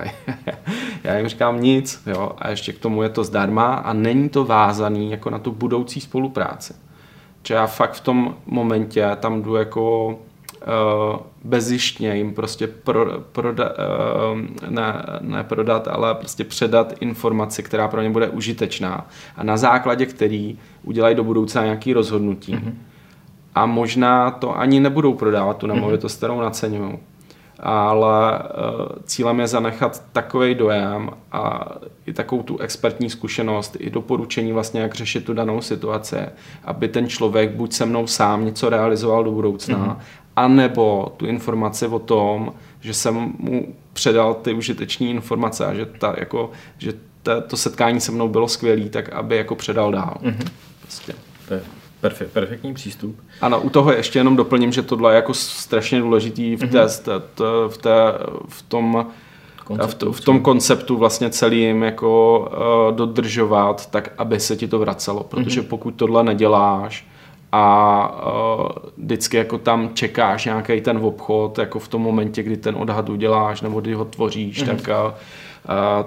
já, 1.04 1.18
jim 1.18 1.28
říkám 1.28 1.62
nic, 1.62 2.04
jo, 2.08 2.32
a 2.38 2.50
ještě 2.50 2.74
k 2.74 2.80
tomu 2.80 3.04
je 3.04 3.10
to 3.10 3.24
zdarma 3.24 3.74
a 3.74 3.94
není 3.94 4.30
to 4.30 4.46
vázaný 4.46 5.12
jako 5.12 5.30
na 5.30 5.40
tu 5.40 5.52
budoucí 5.52 6.02
spolupráci. 6.02 6.74
Že 7.44 7.54
já 7.54 7.68
fakt 7.68 7.94
v 7.94 8.00
tom 8.00 8.36
momentě 8.46 9.10
tam 9.20 9.42
jdu 9.42 9.56
jako 9.56 10.08
uh, 11.46 11.56
jim 12.00 12.34
prostě 12.34 12.68
pro, 12.68 13.06
proda, 13.32 13.70
uh, 13.70 14.40
ne, 14.70 15.06
ne 15.22 15.44
prodat, 15.44 15.88
ale 15.88 16.16
prostě 16.16 16.44
předat 16.44 16.94
informaci, 17.00 17.64
která 17.64 17.88
pro 17.88 18.02
ně 18.02 18.10
bude 18.10 18.30
užitečná 18.30 19.08
a 19.36 19.44
na 19.44 19.58
základě 19.58 20.06
který 20.06 20.60
udělají 20.84 21.16
do 21.16 21.24
budoucna 21.24 21.64
nějaké 21.64 21.94
rozhodnutí. 21.94 22.56
Mm-hmm 22.56 22.74
a 23.56 23.66
možná 23.66 24.32
to 24.32 24.58
ani 24.58 24.80
nebudou 24.80 25.14
prodávat 25.14 25.58
tu 25.58 25.68
nemovitost, 25.68 26.18
kterou 26.18 26.42
naceňují. 26.42 26.98
Ale 27.60 28.40
uh, 28.40 28.86
cílem 29.06 29.40
je 29.40 29.48
zanechat 29.48 30.04
takový 30.12 30.56
dojem 30.56 31.10
a 31.32 31.66
i 32.06 32.14
takovou 32.14 32.44
tu 32.44 32.58
expertní 32.58 33.10
zkušenost, 33.10 33.78
i 33.80 33.90
doporučení 33.90 34.54
vlastně, 34.54 34.82
jak 34.82 34.96
řešit 34.96 35.26
tu 35.26 35.34
danou 35.34 35.62
situaci, 35.62 36.18
aby 36.64 36.88
ten 36.88 37.08
člověk 37.08 37.52
buď 37.52 37.74
se 37.74 37.86
mnou 37.86 38.08
sám 38.08 38.46
něco 38.46 38.70
realizoval 38.70 39.24
do 39.24 39.32
budoucna, 39.32 39.78
mm-hmm. 39.78 39.98
anebo 40.36 41.14
tu 41.18 41.26
informaci 41.26 41.88
o 41.88 42.00
tom, 42.00 42.54
že 42.82 42.94
jsem 42.94 43.34
mu 43.40 43.76
předal 43.94 44.34
ty 44.34 44.54
užiteční 44.54 45.10
informace 45.12 45.66
a 45.66 45.74
že, 45.74 45.86
ta, 45.86 46.16
jako, 46.18 46.52
že 46.78 46.94
ta, 47.24 47.42
to 47.42 47.58
setkání 47.58 48.02
se 48.02 48.12
mnou 48.12 48.28
bylo 48.28 48.48
skvělé, 48.48 48.90
tak 48.90 49.10
aby 49.10 49.38
jako 49.38 49.56
předal 49.56 49.92
dál. 49.92 50.18
Mm-hmm. 50.24 50.48
Prostě. 50.82 51.14
To 51.48 51.54
je 51.54 51.62
Perfekt, 52.06 52.32
perfektní 52.32 52.74
přístup. 52.74 53.20
Ano, 53.42 53.62
u 53.62 53.70
toho 53.70 53.92
ještě 53.92 54.20
jenom 54.20 54.36
doplním, 54.36 54.72
že 54.72 54.82
tohle 54.82 55.12
je 55.12 55.16
jako 55.16 55.34
strašně 55.34 56.00
důležitý 56.00 56.56
v, 56.56 56.60
té, 56.60 56.86
mm-hmm. 56.86 57.22
v, 57.68 57.78
té, 57.78 57.96
v 58.48 58.62
tom 58.62 59.06
konceptu, 59.64 60.12
v, 60.12 60.18
v 60.18 60.26
tom 60.26 60.40
konceptu 60.40 60.98
vlastně 60.98 61.30
celým 61.30 61.84
jako 61.84 62.40
uh, 62.40 62.96
dodržovat, 62.96 63.90
tak 63.90 64.12
aby 64.18 64.40
se 64.40 64.56
ti 64.56 64.68
to 64.68 64.80
vracelo, 64.80 65.24
protože 65.24 65.62
mm-hmm. 65.62 65.68
pokud 65.68 65.92
tohle 65.92 66.24
neděláš 66.24 67.08
a 67.52 68.26
uh, 68.58 68.70
vždycky 68.98 69.38
jako 69.38 69.58
tam 69.58 69.90
čekáš 69.94 70.46
nějaký 70.46 70.82
ten 70.82 70.98
obchod, 70.98 71.58
jako 71.58 71.80
v 71.80 71.88
tom 71.88 72.02
momentě, 72.02 72.44
kdy 72.44 72.58
ten 72.58 72.76
odhad 72.78 73.10
uděláš 73.10 73.62
nebo 73.62 73.82
kdy 73.82 73.94
ho 73.94 74.06
tvoříš, 74.06 74.64
mm-hmm. 74.64 74.76
tak 74.76 74.90
uh, 75.08 75.14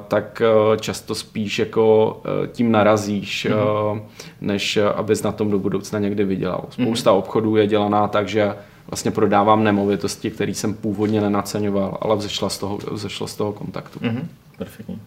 tak 0.09 0.43
e, 0.43 0.79
často 0.79 1.15
spíš 1.15 1.59
jako 1.59 2.17
e, 2.45 2.47
tím 2.47 2.73
narazíš, 2.73 3.47
mm-hmm. 3.51 4.03
než 4.41 4.79
abys 4.95 5.23
na 5.23 5.33
tom 5.33 5.51
do 5.51 5.59
budoucna 5.59 5.99
někdy 5.99 6.25
vydělal. 6.25 6.65
Spousta 6.71 7.11
mm-hmm. 7.11 7.19
obchodů 7.19 7.57
je 7.57 7.67
dělaná 7.67 8.09
tak, 8.09 8.29
že 8.29 8.55
vlastně 8.91 9.11
prodávám 9.11 9.65
nemovitosti, 9.65 10.31
které 10.31 10.55
jsem 10.55 10.75
původně 10.75 11.21
nenaceňoval, 11.21 11.99
ale 12.01 12.17
vzešla 12.17 12.49
z 12.49 12.59
toho, 12.59 12.79
vzešla 12.91 13.27
z 13.27 13.37
toho 13.37 13.53
kontaktu. 13.53 13.99
Mm-hmm. 13.99 14.25
Perfektní. 14.59 15.01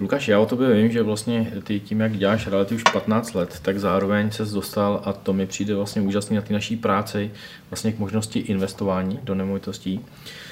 Lukáš, 0.00 0.28
já 0.28 0.38
o 0.38 0.46
tobě 0.46 0.74
vím, 0.74 0.92
že 0.92 1.02
vlastně 1.02 1.52
ty 1.64 1.80
tím, 1.80 2.00
jak 2.00 2.16
děláš 2.16 2.46
reality 2.46 2.74
už 2.74 2.82
15 2.82 3.34
let, 3.34 3.58
tak 3.62 3.78
zároveň 3.78 4.30
se 4.30 4.44
dostal, 4.44 5.02
a 5.04 5.12
to 5.12 5.32
mi 5.32 5.46
přijde 5.46 5.74
vlastně 5.74 6.02
úžasný 6.02 6.36
na 6.36 6.42
té 6.42 6.52
naší 6.52 6.76
práci, 6.76 7.30
vlastně 7.70 7.92
k 7.92 7.98
možnosti 7.98 8.38
investování 8.38 9.18
do 9.22 9.34
nemovitostí. 9.34 10.00
Eh, 10.00 10.51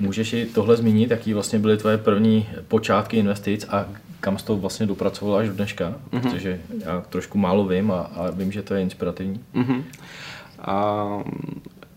můžeš 0.00 0.32
i 0.32 0.46
tohle 0.46 0.76
zmínit, 0.76 1.10
jaký 1.10 1.34
vlastně 1.34 1.58
byly 1.58 1.76
tvoje 1.76 1.98
první 1.98 2.48
počátky 2.68 3.16
investic 3.16 3.66
a 3.68 3.86
kam 4.20 4.38
jsi 4.38 4.44
to 4.44 4.56
vlastně 4.56 4.86
dopracoval 4.86 5.36
až 5.36 5.48
do 5.48 5.54
dneška? 5.54 5.94
Mm-hmm. 6.10 6.20
Protože 6.20 6.60
já 6.84 7.00
trošku 7.08 7.38
málo 7.38 7.66
vím 7.66 7.90
a, 7.90 8.00
a 8.00 8.30
vím, 8.30 8.52
že 8.52 8.62
to 8.62 8.74
je 8.74 8.82
inspirativní. 8.82 9.40
Mm-hmm. 9.54 9.82
A 10.58 11.06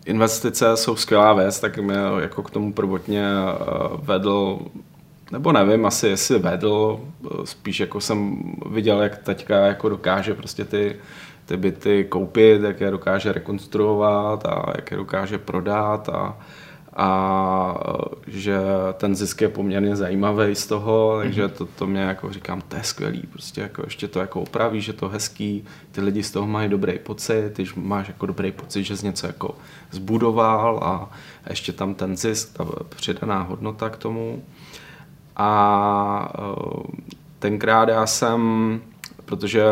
investice 0.05 0.77
jsou 0.77 0.95
skvělá 0.95 1.33
věc, 1.33 1.59
tak 1.59 1.77
mě 1.77 1.95
jako 2.19 2.43
k 2.43 2.51
tomu 2.51 2.73
prvotně 2.73 3.25
eh, 3.25 3.55
vedl 3.97 4.59
nebo 5.31 5.51
nevím, 5.51 5.85
asi 5.85 6.07
jestli 6.07 6.39
vedl, 6.39 6.99
spíš 7.43 7.79
jako 7.79 8.01
jsem 8.01 8.37
viděl, 8.65 9.01
jak 9.01 9.17
teďka 9.17 9.55
jako 9.55 9.89
dokáže 9.89 10.33
prostě 10.33 10.65
ty, 10.65 10.95
ty 11.45 11.57
byty 11.57 12.03
koupit, 12.03 12.61
jak 12.61 12.81
je 12.81 12.91
dokáže 12.91 13.31
rekonstruovat 13.31 14.45
a 14.45 14.73
jak 14.75 14.91
je 14.91 14.97
dokáže 14.97 15.37
prodat 15.37 16.09
a, 16.09 16.37
a 16.95 17.73
že 18.27 18.59
ten 18.93 19.15
zisk 19.15 19.41
je 19.41 19.49
poměrně 19.49 19.95
zajímavý 19.95 20.55
z 20.55 20.67
toho, 20.67 21.19
takže 21.21 21.43
mhm. 21.43 21.51
to, 21.51 21.65
to 21.65 21.87
mě 21.87 22.01
jako 22.01 22.33
říkám, 22.33 22.61
to 22.61 22.75
je 22.75 22.83
skvělý, 22.83 23.21
prostě 23.31 23.61
jako 23.61 23.81
ještě 23.85 24.07
to 24.07 24.19
jako 24.19 24.41
opraví, 24.41 24.81
že 24.81 24.93
to 24.93 25.09
hezký, 25.09 25.65
ty 25.91 26.01
lidi 26.01 26.23
z 26.23 26.31
toho 26.31 26.47
mají 26.47 26.69
dobrý 26.69 26.99
pocit, 26.99 27.51
když 27.55 27.73
máš 27.73 28.07
jako 28.07 28.25
dobrý 28.25 28.51
pocit, 28.51 28.83
že 28.83 28.97
jsi 28.97 29.05
něco 29.05 29.27
jako 29.27 29.55
zbudoval 29.91 30.79
a 30.83 31.11
ještě 31.49 31.73
tam 31.73 31.93
ten 31.93 32.17
zisk, 32.17 32.57
ta 32.57 32.65
přidaná 32.89 33.41
hodnota 33.41 33.89
k 33.89 33.97
tomu. 33.97 34.43
A 35.35 36.33
e, 36.35 36.41
tenkrát 37.39 37.89
já 37.89 38.05
jsem, 38.05 38.81
protože 39.25 39.63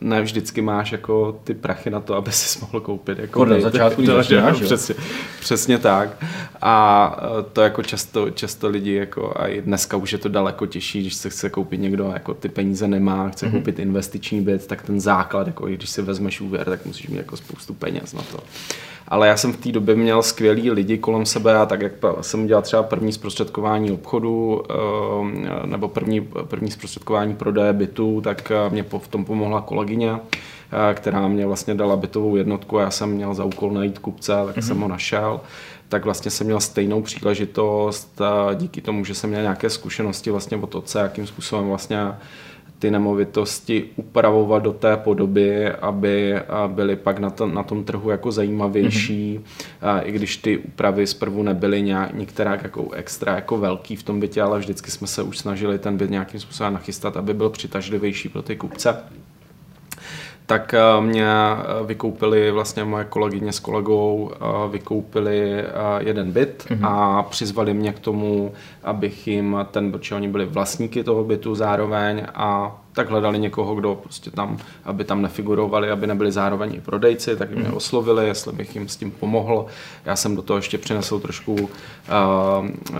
ne 0.00 0.22
vždycky 0.22 0.62
máš 0.62 0.92
jako 0.92 1.40
ty 1.44 1.54
prachy 1.54 1.90
na 1.90 2.00
to, 2.00 2.14
aby 2.14 2.32
si 2.32 2.58
mohl 2.60 2.80
koupit. 2.80 3.18
Jako 3.18 3.44
na 3.44 3.60
začátku 3.60 4.02
to, 4.02 4.14
začínáš, 4.14 4.60
přesně, 4.60 4.94
přesně 5.40 5.78
tak. 5.78 6.24
A 6.60 7.16
e, 7.40 7.42
to 7.42 7.60
jako 7.60 7.82
často, 7.82 8.30
často 8.30 8.68
lidi 8.68 8.94
jako 8.94 9.32
a 9.36 9.46
i 9.46 9.60
dneska 9.60 9.96
už 9.96 10.12
je 10.12 10.18
to 10.18 10.28
daleko 10.28 10.66
těžší, 10.66 11.00
když 11.00 11.14
se 11.14 11.30
chce 11.30 11.50
koupit 11.50 11.80
někdo 11.80 12.10
jako 12.14 12.34
ty 12.34 12.48
peníze 12.48 12.88
nemá, 12.88 13.28
chce 13.28 13.46
mm-hmm. 13.46 13.50
koupit 13.50 13.78
investiční 13.78 14.40
byt, 14.40 14.66
tak 14.66 14.82
ten 14.82 15.00
základ, 15.00 15.46
jako 15.46 15.66
když 15.66 15.90
si 15.90 16.02
vezmeš 16.02 16.40
úvěr, 16.40 16.64
tak 16.64 16.86
musíš 16.86 17.08
mít 17.08 17.16
jako 17.16 17.36
spoustu 17.36 17.74
peněz 17.74 18.12
na 18.12 18.22
to 18.22 18.38
ale 19.10 19.28
já 19.28 19.36
jsem 19.36 19.52
v 19.52 19.56
té 19.56 19.72
době 19.72 19.94
měl 19.94 20.22
skvělý 20.22 20.70
lidi 20.70 20.98
kolem 20.98 21.26
sebe 21.26 21.56
a 21.56 21.66
tak 21.66 21.82
jak 21.82 21.92
jsem 22.20 22.46
dělal 22.46 22.62
třeba 22.62 22.82
první 22.82 23.12
zprostředkování 23.12 23.90
obchodu 23.90 24.62
ehm, 24.70 25.48
nebo 25.64 25.88
první, 25.88 26.20
první 26.20 26.70
zprostředkování 26.70 27.34
prodeje 27.34 27.72
bytu, 27.72 28.20
tak 28.20 28.50
eh, 28.50 28.70
mě 28.70 28.82
v 28.98 29.08
tom 29.08 29.24
pomohla 29.24 29.60
kolegyně, 29.60 30.12
eh, 30.12 30.94
která 30.94 31.28
mě 31.28 31.46
vlastně 31.46 31.74
dala 31.74 31.96
bytovou 31.96 32.36
jednotku 32.36 32.78
a 32.78 32.82
já 32.82 32.90
jsem 32.90 33.10
měl 33.10 33.34
za 33.34 33.44
úkol 33.44 33.70
najít 33.70 33.98
kupce, 33.98 34.32
tak 34.46 34.56
mm-hmm. 34.56 34.66
jsem 34.66 34.80
ho 34.80 34.88
našel 34.88 35.40
tak 35.88 36.04
vlastně 36.04 36.30
jsem 36.30 36.46
měl 36.46 36.60
stejnou 36.60 37.02
příležitost 37.02 38.20
díky 38.54 38.80
tomu, 38.80 39.04
že 39.04 39.14
jsem 39.14 39.30
měl 39.30 39.42
nějaké 39.42 39.70
zkušenosti 39.70 40.30
vlastně 40.30 40.56
o 40.56 40.66
to, 40.66 40.84
jakým 40.98 41.26
způsobem 41.26 41.68
vlastně 41.68 41.98
ty 42.80 42.90
nemovitosti 42.90 43.84
upravovat 43.96 44.62
do 44.62 44.72
té 44.72 44.96
podoby, 44.96 45.70
aby 45.70 46.34
byly 46.66 46.96
pak 46.96 47.18
na, 47.18 47.30
to, 47.30 47.46
na 47.46 47.62
tom 47.62 47.84
trhu 47.84 48.10
jako 48.10 48.32
zajímavější, 48.32 49.40
mm-hmm. 49.40 50.00
i 50.04 50.12
když 50.12 50.36
ty 50.36 50.58
úpravy 50.58 51.06
zprvu 51.06 51.42
nebyly 51.42 51.82
nějak, 51.82 52.14
některá 52.14 52.50
jako 52.62 52.90
extra 52.90 53.34
jako 53.34 53.58
velký 53.58 53.96
v 53.96 54.02
tom 54.02 54.20
bytě, 54.20 54.42
ale 54.42 54.58
vždycky 54.58 54.90
jsme 54.90 55.06
se 55.06 55.22
už 55.22 55.38
snažili 55.38 55.78
ten 55.78 55.96
byt 55.96 56.10
nějakým 56.10 56.40
způsobem 56.40 56.72
nachystat, 56.72 57.16
aby 57.16 57.34
byl 57.34 57.50
přitažlivější 57.50 58.28
pro 58.28 58.42
ty 58.42 58.56
kupce 58.56 58.96
tak 60.50 60.74
eh, 60.74 61.00
mě 61.00 61.26
eh, 61.26 61.86
vykoupili 61.86 62.50
vlastně 62.50 62.84
moje 62.84 63.04
kolegyně 63.04 63.52
s 63.52 63.60
kolegou, 63.60 64.30
eh, 64.34 64.68
vykoupili 64.70 65.64
jeden 65.98 66.32
byt 66.32 66.66
mm-hmm. 66.70 66.86
a 66.86 67.22
přizvali 67.22 67.74
mě 67.74 67.92
k 67.92 67.98
tomu, 67.98 68.52
abych 68.84 69.28
jim 69.28 69.56
ten, 69.70 69.92
protože 69.92 70.14
oni 70.14 70.28
byli 70.28 70.46
vlastníky 70.46 71.04
toho 71.04 71.24
bytu 71.24 71.54
zároveň 71.54 72.26
a 72.34 72.76
tak 72.92 73.10
hledali 73.10 73.38
někoho, 73.38 73.74
kdo 73.74 73.94
prostě 73.94 74.30
tam, 74.30 74.58
aby 74.84 75.04
tam 75.04 75.22
nefigurovali, 75.22 75.90
aby 75.90 76.06
nebyli 76.06 76.32
zároveň 76.32 76.74
i 76.74 76.80
prodejci, 76.80 77.36
tak 77.36 77.50
mě 77.50 77.68
mm. 77.68 77.74
oslovili, 77.74 78.26
jestli 78.26 78.52
bych 78.52 78.74
jim 78.74 78.88
s 78.88 78.96
tím 78.96 79.10
pomohl. 79.10 79.66
Já 80.04 80.16
jsem 80.16 80.36
do 80.36 80.42
toho 80.42 80.58
ještě 80.58 80.78
přinesl 80.78 81.20
trošku 81.20 81.52
uh, 81.52 81.68
uh, 81.68 82.98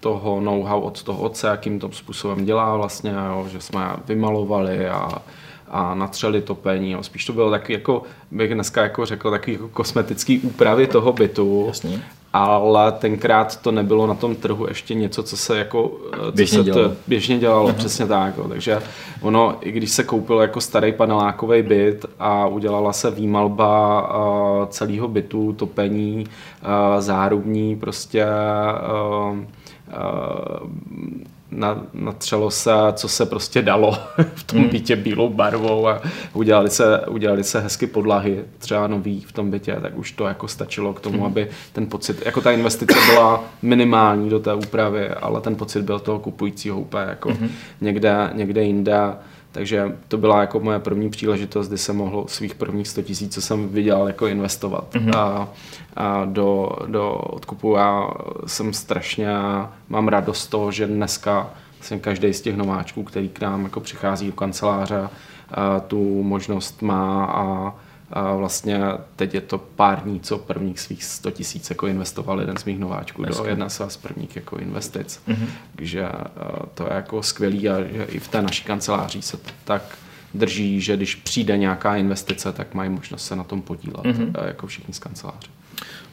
toho 0.00 0.40
know-how 0.40 0.80
od 0.80 1.02
toho 1.02 1.22
otce, 1.22 1.46
jakým 1.46 1.78
to 1.78 1.92
způsobem 1.92 2.44
dělá 2.44 2.76
vlastně, 2.76 3.14
jo, 3.28 3.46
že 3.50 3.60
jsme 3.60 3.90
vymalovali 4.06 4.88
a 4.88 5.22
a 5.70 5.94
natřeli 5.94 6.40
topení. 6.40 6.90
Jo. 6.90 7.02
Spíš 7.02 7.24
to 7.24 7.32
bylo 7.32 7.50
taky 7.50 7.72
jako, 7.72 8.02
bych 8.30 8.54
dneska 8.54 8.82
jako 8.82 9.06
řekl, 9.06 9.30
takový 9.30 9.52
jako 9.52 9.68
kosmetický 9.68 10.38
úpravy 10.38 10.86
toho 10.86 11.12
bytu. 11.12 11.64
Jasně. 11.66 12.02
Ale 12.32 12.92
tenkrát 12.92 13.56
to 13.62 13.72
nebylo 13.72 14.06
na 14.06 14.14
tom 14.14 14.36
trhu 14.36 14.66
ještě 14.68 14.94
něco, 14.94 15.22
co 15.22 15.36
se 15.36 15.58
jako 15.58 15.92
co 16.26 16.32
běžně, 16.32 16.58
se 16.58 16.64
dělalo. 16.64 16.88
To 16.88 16.94
běžně 17.06 17.38
dělalo, 17.38 17.72
přesně 17.72 18.06
tak. 18.06 18.36
Jo. 18.38 18.48
Takže 18.48 18.82
ono, 19.20 19.56
i 19.60 19.72
když 19.72 19.90
se 19.90 20.04
koupil 20.04 20.38
jako 20.38 20.60
starý 20.60 20.92
panelákový 20.92 21.62
byt 21.62 22.06
a 22.18 22.46
udělala 22.46 22.92
se 22.92 23.10
výmalba 23.10 24.02
uh, 24.60 24.66
celého 24.68 25.08
bytu, 25.08 25.52
topení, 25.52 26.26
uh, 26.26 27.00
zárubní, 27.00 27.76
prostě 27.76 28.26
uh, 29.30 29.36
na, 31.56 31.82
natřelo 31.94 32.50
se, 32.50 32.70
co 32.92 33.08
se 33.08 33.26
prostě 33.26 33.62
dalo 33.62 33.98
v 34.34 34.42
tom 34.42 34.58
hmm. 34.58 34.68
bytě 34.68 34.96
bílou 34.96 35.28
barvou 35.28 35.88
a 35.88 36.02
udělali 36.32 36.70
se, 36.70 37.00
udělali 37.06 37.44
se 37.44 37.60
hezky 37.60 37.86
podlahy, 37.86 38.44
třeba 38.58 38.86
nový 38.86 39.20
v 39.20 39.32
tom 39.32 39.50
bytě, 39.50 39.78
tak 39.82 39.98
už 39.98 40.12
to 40.12 40.26
jako 40.26 40.48
stačilo 40.48 40.92
k 40.92 41.00
tomu, 41.00 41.16
hmm. 41.16 41.26
aby 41.26 41.48
ten 41.72 41.86
pocit, 41.86 42.22
jako 42.26 42.40
ta 42.40 42.52
investice 42.52 42.98
byla 43.10 43.44
minimální 43.62 44.30
do 44.30 44.40
té 44.40 44.54
úpravy, 44.54 45.08
ale 45.08 45.40
ten 45.40 45.56
pocit 45.56 45.82
byl 45.82 45.98
toho 45.98 46.18
kupujícího 46.18 46.80
úplně 46.80 47.04
jako 47.04 47.28
hmm. 47.28 47.50
někde, 47.80 48.30
někde 48.32 48.62
jinde 48.62 48.98
takže 49.56 49.96
to 50.08 50.18
byla 50.18 50.40
jako 50.40 50.60
moje 50.60 50.78
první 50.78 51.10
příležitost, 51.10 51.68
kdy 51.68 51.78
jsem 51.78 51.96
mohl 51.96 52.24
svých 52.28 52.54
prvních 52.54 52.88
100 52.88 53.02
tisíc, 53.02 53.34
co 53.34 53.42
jsem 53.42 53.68
viděl, 53.68 54.06
jako 54.06 54.26
investovat 54.26 54.94
mm-hmm. 54.94 55.16
a, 55.16 55.48
a 55.96 56.24
do, 56.24 56.70
do 56.86 57.12
odkupu. 57.12 57.76
Já 57.76 58.08
jsem 58.46 58.72
strašně, 58.72 59.28
mám 59.88 60.08
radost 60.08 60.40
z 60.40 60.46
toho, 60.46 60.72
že 60.72 60.86
dneska 60.86 61.50
jsem 61.80 62.00
každý 62.00 62.32
z 62.32 62.40
těch 62.40 62.56
nováčků, 62.56 63.02
který 63.02 63.28
k 63.28 63.40
nám 63.40 63.64
jako 63.64 63.80
přichází 63.80 64.26
do 64.26 64.32
kanceláře, 64.32 65.08
a 65.50 65.80
tu 65.80 66.22
možnost 66.22 66.82
má 66.82 67.24
a 67.24 67.74
a 68.10 68.34
vlastně 68.34 68.80
teď 69.16 69.34
je 69.34 69.40
to 69.40 69.58
pár 69.58 70.02
dní, 70.02 70.20
co 70.20 70.38
prvních 70.38 70.80
svých 70.80 71.04
100 71.04 71.30
tisíc 71.30 71.70
jako 71.70 71.86
investoval 71.86 72.40
jeden 72.40 72.56
z 72.56 72.64
mých 72.64 72.78
nováčků 72.78 73.22
Hezky. 73.22 73.42
do 73.42 73.48
jedna 73.48 73.68
z 73.68 73.96
prvních 73.96 74.36
jako 74.36 74.56
investic. 74.56 75.20
Mm-hmm. 75.28 75.48
Takže 75.76 76.08
to 76.74 76.84
je 76.84 76.92
jako 76.92 77.22
skvělý 77.22 77.68
a 77.68 77.82
že 77.82 78.04
i 78.04 78.18
v 78.18 78.28
té 78.28 78.42
naší 78.42 78.64
kanceláři 78.64 79.22
se 79.22 79.36
to 79.36 79.50
tak 79.64 79.82
drží, 80.34 80.80
že 80.80 80.96
když 80.96 81.14
přijde 81.14 81.58
nějaká 81.58 81.96
investice, 81.96 82.52
tak 82.52 82.74
mají 82.74 82.90
možnost 82.90 83.26
se 83.26 83.36
na 83.36 83.44
tom 83.44 83.62
podílet, 83.62 84.04
mm-hmm. 84.04 84.46
jako 84.46 84.66
všichni 84.66 84.94
z 84.94 84.98
kanceláře. 84.98 85.55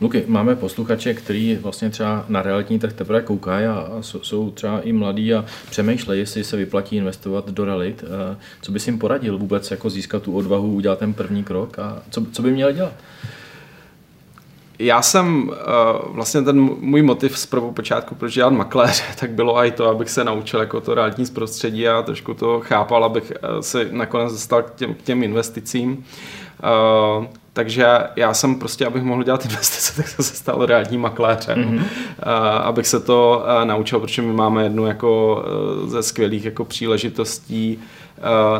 Luky, 0.01 0.23
máme 0.27 0.55
posluchače, 0.55 1.13
který 1.13 1.55
vlastně 1.61 1.89
třeba 1.89 2.25
na 2.29 2.41
realitní 2.41 2.79
trh 2.79 2.93
teprve 2.93 3.21
koukají 3.21 3.65
a 3.65 3.97
jsou 4.01 4.51
třeba 4.51 4.81
i 4.81 4.93
mladí 4.93 5.33
a 5.33 5.45
přemýšlejí, 5.69 6.19
jestli 6.19 6.43
se 6.43 6.57
vyplatí 6.57 6.95
investovat 6.95 7.49
do 7.49 7.65
realit. 7.65 8.03
Co 8.61 8.71
bys 8.71 8.87
jim 8.87 8.99
poradil 8.99 9.37
vůbec 9.37 9.71
jako 9.71 9.89
získat 9.89 10.23
tu 10.23 10.35
odvahu, 10.35 10.73
udělat 10.73 10.99
ten 10.99 11.13
první 11.13 11.43
krok 11.43 11.79
a 11.79 12.03
co, 12.09 12.25
co 12.31 12.41
by 12.41 12.51
měli 12.51 12.73
dělat? 12.73 12.93
Já 14.79 15.01
jsem 15.01 15.49
uh, 15.49 16.15
vlastně 16.15 16.41
ten 16.41 16.61
můj 16.61 17.01
motiv 17.01 17.39
z 17.39 17.45
prvopočátku, 17.45 18.15
proč 18.15 18.33
dělat 18.33 18.53
makléře, 18.53 19.03
tak 19.19 19.31
bylo 19.31 19.65
i 19.65 19.71
to, 19.71 19.89
abych 19.89 20.09
se 20.09 20.23
naučil 20.23 20.59
jako 20.59 20.81
to 20.81 20.93
realitní 20.95 21.25
prostředí 21.25 21.87
a 21.87 22.01
trošku 22.01 22.33
to 22.33 22.59
chápal, 22.59 23.03
abych 23.03 23.33
se 23.61 23.87
nakonec 23.91 24.31
dostal 24.31 24.63
k 24.63 24.75
těm, 24.75 24.93
k 24.93 25.01
těm 25.01 25.23
investicím. 25.23 26.05
Takže 27.53 27.85
já 28.15 28.33
jsem 28.33 28.55
prostě, 28.55 28.85
abych 28.85 29.03
mohl 29.03 29.23
dělat 29.23 29.45
investice, 29.45 29.95
tak 29.97 30.07
jsem 30.07 30.25
se 30.25 30.35
stal 30.35 30.65
realitním 30.65 31.01
makléřem, 31.01 31.57
mm-hmm. 31.57 31.83
abych 32.63 32.87
se 32.87 32.99
to 32.99 33.45
uh, 33.45 33.65
naučil, 33.65 33.99
protože 33.99 34.21
my 34.21 34.33
máme 34.33 34.63
jednu 34.63 34.85
jako 34.85 35.43
uh, 35.83 35.89
ze 35.89 36.03
skvělých 36.03 36.45
jako 36.45 36.65
příležitostí, 36.65 37.79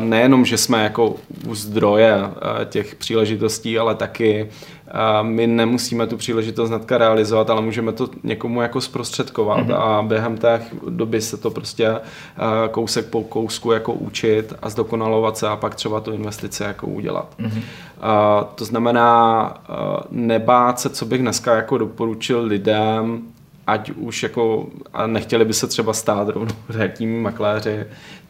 nejenom, 0.00 0.44
že 0.44 0.58
jsme 0.58 0.84
jako 0.84 1.14
u 1.48 1.54
zdroje 1.54 2.16
uh, 2.16 2.28
těch 2.64 2.94
příležitostí, 2.94 3.78
ale 3.78 3.94
taky 3.94 4.48
my 5.22 5.46
nemusíme 5.46 6.06
tu 6.06 6.16
příležitost 6.16 6.70
hnedka 6.70 6.98
realizovat, 6.98 7.50
ale 7.50 7.62
můžeme 7.62 7.92
to 7.92 8.08
někomu 8.22 8.62
jako 8.62 8.80
zprostředkovat 8.80 9.58
mm-hmm. 9.58 9.76
a 9.76 10.02
během 10.02 10.36
té 10.36 10.62
doby 10.88 11.20
se 11.20 11.36
to 11.36 11.50
prostě 11.50 11.96
kousek 12.70 13.06
po 13.06 13.22
kousku 13.22 13.72
jako 13.72 13.92
učit 13.92 14.52
a 14.62 14.70
zdokonalovat 14.70 15.36
se 15.36 15.48
a 15.48 15.56
pak 15.56 15.74
třeba 15.74 16.00
tu 16.00 16.12
investici 16.12 16.62
jako 16.62 16.86
udělat. 16.86 17.34
Mm-hmm. 17.40 17.62
To 18.54 18.64
znamená 18.64 19.54
nebát 20.10 20.80
se, 20.80 20.90
co 20.90 21.04
bych 21.04 21.20
dneska 21.20 21.56
jako 21.56 21.78
doporučil 21.78 22.42
lidem, 22.42 23.22
ať 23.66 23.90
už 23.90 24.22
jako 24.22 24.66
a 24.92 25.06
nechtěli 25.06 25.44
by 25.44 25.54
se 25.54 25.66
třeba 25.66 25.92
stát 25.92 26.28
rovnou 26.28 26.54
realitními 26.68 27.20
makléři, 27.20 27.84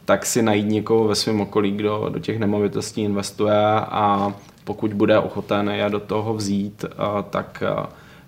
tak 0.05 0.27
si 0.27 0.43
najít 0.43 0.67
někoho 0.67 1.05
ve 1.05 1.15
svém 1.15 1.41
okolí, 1.41 1.71
kdo 1.71 2.07
do 2.09 2.19
těch 2.19 2.39
nemovitostí 2.39 3.03
investuje 3.03 3.65
a 3.77 4.35
pokud 4.65 4.95
bude 4.95 5.19
ochoten 5.19 5.69
je 5.69 5.91
do 5.91 6.01
toho 6.01 6.35
vzít, 6.35 6.85
tak 7.31 7.63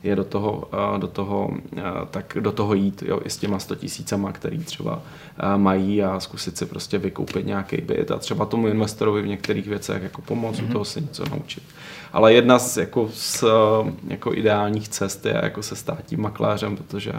je 0.03 0.17
do 0.17 0.25
toho, 0.25 0.69
do 0.99 1.09
toho, 1.09 1.51
tak 2.11 2.37
do 2.41 2.53
toho 2.53 2.75
jít 2.75 3.03
jo, 3.07 3.21
i 3.25 3.31
s 3.31 3.37
těma 3.37 3.59
100 3.59 3.75
tisícama, 3.75 4.33
který 4.33 4.59
třeba 4.59 5.03
mají 5.57 6.03
a 6.03 6.21
zkusit 6.21 6.59
si 6.59 6.67
prostě 6.67 6.99
vykoupit 6.99 7.47
nějaký 7.47 7.77
byt 7.77 8.11
a 8.11 8.19
třeba 8.19 8.45
tomu 8.45 8.67
investorovi 8.67 9.23
v 9.23 9.27
některých 9.27 9.67
věcech 9.67 10.03
jako 10.03 10.23
pomoct, 10.23 10.61
mm-hmm. 10.61 10.73
toho 10.73 10.85
se 10.85 11.01
něco 11.01 11.25
naučit. 11.31 11.63
Ale 12.13 12.35
jedna 12.35 12.59
z, 12.59 12.77
jako, 12.77 13.09
z 13.13 13.45
jako 14.09 14.35
ideálních 14.35 14.89
cest 14.89 15.27
je 15.27 15.41
jako 15.43 15.63
se 15.63 15.77
stát 15.77 16.05
tím 16.07 16.21
makléřem, 16.21 16.77
protože 16.77 17.13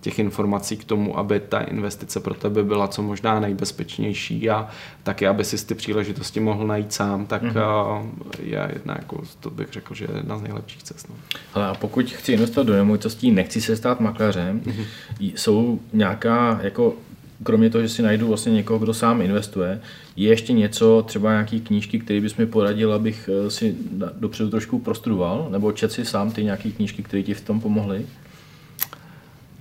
těch 0.00 0.18
informací 0.18 0.76
k 0.76 0.84
tomu, 0.84 1.18
aby 1.18 1.40
ta 1.40 1.60
investice 1.60 2.20
pro 2.20 2.34
tebe 2.34 2.64
byla 2.64 2.88
co 2.88 3.02
možná 3.02 3.40
nejbezpečnější 3.40 4.50
a 4.50 4.68
taky, 5.02 5.26
aby 5.26 5.44
si 5.44 5.66
ty 5.66 5.74
příležitosti 5.74 6.40
mohl 6.40 6.66
najít 6.66 6.92
sám, 6.92 7.26
tak 7.26 7.42
mm-hmm. 7.42 8.10
je 8.42 8.70
jedna, 8.72 8.94
jako, 8.94 9.22
to 9.40 9.50
bych 9.50 9.68
řekl, 9.72 9.94
že 9.94 10.04
je 10.04 10.16
jedna 10.16 10.38
z 10.38 10.42
nejlepších 10.42 10.82
cest. 10.82 11.08
No. 11.08 11.14
Ale 11.54 11.66
a 11.66 11.74
pokud 11.74 12.10
chci 12.10 12.32
investovat 12.32 12.66
do 12.66 12.72
nemovitostí, 12.72 13.30
nechci 13.30 13.60
se 13.60 13.76
stát 13.76 14.00
makléřem, 14.00 14.60
mm-hmm. 14.60 14.84
jsou 15.20 15.80
nějaká 15.92 16.60
jako 16.62 16.94
kromě 17.42 17.70
toho, 17.70 17.82
že 17.82 17.88
si 17.88 18.02
najdu 18.02 18.28
vlastně 18.28 18.52
někoho, 18.52 18.78
kdo 18.78 18.94
sám 18.94 19.22
investuje, 19.22 19.80
je 20.16 20.28
ještě 20.28 20.52
něco, 20.52 21.04
třeba 21.06 21.30
nějaký 21.30 21.60
knížky, 21.60 21.98
které 21.98 22.20
bys 22.20 22.36
mi 22.36 22.46
poradil, 22.46 22.92
abych 22.92 23.30
eh, 23.32 23.50
si 23.50 23.76
dopředu 24.20 24.50
trošku 24.50 24.78
prostudoval, 24.78 25.48
nebo 25.50 25.72
čet 25.72 25.92
si 25.92 26.04
sám 26.04 26.30
ty 26.30 26.44
nějaké 26.44 26.70
knížky, 26.70 27.02
které 27.02 27.22
ti 27.22 27.34
v 27.34 27.40
tom 27.40 27.60
pomohly? 27.60 28.06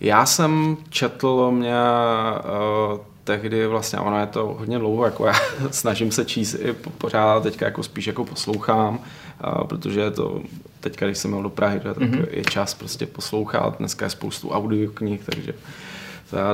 Já 0.02 0.26
jsem 0.26 0.78
četl 0.90 1.52
mě 1.52 1.74
uh, 1.74 3.00
tehdy 3.24 3.68
vlastně, 3.68 4.00
ono 4.00 4.20
je 4.20 4.26
to 4.26 4.56
hodně 4.60 4.80
dlouho, 4.80 5.06
jako 5.06 5.26
já 5.26 5.34
snažím 5.72 6.12
se 6.12 6.26
číst 6.26 6.54
i 6.54 6.74
pořád, 6.74 7.44
teďka 7.44 7.66
jako 7.66 7.84
spíš 7.84 8.08
jako 8.08 8.26
poslouchám, 8.26 9.00
uh, 9.00 9.68
protože 9.68 10.00
je 10.00 10.12
to, 10.12 10.42
teďka 10.80 11.06
když 11.06 11.18
jsem 11.18 11.32
měl 11.32 11.44
do 11.44 11.50
Prahy, 11.50 11.80
tak 11.80 11.98
mm-hmm. 11.98 12.26
je 12.30 12.44
čas 12.44 12.74
prostě 12.74 13.06
poslouchat, 13.06 13.78
dneska 13.80 14.06
je 14.06 14.10
spoustu 14.10 14.50
audioknih, 14.50 15.22
takže 15.26 15.54
já, 16.34 16.54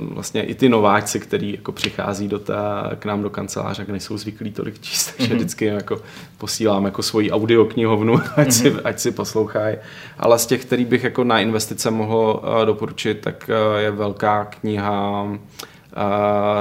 vlastně 0.00 0.42
i 0.42 0.54
ty 0.54 0.68
nováčci, 0.68 1.20
který 1.20 1.52
jako 1.52 1.72
přichází 1.72 2.28
do 2.28 2.38
té, 2.38 2.54
k 2.98 3.04
nám 3.04 3.22
do 3.22 3.30
kanceláře, 3.30 3.82
jak 3.82 3.88
nejsou 3.88 4.16
zvyklí 4.16 4.52
tolik 4.52 4.80
číst, 4.80 5.14
takže 5.16 5.32
mm-hmm. 5.32 5.36
vždycky 5.36 5.64
jako 5.64 6.00
posílám 6.38 6.84
jako 6.84 7.02
svoji 7.02 7.30
audioknihovnu, 7.30 8.14
ať, 8.36 8.48
mm-hmm. 8.48 8.50
si, 8.50 8.70
mhm. 8.70 8.80
ať 8.84 9.00
si 9.00 9.10
poslouchají. 9.10 9.76
Ale 10.18 10.38
z 10.38 10.46
těch, 10.46 10.64
který 10.64 10.84
bych 10.84 11.04
jako 11.04 11.24
na 11.24 11.40
investice 11.40 11.90
mohl 11.90 12.42
uh, 12.42 12.66
doporučit, 12.66 13.20
tak 13.20 13.50
uh, 13.72 13.78
je 13.78 13.90
velká 13.90 14.44
kniha 14.44 15.22
uh, 15.22 15.36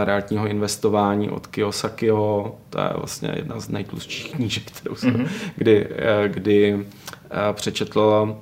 realitního 0.04 0.47
investování 0.47 1.30
od 1.30 1.47
Kiyosakiho. 1.47 2.56
To 2.70 2.80
je 2.80 2.89
vlastně 2.95 3.34
jedna 3.36 3.60
z 3.60 3.70
nejtlustších 3.70 4.36
knížek, 4.36 4.72
kterou 4.72 4.95
jsem 4.95 5.14
mm-hmm. 5.14 5.28
kdy, 5.56 5.88
kdy 6.28 6.86
přečetl 7.54 8.36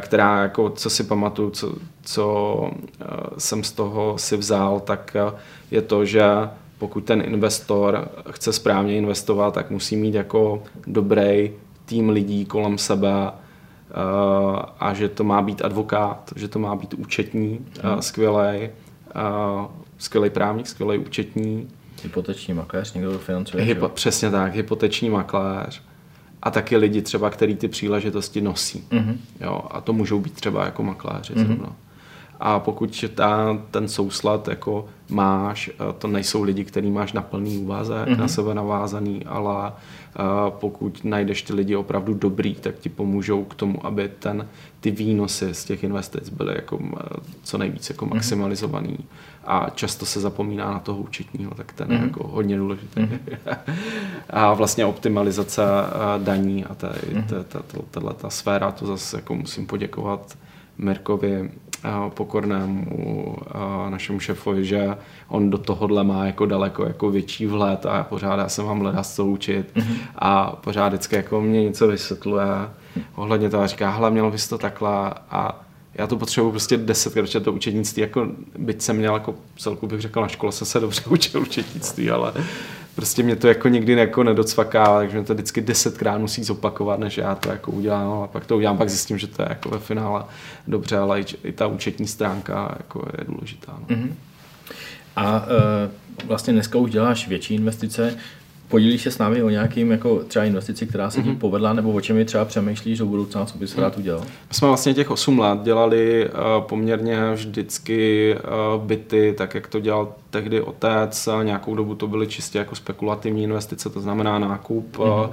která, 0.00 0.42
jako, 0.42 0.70
co 0.70 0.90
si 0.90 1.04
pamatuju, 1.04 1.50
co, 1.50 1.74
co 2.02 2.70
jsem 3.38 3.64
z 3.64 3.72
toho 3.72 4.18
si 4.18 4.36
vzal, 4.36 4.80
tak 4.80 5.16
je 5.70 5.82
to, 5.82 6.04
že 6.04 6.22
pokud 6.78 7.04
ten 7.04 7.20
investor 7.20 8.08
chce 8.30 8.52
správně 8.52 8.96
investovat, 8.96 9.54
tak 9.54 9.70
musí 9.70 9.96
mít 9.96 10.14
jako 10.14 10.62
dobrý 10.86 11.50
tým 11.86 12.08
lidí 12.08 12.44
kolem 12.44 12.78
sebe, 12.78 13.32
Eh, 13.90 14.62
a 14.80 14.94
že 14.94 15.08
to 15.08 15.24
má 15.24 15.42
být 15.42 15.62
advokát, 15.64 16.32
že 16.36 16.48
to 16.48 16.58
má 16.58 16.76
být 16.76 16.94
účetní, 16.94 17.66
hmm. 17.82 18.02
skvělý, 18.02 18.68
skvělý 19.98 20.30
právník, 20.30 20.66
skvělý 20.66 20.98
účetní. 20.98 21.68
Hypoteční 22.02 22.54
makléř, 22.54 22.94
někdo 22.94 23.12
to 23.12 23.18
financuje? 23.18 23.64
Hypo, 23.64 23.88
přesně 23.88 24.30
tak, 24.30 24.54
hypoteční 24.54 25.10
makléř. 25.10 25.82
A 26.46 26.50
taky 26.50 26.76
lidi 26.76 27.02
třeba, 27.02 27.30
který 27.30 27.56
ty 27.56 27.68
příležitosti 27.68 28.40
nosí. 28.40 28.84
Mm-hmm. 28.90 29.16
Jo, 29.40 29.62
a 29.70 29.80
to 29.80 29.92
můžou 29.92 30.20
být 30.20 30.34
třeba 30.34 30.64
jako 30.64 30.82
makléři 30.82 31.34
mm-hmm. 31.34 31.46
zrovna. 31.46 31.76
A 32.40 32.60
pokud 32.60 33.04
ta, 33.14 33.58
ten 33.70 33.88
souslad 33.88 34.48
jako 34.48 34.88
máš, 35.10 35.68
eh, 35.68 35.92
to 35.98 36.08
nejsou 36.08 36.42
lidi, 36.42 36.64
který 36.64 36.90
máš 36.90 37.12
na 37.12 37.22
plný 37.22 37.58
úvazek, 37.58 38.08
mm-hmm. 38.08 38.18
na 38.18 38.28
sebe 38.28 38.54
navázaný, 38.54 39.24
ale 39.26 39.72
uh, 39.72 40.24
pokud 40.48 41.04
najdeš 41.04 41.42
ty 41.42 41.54
lidi 41.54 41.76
opravdu 41.76 42.14
dobrý, 42.14 42.54
tak 42.54 42.78
ti 42.78 42.88
pomůžou 42.88 43.44
k 43.44 43.54
tomu, 43.54 43.86
aby 43.86 44.10
ten, 44.18 44.48
ty 44.80 44.90
výnosy 44.90 45.54
z 45.54 45.64
těch 45.64 45.84
investic 45.84 46.28
byly 46.28 46.54
jako 46.54 46.76
uh, 46.76 46.92
co 47.42 47.58
nejvíce 47.58 47.92
jako 47.92 48.06
mm-hmm. 48.06 48.14
maximalizovaný. 48.14 48.98
A 49.44 49.70
často 49.74 50.06
se 50.06 50.20
zapomíná 50.20 50.70
na 50.70 50.78
toho 50.78 50.98
účetního, 50.98 51.54
tak 51.54 51.72
ten 51.72 51.88
mm-hmm. 51.88 51.92
je 51.92 51.98
mhm. 51.98 52.06
jako 52.06 52.28
hodně 52.28 52.56
důležitý. 52.56 53.00
Mm-hmm. 53.00 53.18
a 54.30 54.54
vlastně 54.54 54.86
optimalizace 54.86 55.62
daní 56.18 56.64
a 56.64 56.74
mm-hmm. 56.74 58.14
ta 58.14 58.30
sféra, 58.30 58.72
to 58.72 58.86
zase 58.86 59.16
jako 59.16 59.34
musím 59.34 59.66
poděkovat 59.66 60.38
Mirkovi 60.78 61.50
pokornému 62.08 63.36
našemu 63.88 64.20
šéfovi, 64.20 64.64
že 64.64 64.96
on 65.28 65.50
do 65.50 65.58
tohohle 65.58 66.04
má 66.04 66.26
jako 66.26 66.46
daleko 66.46 66.84
jako 66.84 67.10
větší 67.10 67.46
vhled 67.46 67.86
a 67.86 68.04
pořád 68.04 68.38
já 68.38 68.48
jsem 68.48 68.64
vám 68.64 68.80
hledá 68.80 69.02
co 69.02 69.26
učit 69.26 69.70
mm-hmm. 69.74 69.96
a 70.16 70.50
pořád 70.50 70.88
vždycky 70.88 71.16
jako 71.16 71.40
mě 71.40 71.62
něco 71.62 71.88
vysvětluje 71.88 72.46
ohledně 73.14 73.50
toho 73.50 73.62
a 73.62 73.66
říká, 73.66 73.90
hele, 73.90 74.10
mělo 74.10 74.30
bys 74.30 74.48
to 74.48 74.58
takhle 74.58 75.14
a 75.30 75.66
já 75.94 76.06
to 76.06 76.16
potřebuji 76.16 76.50
prostě 76.50 76.76
desetkrát, 76.76 77.42
to 77.44 77.52
učetnictví, 77.52 78.00
jako 78.00 78.26
byť 78.58 78.82
jsem 78.82 78.96
měl 78.96 79.14
jako 79.14 79.34
celku 79.58 79.86
bych 79.86 80.00
řekl, 80.00 80.20
na 80.20 80.28
škole 80.28 80.52
jsem 80.52 80.66
se 80.66 80.80
dobře 80.80 81.02
učil 81.10 81.42
učetnictví, 81.42 82.10
ale 82.10 82.32
prostě 82.96 83.22
mě 83.22 83.36
to 83.36 83.48
jako 83.48 83.68
nikdy 83.68 83.92
jako 83.92 84.22
nedocvaká, 84.22 84.98
takže 84.98 85.16
mě 85.16 85.26
to 85.26 85.34
vždycky 85.34 85.60
desetkrát 85.60 86.20
musí 86.20 86.44
zopakovat, 86.44 87.00
než 87.00 87.18
já 87.18 87.34
to 87.34 87.48
jako 87.48 87.70
udělám 87.72 88.22
a 88.22 88.26
pak 88.26 88.46
to 88.46 88.56
udělám, 88.56 88.78
pak 88.78 88.88
zjistím, 88.88 89.18
že 89.18 89.26
to 89.26 89.42
je 89.42 89.48
jako 89.48 89.68
ve 89.68 89.78
finále 89.78 90.24
dobře, 90.66 90.98
ale 90.98 91.20
i, 91.20 91.52
ta 91.52 91.66
účetní 91.66 92.06
stránka 92.06 92.74
jako 92.76 93.08
je 93.18 93.24
důležitá. 93.24 93.78
No. 93.80 93.96
Mm-hmm. 93.96 94.10
A 95.16 95.44
e, 95.46 96.26
vlastně 96.26 96.52
dneska 96.52 96.78
už 96.78 96.90
děláš 96.90 97.28
větší 97.28 97.54
investice. 97.54 98.16
Podílíš 98.68 99.02
se 99.02 99.10
s 99.10 99.18
námi 99.18 99.42
o 99.42 99.50
nějakým 99.50 99.90
jako 99.90 100.18
třeba 100.18 100.44
investici, 100.44 100.86
která 100.86 101.10
se 101.10 101.22
ti 101.22 101.28
mm-hmm. 101.28 101.38
povedla, 101.38 101.72
nebo 101.72 101.92
o 101.92 102.00
čem 102.00 102.16
je 102.16 102.24
třeba 102.24 102.44
přemýšlíš 102.44 102.98
do 102.98 103.06
budoucna, 103.06 103.44
co 103.44 103.58
bys 103.58 103.76
mm-hmm. 103.76 103.82
rád 103.82 103.98
udělal? 103.98 104.20
My 104.20 104.54
jsme 104.54 104.68
vlastně 104.68 104.94
těch 104.94 105.10
8 105.10 105.38
let 105.38 105.58
dělali 105.62 106.28
uh, 106.28 106.64
poměrně 106.66 107.32
vždycky 107.32 108.34
uh, 108.34 108.84
byty, 108.84 109.34
tak 109.38 109.54
jak 109.54 109.66
to 109.66 109.80
dělal 109.80 110.12
tehdy 110.30 110.60
otec. 110.60 111.28
Nějakou 111.42 111.74
dobu 111.74 111.94
to 111.94 112.06
byly 112.06 112.26
čistě 112.26 112.58
jako 112.58 112.74
spekulativní 112.74 113.42
investice, 113.42 113.90
to 113.90 114.00
znamená 114.00 114.38
nákup. 114.38 114.96
Mm-hmm. 114.96 115.28
Uh, 115.28 115.32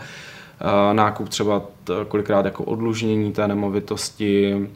nákup 0.94 1.30
třeba 1.30 1.62
kolikrát 2.08 2.46
jako 2.46 2.64
odlužnění 2.64 3.32
té 3.32 3.48
nemovitosti, 3.48 4.68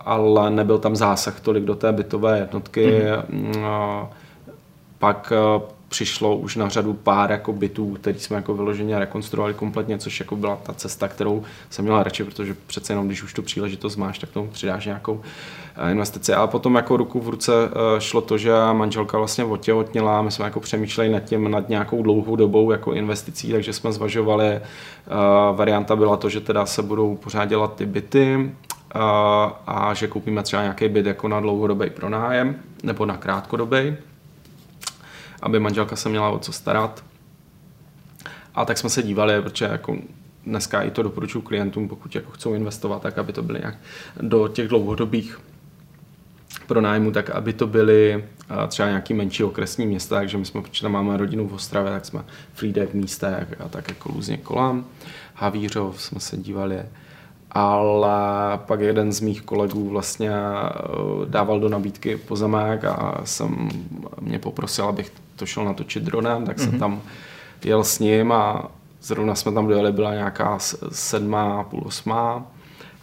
ale 0.00 0.50
nebyl 0.50 0.78
tam 0.78 0.96
zásah 0.96 1.40
tolik 1.40 1.64
do 1.64 1.74
té 1.74 1.92
bytové 1.92 2.38
jednotky. 2.38 3.02
Mm-hmm. 3.30 4.08
Pak 4.98 5.32
přišlo 5.90 6.36
už 6.36 6.56
na 6.56 6.68
řadu 6.68 6.94
pár 6.94 7.30
jako 7.30 7.52
bytů, 7.52 7.94
který 7.94 8.18
jsme 8.18 8.36
jako 8.36 8.54
vyloženě 8.54 8.98
rekonstruovali 8.98 9.54
kompletně, 9.54 9.98
což 9.98 10.20
jako 10.20 10.36
byla 10.36 10.56
ta 10.56 10.72
cesta, 10.72 11.08
kterou 11.08 11.42
jsem 11.70 11.84
měla 11.84 12.02
radši, 12.02 12.24
protože 12.24 12.56
přece 12.66 12.92
jenom, 12.92 13.06
když 13.06 13.22
už 13.22 13.32
tu 13.32 13.42
příležitost 13.42 13.96
máš, 13.96 14.18
tak 14.18 14.30
tomu 14.30 14.48
přidáš 14.48 14.86
nějakou 14.86 15.20
eh, 15.76 15.90
investici. 15.90 16.34
A 16.34 16.46
potom 16.46 16.74
jako 16.74 16.96
ruku 16.96 17.20
v 17.20 17.28
ruce 17.28 17.52
eh, 17.66 18.00
šlo 18.00 18.20
to, 18.20 18.38
že 18.38 18.52
manželka 18.72 19.18
vlastně 19.18 19.44
otěhotněla, 19.44 20.22
my 20.22 20.30
jsme 20.30 20.44
jako 20.44 20.60
přemýšleli 20.60 21.10
nad 21.10 21.20
tím, 21.20 21.50
nad 21.50 21.68
nějakou 21.68 22.02
dlouhou 22.02 22.36
dobou 22.36 22.70
jako 22.70 22.92
investicí, 22.92 23.52
takže 23.52 23.72
jsme 23.72 23.92
zvažovali, 23.92 24.46
eh, 24.46 24.60
varianta 25.52 25.96
byla 25.96 26.16
to, 26.16 26.28
že 26.28 26.40
teda 26.40 26.66
se 26.66 26.82
budou 26.82 27.16
pořád 27.16 27.44
dělat 27.44 27.74
ty 27.74 27.86
byty, 27.86 28.50
a 29.66 29.94
že 29.94 30.06
koupíme 30.06 30.42
třeba 30.42 30.62
nějaký 30.62 30.88
byt 30.88 31.06
jako 31.06 31.28
na 31.28 31.40
dlouhodobý 31.40 31.90
pronájem 31.90 32.56
nebo 32.82 33.06
na 33.06 33.16
krátkodobý 33.16 33.96
aby 35.42 35.60
manželka 35.60 35.96
se 35.96 36.08
měla 36.08 36.30
o 36.30 36.38
co 36.38 36.52
starat. 36.52 37.04
A 38.54 38.64
tak 38.64 38.78
jsme 38.78 38.90
se 38.90 39.02
dívali, 39.02 39.42
protože 39.42 39.64
jako 39.64 39.96
dneska 40.46 40.82
i 40.82 40.90
to 40.90 41.02
doporučuji 41.02 41.40
klientům, 41.40 41.88
pokud 41.88 42.14
jako 42.14 42.30
chcou 42.30 42.54
investovat, 42.54 43.02
tak 43.02 43.18
aby 43.18 43.32
to 43.32 43.42
byly 43.42 43.58
nějak 43.58 43.74
do 44.20 44.48
těch 44.48 44.68
dlouhodobých 44.68 45.40
pronájmu, 46.66 47.10
tak 47.10 47.30
aby 47.30 47.52
to 47.52 47.66
byly 47.66 48.24
třeba 48.68 48.88
nějaký 48.88 49.14
menší 49.14 49.44
okresní 49.44 49.86
města, 49.86 50.16
takže 50.16 50.38
my 50.38 50.44
jsme, 50.44 50.62
protože 50.62 50.88
máme 50.88 51.16
rodinu 51.16 51.48
v 51.48 51.54
Ostravě, 51.54 51.92
tak 51.92 52.04
jsme 52.04 52.24
Frýdek 52.54 52.90
v 52.90 52.94
místech 52.94 53.54
a 53.60 53.68
tak 53.68 53.88
jako 53.88 54.12
různě 54.12 54.36
kolem. 54.36 54.84
Havířov 55.34 56.02
jsme 56.02 56.20
se 56.20 56.36
dívali, 56.36 56.82
ale 57.50 58.10
pak 58.56 58.80
jeden 58.80 59.12
z 59.12 59.20
mých 59.20 59.42
kolegů 59.42 59.88
vlastně 59.88 60.30
eh, 60.30 60.70
dával 61.24 61.60
do 61.60 61.68
nabídky 61.68 62.16
pozemek 62.16 62.84
a 62.84 63.20
jsem 63.24 63.68
mě 64.20 64.38
poprosil, 64.38 64.84
abych 64.84 65.12
to 65.40 65.46
šel 65.46 65.64
natočit 65.64 66.02
dronem, 66.02 66.46
tak 66.46 66.58
jsem 66.58 66.72
mm-hmm. 66.72 66.78
tam 66.78 67.00
jel 67.64 67.84
s 67.84 67.98
ním 67.98 68.32
a 68.32 68.70
zrovna 69.02 69.34
jsme 69.34 69.52
tam 69.52 69.66
dojeli, 69.66 69.92
byla 69.92 70.14
nějaká 70.14 70.58
sedmá, 70.92 71.64
půl 71.64 71.82
osmá 71.86 72.46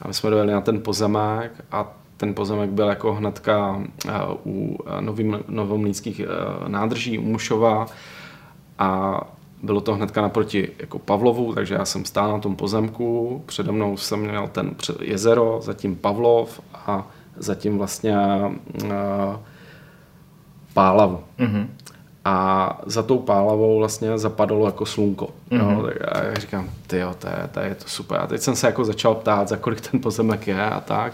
a 0.01 0.07
my 0.07 0.13
jsme 0.13 0.29
dojeli 0.29 0.53
na 0.53 0.61
ten 0.61 0.81
pozemek 0.81 1.51
a 1.71 1.93
ten 2.17 2.33
pozemek 2.33 2.69
byl 2.69 2.87
jako 2.87 3.13
hnedka 3.13 3.81
eh, 4.07 4.11
u 4.45 4.77
eh, 4.85 5.41
novomlínských 5.47 6.21
nádrží 6.67 7.19
u 7.19 7.21
Mušova 7.21 7.85
a 8.79 9.21
bylo 9.63 9.81
to 9.81 9.95
hnedka 9.95 10.21
naproti 10.21 10.69
jako 10.79 10.99
Pavlovu, 10.99 11.53
takže 11.53 11.73
já 11.73 11.85
jsem 11.85 12.05
stál 12.05 12.31
na 12.31 12.39
tom 12.39 12.55
pozemku, 12.55 13.43
přede 13.45 13.71
mnou 13.71 13.97
jsem 13.97 14.19
měl 14.19 14.47
ten 14.47 14.75
jezero, 15.01 15.59
zatím 15.63 15.95
Pavlov 15.95 16.61
a 16.73 17.07
zatím 17.37 17.77
vlastně 17.77 18.17
uh, 18.83 18.89
Pálavu. 20.73 21.19
Mm-hmm. 21.39 21.67
A 22.29 22.79
za 22.85 23.03
tou 23.03 23.19
pálavou 23.19 23.77
vlastně 23.79 24.17
zapadalo 24.17 24.65
jako 24.65 24.85
slunko. 24.85 25.29
Mm-hmm. 25.51 25.71
Jo, 25.71 25.83
tak 25.83 25.95
a 26.11 26.23
já 26.23 26.33
říkám, 26.33 26.69
ty 26.87 26.97
jo, 26.97 27.15
to 27.19 27.27
je, 27.27 27.49
to 27.51 27.59
je 27.59 27.75
to 27.75 27.87
super. 27.87 28.19
A 28.21 28.27
teď 28.27 28.41
jsem 28.41 28.55
se 28.55 28.67
jako 28.67 28.85
začal 28.85 29.15
ptát, 29.15 29.47
za 29.47 29.57
kolik 29.57 29.81
ten 29.81 30.01
pozemek 30.01 30.47
je 30.47 30.63
a 30.63 30.79
tak. 30.79 31.13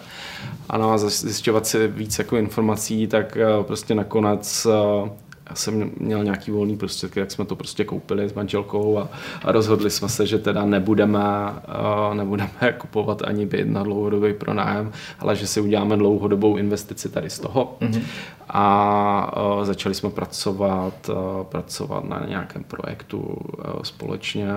A 0.70 0.98
zjišťovat 0.98 1.68
si 1.68 1.88
víc 1.88 2.20
jako 2.20 2.38
informací, 2.38 3.08
tak 3.08 3.38
uh, 3.58 3.64
prostě 3.66 3.96
nakonec 3.96 4.66
uh, 4.66 5.10
já 5.54 5.58
jsem 5.58 5.92
měl 5.98 6.24
nějaký 6.24 6.52
volný 6.52 6.78
prostředky, 6.78 7.20
jak 7.20 7.32
jsme 7.32 7.46
to 7.46 7.56
prostě 7.56 7.86
koupili 7.86 8.30
s 8.30 8.34
manželkou 8.34 8.98
a, 8.98 9.10
a 9.44 9.52
rozhodli 9.52 9.90
jsme 9.90 10.10
se, 10.10 10.26
že 10.26 10.40
teda 10.40 10.66
nebudeme, 10.66 11.20
uh, 11.20 12.16
nebudeme 12.16 12.50
kupovat 12.78 13.22
ani 13.22 13.46
byt 13.46 13.68
na 13.68 13.84
dlouhodobý 13.84 14.34
pronájem, 14.34 14.92
ale 15.20 15.36
že 15.36 15.48
si 15.48 15.62
uděláme 15.62 15.98
dlouhodobou 15.98 16.58
investici 16.58 17.10
tady 17.10 17.30
z 17.30 17.40
toho. 17.40 17.78
Mm-hmm. 17.82 18.02
A 18.50 19.38
uh, 19.58 19.64
začali 19.64 19.96
jsme 19.96 20.10
pracovat, 20.10 21.10
uh, 21.10 21.44
pracovat 21.44 22.04
na 22.04 22.26
nějakém 22.28 22.64
projektu 22.64 23.20
uh, 23.20 23.82
společně 23.84 24.54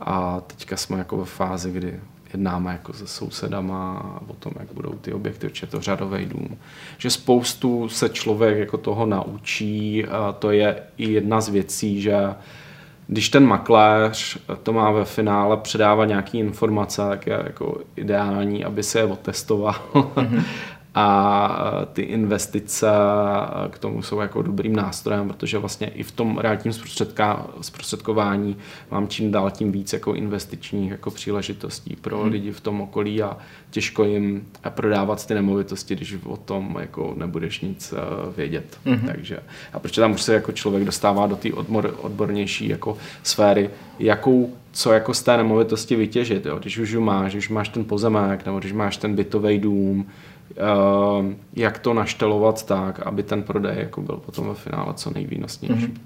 a 0.00 0.40
teďka 0.40 0.76
jsme 0.76 0.98
jako 0.98 1.16
ve 1.16 1.24
fázi, 1.24 1.72
kdy 1.72 2.00
jednáme 2.32 2.72
jako 2.72 2.92
se 2.92 3.06
sousedama 3.06 4.02
o 4.28 4.32
tom, 4.32 4.52
jak 4.58 4.72
budou 4.72 4.92
ty 4.92 5.12
objekty, 5.12 5.46
určitě 5.46 5.66
to 5.66 5.80
řadový 5.80 6.26
dům. 6.26 6.58
Že 6.98 7.10
spoustu 7.10 7.88
se 7.88 8.08
člověk 8.08 8.58
jako 8.58 8.78
toho 8.78 9.06
naučí, 9.06 10.04
a 10.04 10.32
to 10.32 10.50
je 10.50 10.82
i 10.96 11.12
jedna 11.12 11.40
z 11.40 11.48
věcí, 11.48 12.02
že 12.02 12.34
když 13.06 13.28
ten 13.28 13.46
makléř 13.46 14.38
to 14.62 14.72
má 14.72 14.90
ve 14.90 15.04
finále 15.04 15.56
předávat 15.56 16.04
nějaké 16.04 16.38
informace, 16.38 17.02
tak 17.08 17.26
je 17.26 17.40
jako 17.44 17.80
ideální, 17.96 18.64
aby 18.64 18.82
se 18.82 18.98
je 18.98 19.04
otestoval 19.04 19.74
mm-hmm. 19.94 20.42
a 20.94 21.86
ty 21.92 22.02
investice 22.02 22.86
k 23.70 23.78
tomu 23.78 24.02
jsou 24.02 24.20
jako 24.20 24.42
dobrým 24.42 24.76
nástrojem, 24.76 25.28
protože 25.28 25.58
vlastně 25.58 25.86
i 25.86 26.02
v 26.02 26.12
tom 26.12 26.38
realitním 26.38 26.72
zprostředkování 27.60 28.56
mám 28.90 29.08
čím 29.08 29.30
dál 29.30 29.50
tím 29.50 29.72
víc 29.72 29.92
jako 29.92 30.14
investičních 30.14 30.90
jako 30.90 31.10
příležitostí 31.10 31.96
pro 31.96 32.18
hmm. 32.18 32.32
lidi 32.32 32.52
v 32.52 32.60
tom 32.60 32.80
okolí 32.80 33.22
a 33.22 33.36
těžko 33.70 34.04
jim 34.04 34.46
prodávat 34.70 35.26
ty 35.26 35.34
nemovitosti, 35.34 35.96
když 35.96 36.16
o 36.24 36.36
tom 36.36 36.76
jako 36.80 37.14
nebudeš 37.16 37.60
nic 37.60 37.94
eh, 37.96 38.32
vědět. 38.36 38.78
Hmm. 38.84 39.00
Takže, 39.06 39.38
a 39.72 39.78
proč 39.78 39.94
tam 39.94 40.12
už 40.12 40.22
se 40.22 40.34
jako 40.34 40.52
člověk 40.52 40.84
dostává 40.84 41.26
do 41.26 41.36
té 41.36 41.52
odmor, 41.52 41.94
odbornější 42.00 42.68
jako 42.68 42.96
sféry, 43.22 43.70
jakou 43.98 44.52
co 44.72 44.92
jako 44.92 45.14
z 45.14 45.22
té 45.22 45.36
nemovitosti 45.36 45.96
vytěžit. 45.96 46.46
Jo? 46.46 46.58
Když 46.58 46.78
už 46.78 46.94
máš, 46.94 47.32
když 47.32 47.48
máš 47.48 47.68
ten 47.68 47.84
pozemek, 47.84 48.46
nebo 48.46 48.58
když 48.58 48.72
máš 48.72 48.96
ten 48.96 49.14
bytový 49.14 49.58
dům, 49.58 50.06
jak 51.52 51.78
to 51.78 51.94
naštelovat 51.94 52.66
tak, 52.66 53.00
aby 53.00 53.22
ten 53.22 53.42
prodej 53.42 53.78
jako 53.78 54.00
byl 54.00 54.16
potom 54.16 54.48
ve 54.48 54.54
finále 54.54 54.94
co 54.94 55.10
nejvýnosnější. 55.10 55.86
Mm-hmm. 55.86 56.00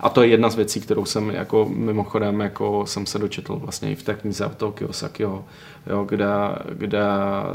A 0.00 0.08
to 0.08 0.22
je 0.22 0.28
jedna 0.28 0.50
z 0.50 0.56
věcí, 0.56 0.80
kterou 0.80 1.04
jsem 1.04 1.30
jako 1.30 1.68
mimochodem 1.74 2.40
jako 2.40 2.86
jsem 2.86 3.06
se 3.06 3.18
dočetl 3.18 3.56
vlastně 3.56 3.92
i 3.92 3.94
v 3.94 4.02
té 4.02 4.14
knize 4.14 4.46
od 4.46 4.54
toho 4.54 4.72
Kiyosakiho, 4.72 5.44
jo, 5.86 6.04
kde, 6.08 6.26
kde 6.72 7.02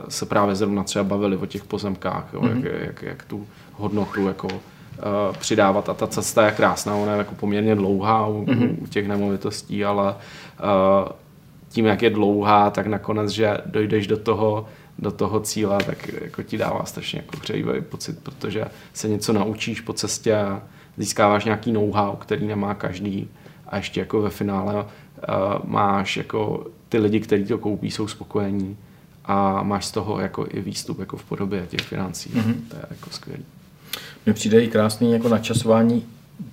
se 0.09 0.25
právě 0.25 0.55
zrovna 0.55 0.83
třeba 0.83 1.03
bavili 1.03 1.37
o 1.37 1.45
těch 1.45 1.63
pozemkách, 1.63 2.27
jo, 2.33 2.41
mm-hmm. 2.41 2.65
jak, 2.65 2.81
jak, 2.81 3.01
jak, 3.01 3.23
tu 3.23 3.47
hodnotu 3.73 4.27
jako 4.27 4.47
uh, 4.47 5.35
přidávat 5.39 5.89
a 5.89 5.93
ta 5.93 6.07
cesta 6.07 6.45
je 6.45 6.51
krásná, 6.51 6.95
ona 6.95 7.11
je 7.11 7.17
jako 7.17 7.35
poměrně 7.35 7.75
dlouhá 7.75 8.27
u, 8.27 8.45
mm-hmm. 8.45 8.75
u 8.81 8.87
těch 8.87 9.07
nemovitostí, 9.07 9.85
ale 9.85 10.15
uh, 10.15 11.09
tím, 11.69 11.85
jak 11.85 12.01
je 12.01 12.09
dlouhá, 12.09 12.69
tak 12.69 12.87
nakonec, 12.87 13.29
že 13.29 13.57
dojdeš 13.65 14.07
do 14.07 14.17
toho, 14.17 14.67
do 15.01 15.11
toho 15.11 15.39
cíle, 15.39 15.77
tak 15.85 16.07
jako 16.21 16.43
ti 16.43 16.57
dává 16.57 16.85
strašně 16.85 17.19
jako 17.19 17.37
hřejivý 17.37 17.81
pocit, 17.81 18.19
protože 18.19 18.65
se 18.93 19.07
něco 19.07 19.33
naučíš 19.33 19.81
po 19.81 19.93
cestě 19.93 20.35
a 20.35 20.61
získáváš 20.97 21.45
nějaký 21.45 21.71
know-how, 21.71 22.15
který 22.15 22.47
nemá 22.47 22.73
každý 22.73 23.27
a 23.67 23.77
ještě 23.77 23.99
jako 23.99 24.21
ve 24.21 24.29
finále 24.29 24.75
uh, 24.75 24.85
máš 25.63 26.17
jako 26.17 26.67
ty 26.89 26.97
lidi, 26.97 27.19
kteří 27.19 27.45
to 27.45 27.57
koupí, 27.57 27.91
jsou 27.91 28.07
spokojení 28.07 28.77
a 29.25 29.63
máš 29.63 29.85
z 29.85 29.91
toho 29.91 30.19
jako 30.19 30.47
i 30.49 30.61
výstup 30.61 30.99
jako 30.99 31.17
v 31.17 31.23
podobě 31.23 31.67
těch 31.69 31.81
financí. 31.81 32.29
Mm-hmm. 32.29 32.55
To 32.69 32.75
je 32.75 32.85
jako 32.89 33.09
skvělý. 33.09 33.43
Mně 34.25 34.33
přijde 34.33 34.63
i 34.63 34.67
krásný 34.67 35.11
jako 35.11 35.29
načasování 35.29 36.05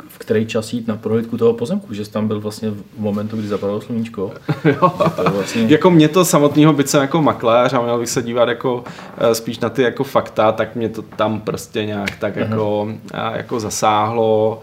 v 0.09 0.19
který 0.19 0.47
čas 0.47 0.73
jít 0.73 0.89
na 0.89 0.97
prohlídku 0.97 1.37
toho 1.37 1.53
pozemku, 1.53 1.95
že 1.95 2.05
jsi 2.05 2.11
tam 2.11 2.29
byl 2.29 2.41
vlastně 2.41 2.71
v 2.71 2.83
momentu, 2.99 3.37
kdy 3.37 3.49
zapadlo 3.49 3.81
sluníčko. 3.81 4.33
jo. 4.65 4.93
vlastně... 5.33 5.63
jako 5.63 5.91
mě 5.91 6.09
to 6.09 6.25
samotného 6.25 6.73
byt 6.73 6.89
jsem 6.89 7.01
jako 7.01 7.23
makléř 7.23 7.73
a 7.73 7.83
měl 7.83 7.99
bych 7.99 8.09
se 8.09 8.23
dívat 8.23 8.49
jako 8.49 8.85
eh, 9.19 9.35
spíš 9.35 9.59
na 9.59 9.71
ty 9.71 9.83
jako 9.83 10.05
fakta, 10.05 10.53
tak 10.53 10.77
mě 10.77 10.89
to 10.89 11.03
tam 11.03 11.41
prostě 11.41 11.85
nějak 11.85 12.17
tak 12.19 12.37
uh-huh. 12.37 12.41
jako, 12.51 12.89
jako 13.33 13.61
zasáhlo 13.61 14.63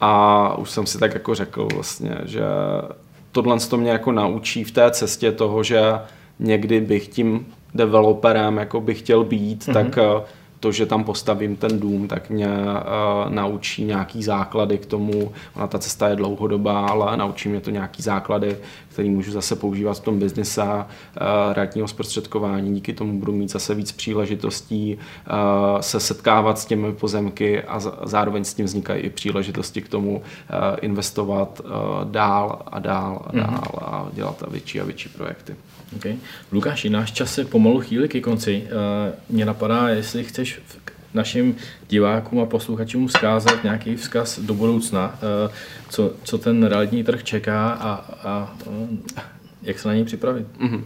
a 0.00 0.58
už 0.58 0.70
jsem 0.70 0.86
si 0.86 0.98
tak 0.98 1.14
jako 1.14 1.34
řekl 1.34 1.68
vlastně, 1.74 2.18
že 2.24 2.42
tohle 3.32 3.58
to 3.60 3.76
mě 3.76 3.90
jako 3.90 4.12
naučí 4.12 4.64
v 4.64 4.70
té 4.70 4.90
cestě 4.90 5.32
toho, 5.32 5.62
že 5.62 5.82
někdy 6.38 6.80
bych 6.80 7.08
tím 7.08 7.46
developerem 7.74 8.56
jako 8.56 8.80
bych 8.80 8.98
chtěl 8.98 9.24
být, 9.24 9.64
uh-huh. 9.64 9.72
tak 9.72 9.98
eh, 9.98 10.22
to, 10.60 10.72
že 10.72 10.86
tam 10.86 11.04
postavím 11.04 11.56
ten 11.56 11.80
dům, 11.80 12.08
tak 12.08 12.30
mě 12.30 12.48
uh, 12.48 13.32
naučí 13.32 13.84
nějaký 13.84 14.22
základy 14.22 14.78
k 14.78 14.86
tomu. 14.86 15.32
Ona 15.56 15.66
ta 15.66 15.78
cesta 15.78 16.08
je 16.08 16.16
dlouhodobá, 16.16 16.86
ale 16.86 17.16
naučí 17.16 17.48
mě 17.48 17.60
to 17.60 17.70
nějaký 17.70 18.02
základy, 18.02 18.56
který 18.96 19.10
můžu 19.10 19.32
zase 19.32 19.56
používat 19.56 19.96
v 19.96 20.00
tom 20.00 20.18
biznise 20.18 20.62
uh, 20.62 20.82
realitního 21.52 21.88
zprostředkování. 21.88 22.74
Díky 22.74 22.92
tomu 22.92 23.18
budu 23.18 23.32
mít 23.32 23.50
zase 23.50 23.74
víc 23.74 23.92
příležitostí 23.92 24.96
uh, 24.96 25.80
se 25.80 26.00
setkávat 26.00 26.58
s 26.58 26.66
těmi 26.66 26.92
pozemky 26.92 27.62
a 27.62 27.80
zároveň 28.04 28.44
s 28.44 28.54
tím 28.54 28.66
vznikají 28.66 29.02
i 29.02 29.10
příležitosti 29.10 29.82
k 29.82 29.88
tomu 29.88 30.16
uh, 30.16 30.22
investovat 30.80 31.60
dál 32.04 32.62
a 32.66 32.78
dál 32.78 33.22
a 33.26 33.36
mhm. 33.36 33.46
dál 33.46 33.72
a 33.80 34.08
dělat 34.12 34.42
větší 34.48 34.80
a 34.80 34.84
větší 34.84 35.08
projekty. 35.08 35.54
Okay. 35.96 36.16
Lukáši, 36.52 36.90
náš 36.90 37.12
čas 37.12 37.34
se 37.34 37.44
pomalu 37.44 37.80
chýli 37.80 38.08
ke 38.08 38.20
konci. 38.20 38.68
Mě 39.28 39.44
napadá, 39.44 39.88
jestli 39.88 40.24
chceš 40.24 40.60
našim 41.16 41.56
divákům 41.88 42.40
a 42.40 42.46
posluchačům 42.46 43.08
vzkázat 43.08 43.64
nějaký 43.64 43.96
vzkaz 43.96 44.38
do 44.38 44.54
budoucna, 44.54 45.06
uh, 45.46 45.52
co, 45.88 46.12
co 46.22 46.38
ten 46.38 46.64
realitní 46.64 47.04
trh 47.04 47.24
čeká 47.24 47.70
a, 47.70 47.90
a 48.28 48.56
uh, 48.66 48.88
jak 49.62 49.78
se 49.78 49.88
na 49.88 49.94
něj 49.94 50.04
připravit. 50.04 50.46
Mm-hmm. 50.60 50.82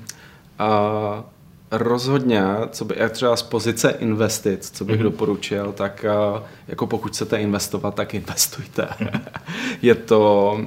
Uh 0.60 1.24
rozhodně, 1.70 2.42
co 2.70 2.84
by, 2.84 2.94
jak 2.98 3.12
třeba 3.12 3.36
z 3.36 3.42
pozice 3.42 3.90
investic, 3.90 4.70
co 4.70 4.84
bych 4.84 5.00
mm-hmm. 5.00 5.02
doporučil, 5.02 5.72
tak 5.72 6.04
uh, 6.34 6.42
jako 6.68 6.86
pokud 6.86 7.12
chcete 7.12 7.36
investovat, 7.36 7.94
tak 7.94 8.14
investujte. 8.14 8.88
je 9.82 9.94
to 9.94 10.60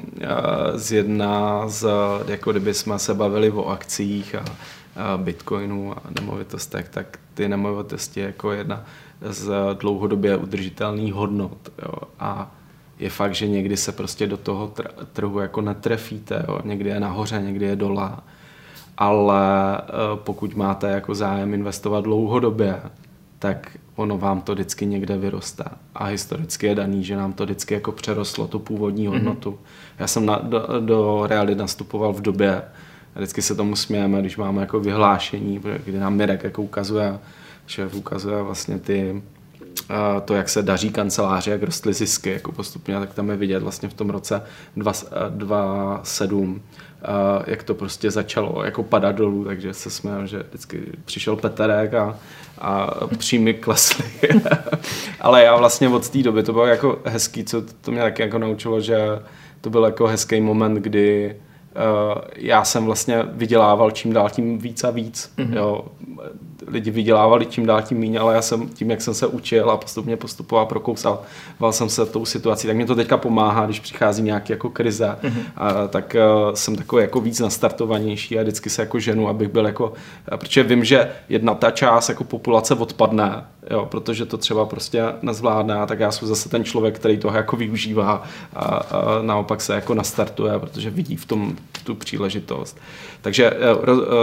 z 0.75 0.91
jedna 0.91 1.63
z, 1.69 1.87
jako 2.27 2.51
kdyby 2.51 2.73
jsme 2.73 2.99
se 2.99 3.13
bavili 3.13 3.51
o 3.51 3.65
akcích 3.65 4.35
a, 4.35 4.45
a 4.95 5.17
bitcoinu 5.17 5.97
a 5.97 6.01
nemovitostech, 6.19 6.89
tak 6.89 7.19
ty 7.33 7.47
nemovitosti 7.47 8.19
jako 8.19 8.51
jedna 8.51 8.85
z 9.23 9.51
dlouhodobě 9.79 10.37
udržitelných 10.37 11.13
hodnot. 11.13 11.69
Jo. 11.81 11.93
A 12.19 12.51
je 12.99 13.09
fakt, 13.09 13.35
že 13.35 13.47
někdy 13.47 13.77
se 13.77 13.91
prostě 13.91 14.27
do 14.27 14.37
toho 14.37 14.73
trhu 15.13 15.39
jako 15.39 15.61
netrefíte, 15.61 16.45
jo. 16.47 16.59
někdy 16.63 16.89
je 16.89 16.99
nahoře, 16.99 17.41
někdy 17.41 17.65
je 17.65 17.75
dole 17.75 18.11
ale 18.97 19.77
eh, 19.77 19.91
pokud 20.15 20.55
máte 20.55 20.89
jako 20.89 21.15
zájem 21.15 21.53
investovat 21.53 22.03
dlouhodobě, 22.03 22.81
tak 23.39 23.77
ono 23.95 24.17
vám 24.17 24.41
to 24.41 24.53
vždycky 24.53 24.85
někde 24.85 25.17
vyroste. 25.17 25.63
A 25.95 26.05
historicky 26.05 26.65
je 26.67 26.75
daný, 26.75 27.03
že 27.03 27.15
nám 27.15 27.33
to 27.33 27.43
vždycky 27.43 27.73
jako 27.73 27.91
přerostlo 27.91 28.47
tu 28.47 28.59
původní 28.59 29.07
mhm. 29.07 29.13
hodnotu. 29.13 29.51
Mm-hmm. 29.51 29.99
Já 29.99 30.07
jsem 30.07 30.25
na, 30.25 30.37
do, 30.37 30.67
do 30.79 31.27
reality 31.27 31.55
nastupoval 31.55 32.13
v 32.13 32.21
době, 32.21 32.61
vždycky 33.15 33.41
se 33.41 33.55
tomu 33.55 33.75
smějeme, 33.75 34.19
když 34.19 34.37
máme 34.37 34.61
jako 34.61 34.79
vyhlášení, 34.79 35.61
kdy 35.85 35.99
nám 35.99 36.15
Mirek 36.15 36.43
jako 36.43 36.61
ukazuje, 36.61 37.19
že 37.65 37.87
ukazuje 37.87 38.43
vlastně 38.43 38.79
ty, 38.79 39.23
to, 40.25 40.33
jak 40.33 40.49
se 40.49 40.61
daří 40.61 40.89
kanceláři, 40.89 41.49
jak 41.49 41.63
rostly 41.63 41.93
zisky 41.93 42.31
jako 42.31 42.51
postupně, 42.51 42.99
tak 42.99 43.13
tam 43.13 43.29
je 43.29 43.35
vidět 43.35 43.63
vlastně 43.63 43.89
v 43.89 43.93
tom 43.93 44.09
roce 44.09 44.43
2007 45.29 46.61
jak 47.47 47.63
to 47.63 47.73
prostě 47.73 48.11
začalo 48.11 48.63
jako 48.63 48.83
padat 48.83 49.15
dolů, 49.15 49.45
takže 49.45 49.73
se 49.73 49.89
směl, 49.89 50.27
že 50.27 50.43
vždycky 50.49 50.83
přišel 51.05 51.35
Peterek 51.35 51.93
a, 51.93 52.17
a 52.57 53.07
příjmy 53.17 53.53
klesly. 53.53 54.05
Ale 55.21 55.43
já 55.43 55.55
vlastně 55.55 55.89
od 55.89 56.09
té 56.09 56.23
doby, 56.23 56.43
to 56.43 56.53
bylo 56.53 56.65
jako 56.65 56.99
hezký, 57.05 57.43
co 57.43 57.63
to 57.81 57.91
mě 57.91 58.01
taky 58.01 58.21
jako 58.21 58.37
naučilo, 58.37 58.81
že 58.81 58.97
to 59.61 59.69
byl 59.69 59.85
jako 59.85 60.07
hezký 60.07 60.41
moment, 60.41 60.75
kdy 60.75 61.35
já 62.35 62.63
jsem 62.63 62.85
vlastně 62.85 63.23
vydělával 63.31 63.91
čím 63.91 64.13
dál 64.13 64.29
tím 64.29 64.57
víc 64.57 64.83
a 64.83 64.89
víc. 64.89 65.33
Mm-hmm. 65.37 65.55
Jo 65.55 65.85
lidi 66.67 66.91
vydělávali 66.91 67.45
čím 67.45 67.65
dál 67.65 67.81
tím 67.81 67.99
méně, 67.99 68.19
ale 68.19 68.35
já 68.35 68.41
jsem 68.41 68.69
tím, 68.69 68.91
jak 68.91 69.01
jsem 69.01 69.13
se 69.13 69.27
učil 69.27 69.71
a 69.71 69.77
postupně 69.77 70.17
postupoval, 70.17 70.65
prokousal 70.65 71.21
jsem 71.71 71.89
se 71.89 72.05
tou 72.05 72.25
situací, 72.25 72.67
tak 72.67 72.75
mě 72.75 72.85
to 72.85 72.95
teďka 72.95 73.17
pomáhá, 73.17 73.65
když 73.65 73.79
přichází 73.79 74.23
nějaký 74.23 74.53
jako 74.53 74.69
krize, 74.69 75.17
mm-hmm. 75.23 75.43
a, 75.55 75.87
tak 75.87 76.15
uh, 76.45 76.53
jsem 76.53 76.75
takový 76.75 77.01
jako 77.01 77.21
víc 77.21 77.39
nastartovanější 77.39 78.39
a 78.39 78.41
vždycky 78.41 78.69
se 78.69 78.81
jako 78.81 78.99
ženu, 78.99 79.27
abych 79.27 79.47
byl 79.47 79.65
jako, 79.65 79.93
protože 80.37 80.63
vím, 80.63 80.83
že 80.83 81.11
jedna 81.29 81.55
ta 81.55 81.71
část 81.71 82.09
jako 82.09 82.23
populace 82.23 82.75
odpadne, 82.75 83.45
jo, 83.69 83.87
protože 83.91 84.25
to 84.25 84.37
třeba 84.37 84.65
prostě 84.65 85.03
nezvládne, 85.21 85.75
tak 85.87 85.99
já 85.99 86.11
jsem 86.11 86.27
zase 86.27 86.49
ten 86.49 86.63
člověk, 86.63 86.95
který 86.95 87.17
toho 87.17 87.37
jako 87.37 87.55
využívá 87.55 88.23
a, 88.55 88.65
a 88.65 88.81
naopak 89.21 89.61
se 89.61 89.75
jako 89.75 89.93
nastartuje, 89.93 90.59
protože 90.59 90.89
vidí 90.89 91.15
v 91.15 91.25
tom 91.25 91.55
tu 91.83 91.95
příležitost. 91.95 92.77
Takže 93.21 93.51
eh, 93.51 93.57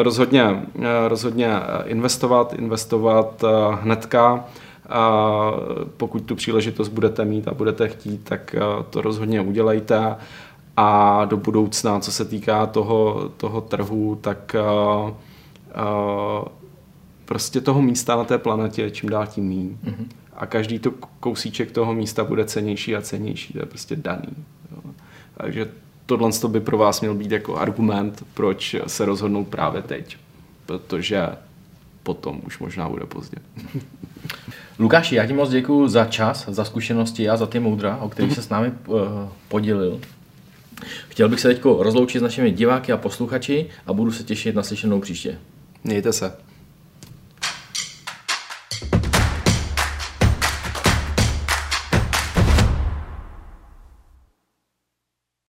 rozhodně, 0.03 0.43
eh, 0.43 1.09
rozhodně 1.09 1.51
investovat, 1.85 2.30
investovat 2.53 3.45
eh, 3.45 3.77
hnedka, 3.83 4.45
a 4.89 5.53
pokud 5.97 6.21
tu 6.21 6.35
příležitost 6.35 6.89
budete 6.89 7.25
mít 7.25 7.49
a 7.49 7.55
budete 7.55 7.89
chtít, 7.89 8.25
tak 8.25 8.57
to 8.91 9.01
rozhodně 9.01 9.41
udělejte. 9.41 10.17
A 10.77 11.25
do 11.25 11.37
budoucna, 11.37 12.01
co 12.01 12.13
se 12.13 12.25
týká 12.25 12.67
toho, 12.67 13.31
toho 13.37 13.61
trhu, 13.61 14.19
tak 14.21 14.57
prostě 17.25 17.61
toho 17.61 17.83
místa 17.83 18.17
na 18.17 18.25
té 18.25 18.39
planetě 18.39 18.91
čím 18.91 19.09
dál 19.09 19.27
tím 19.27 19.49
méně. 19.49 19.77
Mm-hmm. 19.85 20.07
A 20.37 20.47
každý 20.47 20.79
to 20.79 20.91
kousíček 21.21 21.71
toho 21.71 21.95
místa 21.95 22.25
bude 22.25 22.45
cenější 22.45 22.97
a 22.97 23.01
cenější. 23.01 23.53
To 23.53 23.59
je 23.59 23.67
prostě 23.67 23.97
daný. 23.97 24.35
Jo. 24.73 24.91
Takže 25.35 25.69
tohle 26.07 26.31
by 26.49 26.61
pro 26.61 26.79
vás 26.79 27.01
měl 27.01 27.15
být 27.15 27.31
jako 27.31 27.57
argument, 27.57 28.25
proč 28.35 28.77
se 28.87 29.05
rozhodnout 29.05 29.49
právě 29.49 29.83
teď. 29.83 30.17
Protože 30.67 31.29
potom 32.03 32.41
už 32.47 32.59
možná 32.59 32.89
bude 32.89 33.07
pozdě. 33.07 33.37
Lukáši, 34.79 35.15
já 35.15 35.27
ti 35.27 35.33
moc 35.33 35.51
děkuji 35.51 35.89
za 35.89 36.05
čas, 36.05 36.49
za 36.49 36.65
zkušenosti 36.65 37.29
a 37.29 37.37
za 37.37 37.47
ty 37.47 37.61
moudra, 37.61 37.97
o 37.97 38.09
kterých 38.09 38.35
se 38.35 38.43
s 38.43 38.49
námi 38.49 38.73
uh, 38.87 38.99
podělil. 39.49 40.01
Chtěl 41.09 41.29
bych 41.29 41.41
se 41.41 41.49
teď 41.49 41.65
rozloučit 41.65 42.21
s 42.21 42.23
našimi 42.23 42.51
diváky 42.51 42.93
a 42.93 42.97
posluchači 42.97 43.67
a 43.87 43.93
budu 43.93 44.13
se 44.13 44.25
těšit 44.25 44.55
na 44.55 44.63
slyšenou 44.63 45.01
příště. 45.01 45.39
Mějte 45.85 46.13
se. 46.13 46.33